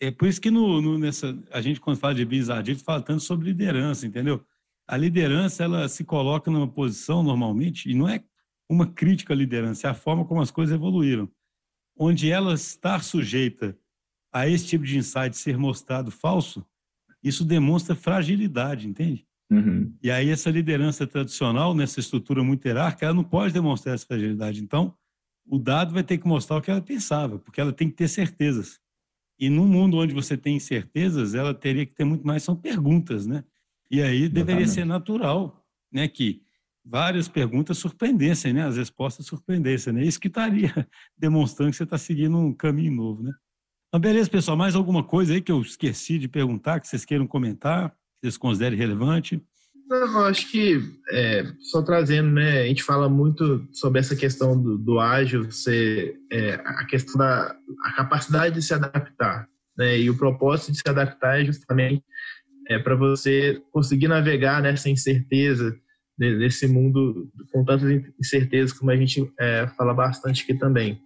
É 0.00 0.10
por 0.10 0.28
isso 0.28 0.40
que 0.40 0.50
no, 0.50 0.80
no 0.80 0.96
nessa, 0.96 1.36
a 1.50 1.60
gente, 1.60 1.80
quando 1.80 1.98
fala 1.98 2.14
de 2.14 2.24
business 2.24 2.64
gente 2.64 2.84
fala 2.84 3.02
tanto 3.02 3.22
sobre 3.22 3.48
liderança, 3.48 4.06
entendeu? 4.06 4.44
A 4.88 4.96
liderança 4.96 5.62
ela 5.62 5.86
se 5.86 6.02
coloca 6.02 6.50
numa 6.50 6.66
posição 6.66 7.22
normalmente, 7.22 7.90
e 7.90 7.94
não 7.94 8.08
é 8.08 8.24
uma 8.68 8.86
crítica 8.86 9.34
à 9.34 9.36
liderança, 9.36 9.86
é 9.86 9.90
a 9.90 9.94
forma 9.94 10.24
como 10.24 10.40
as 10.40 10.50
coisas 10.50 10.74
evoluíram, 10.74 11.30
onde 11.96 12.30
ela 12.30 12.54
está 12.54 12.98
sujeita 12.98 13.76
a 14.32 14.48
esse 14.48 14.66
tipo 14.66 14.84
de 14.84 14.96
insight 14.96 15.36
ser 15.36 15.58
mostrado 15.58 16.10
falso, 16.10 16.64
isso 17.22 17.44
demonstra 17.44 17.94
fragilidade, 17.94 18.88
entende? 18.88 19.26
Uhum. 19.50 19.94
E 20.02 20.10
aí 20.10 20.30
essa 20.30 20.50
liderança 20.50 21.06
tradicional, 21.06 21.74
nessa 21.74 22.00
estrutura 22.00 22.42
muito 22.42 22.64
hierárquica, 22.66 23.06
ela 23.06 23.14
não 23.14 23.24
pode 23.24 23.52
demonstrar 23.52 23.94
essa 23.94 24.06
fragilidade. 24.06 24.62
Então, 24.62 24.94
o 25.46 25.58
dado 25.58 25.92
vai 25.92 26.02
ter 26.02 26.18
que 26.18 26.28
mostrar 26.28 26.56
o 26.56 26.62
que 26.62 26.70
ela 26.70 26.80
pensava, 26.80 27.38
porque 27.38 27.60
ela 27.60 27.72
tem 27.72 27.88
que 27.88 27.96
ter 27.96 28.08
certezas. 28.08 28.78
E 29.38 29.48
num 29.48 29.66
mundo 29.66 29.96
onde 29.96 30.14
você 30.14 30.36
tem 30.36 30.56
incertezas, 30.56 31.34
ela 31.34 31.54
teria 31.54 31.86
que 31.86 31.94
ter 31.94 32.04
muito 32.04 32.26
mais, 32.26 32.42
são 32.42 32.56
perguntas, 32.56 33.26
né? 33.26 33.44
E 33.90 34.02
aí 34.02 34.22
Exatamente. 34.22 34.32
deveria 34.32 34.66
ser 34.66 34.84
natural, 34.84 35.64
né, 35.92 36.06
que 36.08 36.42
várias 36.84 37.28
perguntas 37.28 37.78
surpreendessem, 37.78 38.52
né, 38.52 38.64
as 38.64 38.76
respostas 38.76 39.26
surpreendessem, 39.26 39.92
né? 39.92 40.02
Isso 40.04 40.20
que 40.20 40.28
estaria 40.28 40.72
demonstrando 41.16 41.70
que 41.70 41.76
você 41.76 41.84
está 41.84 41.98
seguindo 41.98 42.36
um 42.36 42.52
caminho 42.52 42.92
novo, 42.92 43.22
né? 43.22 43.32
Então, 43.88 44.00
beleza, 44.00 44.28
pessoal, 44.28 44.56
mais 44.56 44.74
alguma 44.74 45.02
coisa 45.02 45.32
aí 45.32 45.40
que 45.40 45.50
eu 45.50 45.60
esqueci 45.62 46.18
de 46.18 46.28
perguntar, 46.28 46.80
que 46.80 46.88
vocês 46.88 47.04
queiram 47.04 47.26
comentar, 47.26 47.90
que 47.90 47.96
vocês 48.22 48.36
considerem 48.36 48.78
relevante? 48.78 49.42
Não, 49.88 50.26
acho 50.26 50.50
que 50.50 50.82
é, 51.10 51.50
só 51.60 51.80
trazendo, 51.80 52.30
né? 52.30 52.62
A 52.62 52.66
gente 52.66 52.82
fala 52.82 53.08
muito 53.08 53.66
sobre 53.72 53.98
essa 53.98 54.14
questão 54.14 54.60
do, 54.60 54.76
do 54.76 55.00
ágil, 55.00 55.50
ser, 55.50 56.16
é, 56.30 56.54
a 56.56 56.84
questão 56.84 57.16
da 57.16 57.56
a 57.84 57.92
capacidade 57.92 58.56
de 58.56 58.62
se 58.62 58.74
adaptar, 58.74 59.48
né? 59.76 59.98
E 59.98 60.10
o 60.10 60.18
propósito 60.18 60.72
de 60.72 60.78
se 60.78 60.88
adaptar 60.88 61.40
é 61.40 61.44
justamente 61.46 62.04
é, 62.68 62.78
para 62.78 62.94
você 62.94 63.60
conseguir 63.72 64.08
navegar 64.08 64.62
nessa 64.62 64.90
incerteza, 64.90 65.74
nesse 66.18 66.66
mundo 66.66 67.30
com 67.52 67.64
tantas 67.64 67.88
incertezas, 68.20 68.76
como 68.76 68.90
a 68.90 68.96
gente 68.96 69.30
é, 69.38 69.68
fala 69.76 69.94
bastante 69.94 70.42
aqui 70.42 70.54
também. 70.54 71.00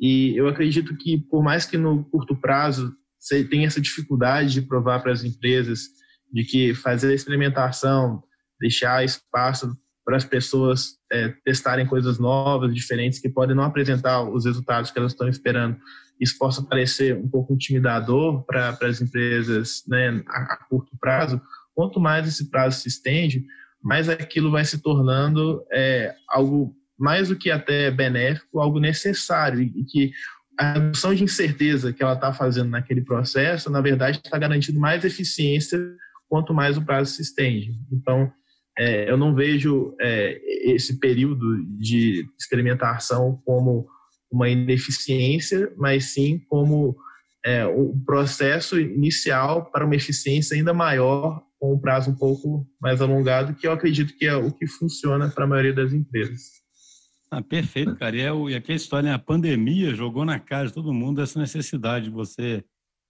E 0.00 0.36
eu 0.36 0.48
acredito 0.48 0.96
que, 0.96 1.18
por 1.18 1.42
mais 1.42 1.66
que 1.66 1.76
no 1.76 2.04
curto 2.04 2.34
prazo 2.34 2.94
você 3.18 3.44
tenha 3.44 3.66
essa 3.66 3.80
dificuldade 3.80 4.52
de 4.52 4.62
provar 4.62 5.00
para 5.00 5.12
as 5.12 5.24
empresas 5.24 5.88
de 6.32 6.44
que 6.44 6.74
fazer 6.74 7.10
a 7.10 7.14
experimentação, 7.14 8.22
deixar 8.60 9.04
espaço 9.04 9.76
para 10.04 10.16
as 10.16 10.24
pessoas 10.24 10.98
é, 11.10 11.28
testarem 11.44 11.86
coisas 11.86 12.18
novas, 12.18 12.74
diferentes, 12.74 13.18
que 13.18 13.28
podem 13.28 13.56
não 13.56 13.64
apresentar 13.64 14.22
os 14.22 14.44
resultados 14.44 14.90
que 14.90 14.98
elas 14.98 15.12
estão 15.12 15.28
esperando, 15.28 15.76
isso 16.20 16.38
possa 16.38 16.62
parecer 16.62 17.16
um 17.16 17.28
pouco 17.28 17.54
intimidador 17.54 18.44
para 18.44 18.76
as 18.82 19.00
empresas 19.00 19.82
né, 19.88 20.22
a, 20.28 20.54
a, 20.54 20.56
curto 20.68 20.96
prazo, 21.00 21.40
quanto 21.74 21.98
mais 21.98 22.28
esse 22.28 22.50
prazo 22.50 22.80
se 22.80 22.88
estende, 22.88 23.44
mais 23.82 24.08
aquilo 24.08 24.50
vai 24.50 24.64
se 24.64 24.78
tornando 24.78 25.64
é, 25.72 26.14
algo 26.28 26.74
mais 26.98 27.28
do 27.28 27.36
que 27.36 27.50
até 27.50 27.90
benéfico, 27.90 28.60
algo 28.60 28.78
necessário 28.78 29.60
e 29.60 29.84
que 29.84 30.12
a 30.58 30.74
redução 30.74 31.12
de 31.14 31.24
incerteza 31.24 31.92
que 31.92 32.02
ela 32.02 32.14
está 32.14 32.32
fazendo 32.32 32.70
naquele 32.70 33.02
processo, 33.02 33.68
na 33.68 33.80
verdade, 33.80 34.20
está 34.24 34.38
garantindo 34.38 34.78
mais 34.78 35.04
eficiência 35.04 35.78
quanto 36.28 36.54
mais 36.54 36.76
o 36.76 36.82
prazo 36.82 37.12
se 37.12 37.22
estende. 37.22 37.74
Então, 37.90 38.32
é, 38.78 39.08
eu 39.10 39.16
não 39.16 39.34
vejo 39.34 39.94
é, 40.00 40.40
esse 40.72 40.98
período 40.98 41.64
de 41.78 42.26
experimentação 42.38 43.40
como 43.44 43.86
uma 44.30 44.48
ineficiência, 44.48 45.72
mas 45.76 46.12
sim 46.12 46.40
como 46.48 46.96
é, 47.44 47.66
um 47.66 47.98
processo 48.04 48.80
inicial 48.80 49.70
para 49.70 49.84
uma 49.84 49.94
eficiência 49.94 50.56
ainda 50.56 50.74
maior, 50.74 51.42
com 51.58 51.74
um 51.74 51.78
prazo 51.78 52.10
um 52.10 52.16
pouco 52.16 52.66
mais 52.80 53.00
alongado, 53.00 53.54
que 53.54 53.66
eu 53.66 53.72
acredito 53.72 54.16
que 54.16 54.26
é 54.26 54.34
o 54.34 54.50
que 54.50 54.66
funciona 54.66 55.28
para 55.28 55.44
a 55.44 55.46
maioria 55.46 55.72
das 55.72 55.92
empresas. 55.92 56.64
Ah, 57.30 57.42
perfeito, 57.42 57.96
cara. 57.96 58.16
E, 58.16 58.20
é 58.20 58.30
e 58.50 58.54
aqui 58.54 58.72
a 58.72 58.76
história, 58.76 59.08
né? 59.08 59.14
a 59.14 59.18
pandemia 59.18 59.94
jogou 59.94 60.24
na 60.24 60.38
cara 60.38 60.66
de 60.66 60.74
todo 60.74 60.92
mundo 60.92 61.22
essa 61.22 61.38
necessidade 61.38 62.06
de 62.06 62.10
você 62.10 62.64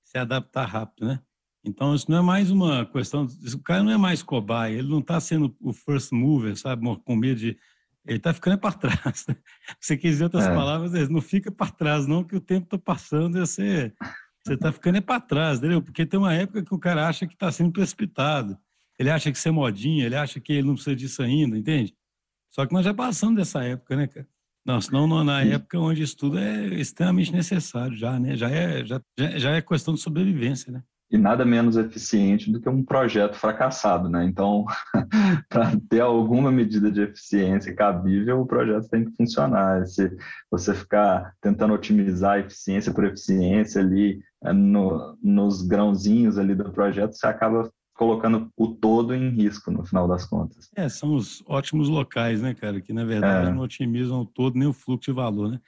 se 0.05 0.19
adaptar 0.19 0.67
rápido, 0.67 1.07
né? 1.07 1.21
Então, 1.65 1.95
isso 1.95 2.11
não 2.11 2.19
é 2.19 2.23
mais 2.23 2.51
uma 2.51 2.85
questão. 2.85 3.25
O 3.25 3.59
cara 3.61 3.83
não 3.83 3.91
é 3.91 3.97
mais 3.97 4.23
cobaia, 4.23 4.79
ele 4.79 4.89
não 4.89 4.99
está 4.99 5.19
sendo 5.19 5.57
o 5.61 5.73
first 5.73 6.13
mover, 6.13 6.57
sabe? 6.57 6.83
Com 7.05 7.17
medo 7.17 7.41
de. 7.41 7.59
Ele 8.07 8.19
está 8.19 8.35
ficando 8.35 8.59
para 8.59 8.73
trás. 8.77 9.25
Né? 9.27 9.37
Você 9.81 9.97
quis 9.97 10.13
dizer 10.13 10.25
outras 10.25 10.45
é. 10.45 10.55
palavras, 10.55 11.09
não 11.09 11.23
fica 11.23 11.51
para 11.51 11.71
trás, 11.73 12.07
não, 12.07 12.23
que 12.23 12.37
o 12.37 12.41
tempo 12.41 12.67
está 12.67 12.77
passando 12.77 13.39
e 13.39 13.41
você 13.41 13.93
está 14.47 14.71
ficando 14.71 14.99
é 14.99 15.01
para 15.01 15.21
trás, 15.21 15.59
entendeu? 15.59 15.81
Porque 15.81 16.05
tem 16.05 16.21
uma 16.21 16.35
época 16.35 16.63
que 16.63 16.75
o 16.75 16.79
cara 16.79 17.09
acha 17.09 17.27
que 17.27 17.33
está 17.33 17.51
sendo 17.51 17.73
precipitado. 17.73 18.59
Ele 18.99 19.11
acha 19.11 19.33
que 19.33 19.39
isso 19.39 19.49
é 19.49 19.51
modinha, 19.51 20.05
ele 20.05 20.17
acha 20.17 20.39
que 20.39 20.53
ele 20.53 20.67
não 20.67 20.75
precisa 20.75 20.95
disso 20.95 21.23
ainda, 21.23 21.57
entende? 21.57 21.97
Só 22.51 22.67
que 22.67 22.75
nós 22.75 22.85
já 22.85 22.93
passamos 22.93 23.37
dessa 23.37 23.65
época, 23.65 23.97
né, 23.97 24.07
cara? 24.07 24.29
Não, 24.67 24.81
senão 24.81 25.25
na 25.25 25.43
época 25.43 25.79
onde 25.79 26.03
isso 26.03 26.17
tudo 26.17 26.39
é 26.39 26.67
extremamente 26.75 27.33
necessário 27.33 27.97
já, 27.97 28.19
né? 28.19 28.37
Já 28.37 28.51
é, 28.51 28.85
já, 28.85 29.01
já 29.37 29.51
é 29.51 29.63
questão 29.63 29.95
de 29.95 30.01
sobrevivência, 30.01 30.73
né? 30.73 30.83
E 31.15 31.19
nada 31.19 31.45
menos 31.45 31.77
eficiente 31.77 32.51
do 32.51 32.61
que 32.61 32.69
um 32.69 32.83
projeto 32.83 33.37
fracassado, 33.37 34.09
né? 34.09 34.25
Então, 34.25 34.65
para 35.49 35.71
ter 35.89 36.01
alguma 36.01 36.51
medida 36.51 36.91
de 36.91 37.03
eficiência 37.03 37.73
cabível, 37.73 38.41
o 38.41 38.47
projeto 38.47 38.89
tem 38.89 39.05
que 39.05 39.17
funcionar. 39.17 39.87
Se 39.87 40.11
você 40.51 40.75
ficar 40.75 41.33
tentando 41.41 41.73
otimizar 41.73 42.33
a 42.33 42.39
eficiência 42.41 42.93
por 42.93 43.05
eficiência 43.05 43.81
ali 43.81 44.21
é, 44.43 44.53
no, 44.53 45.17
nos 45.23 45.63
grãozinhos 45.63 46.37
ali 46.37 46.53
do 46.53 46.73
projeto, 46.73 47.13
você 47.13 47.29
acaba 47.29 47.71
colocando 47.95 48.51
o 48.57 48.67
todo 48.67 49.15
em 49.15 49.29
risco 49.31 49.71
no 49.71 49.85
final 49.85 50.09
das 50.09 50.27
contas. 50.27 50.69
É, 50.75 50.89
são 50.89 51.15
os 51.15 51.45
ótimos 51.47 51.89
locais, 51.89 52.43
né, 52.43 52.55
cara, 52.55 52.81
que 52.81 52.93
na 52.93 53.05
verdade 53.05 53.51
é. 53.51 53.53
não 53.53 53.63
otimizam 53.63 54.23
o 54.23 54.27
todo 54.27 54.59
nem 54.59 54.67
o 54.67 54.73
fluxo 54.73 55.13
de 55.13 55.15
valor, 55.15 55.49
né? 55.49 55.61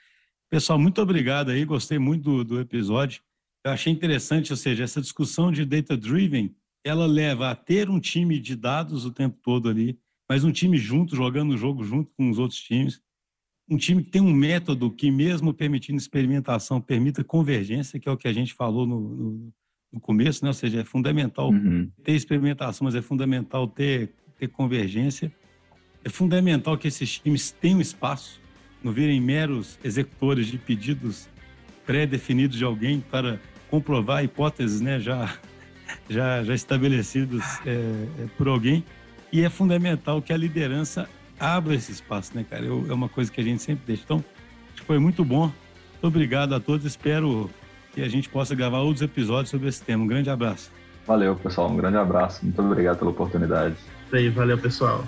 Pessoal, 0.49 0.77
muito 0.77 1.01
obrigado 1.01 1.51
aí, 1.51 1.63
gostei 1.63 1.97
muito 1.97 2.23
do, 2.23 2.43
do 2.43 2.59
episódio 2.59 3.21
eu 3.67 3.73
achei 3.73 3.91
interessante, 3.91 4.51
ou 4.51 4.57
seja, 4.57 4.83
essa 4.83 5.01
discussão 5.01 5.51
de 5.51 5.65
data 5.65 5.97
driven, 5.97 6.55
ela 6.83 7.05
leva 7.05 7.51
a 7.51 7.55
ter 7.55 7.89
um 7.89 7.99
time 7.99 8.39
de 8.39 8.55
dados 8.55 9.05
o 9.05 9.11
tempo 9.11 9.37
todo 9.43 9.69
ali, 9.69 9.99
mas 10.29 10.43
um 10.43 10.51
time 10.51 10.77
junto, 10.77 11.15
jogando 11.15 11.53
o 11.53 11.57
jogo 11.57 11.83
junto 11.83 12.09
com 12.15 12.29
os 12.29 12.39
outros 12.39 12.59
times, 12.59 13.01
um 13.69 13.77
time 13.77 14.01
que 14.01 14.09
tem 14.09 14.21
um 14.21 14.33
método 14.33 14.89
que, 14.89 15.11
mesmo 15.11 15.53
permitindo 15.53 15.97
experimentação, 15.97 16.79
permita 16.79 17.23
convergência, 17.23 17.99
que 17.99 18.07
é 18.07 18.11
o 18.11 18.15
que 18.15 18.27
a 18.27 18.33
gente 18.33 18.53
falou 18.53 18.85
no, 18.85 18.99
no, 19.01 19.53
no 19.91 19.99
começo, 19.99 20.43
né? 20.45 20.49
ou 20.49 20.53
seja, 20.53 20.79
é 20.79 20.83
fundamental 20.85 21.49
uhum. 21.49 21.91
ter 22.03 22.13
experimentação, 22.13 22.85
mas 22.85 22.95
é 22.95 23.01
fundamental 23.01 23.67
ter, 23.67 24.13
ter 24.37 24.47
convergência. 24.47 25.29
É 26.05 26.09
fundamental 26.09 26.77
que 26.77 26.87
esses 26.87 27.19
times 27.19 27.51
tenham 27.51 27.81
espaço, 27.81 28.39
não 28.81 28.93
virem 28.93 29.19
meros 29.19 29.77
executores 29.83 30.47
de 30.47 30.57
pedidos 30.57 31.27
pré-definidos 31.85 32.57
de 32.57 32.63
alguém 32.63 33.01
para 33.01 33.37
comprovar 33.69 34.23
hipóteses 34.23 34.81
né, 34.81 34.99
já, 34.99 35.33
já, 36.09 36.43
já 36.43 36.53
estabelecidas 36.53 37.59
é, 37.65 37.71
é, 37.71 38.27
por 38.37 38.47
alguém. 38.47 38.83
E 39.31 39.43
é 39.43 39.49
fundamental 39.49 40.21
que 40.21 40.31
a 40.31 40.37
liderança 40.37 41.07
abra 41.39 41.75
esse 41.75 41.91
espaço, 41.91 42.31
né, 42.35 42.45
cara? 42.49 42.65
Eu, 42.65 42.85
é 42.89 42.93
uma 42.93 43.09
coisa 43.09 43.31
que 43.31 43.41
a 43.41 43.43
gente 43.43 43.61
sempre 43.61 43.83
deixa. 43.85 44.03
Então, 44.03 44.23
acho 44.73 44.81
que 44.81 44.87
foi 44.87 44.99
muito 44.99 45.23
bom. 45.23 45.51
Muito 45.93 46.07
obrigado 46.07 46.53
a 46.55 46.59
todos. 46.59 46.85
Espero 46.85 47.49
que 47.93 48.01
a 48.01 48.07
gente 48.07 48.29
possa 48.29 48.55
gravar 48.55 48.79
outros 48.79 49.01
episódios 49.01 49.49
sobre 49.49 49.67
esse 49.67 49.81
tema. 49.81 50.03
Um 50.03 50.07
grande 50.07 50.29
abraço. 50.29 50.71
Valeu, 51.05 51.35
pessoal. 51.35 51.69
Um 51.69 51.77
grande 51.77 51.97
abraço. 51.97 52.43
Muito 52.43 52.61
obrigado 52.61 52.99
pela 52.99 53.11
oportunidade. 53.11 53.75
Isso 54.05 54.15
aí, 54.15 54.29
valeu, 54.29 54.57
pessoal. 54.57 55.03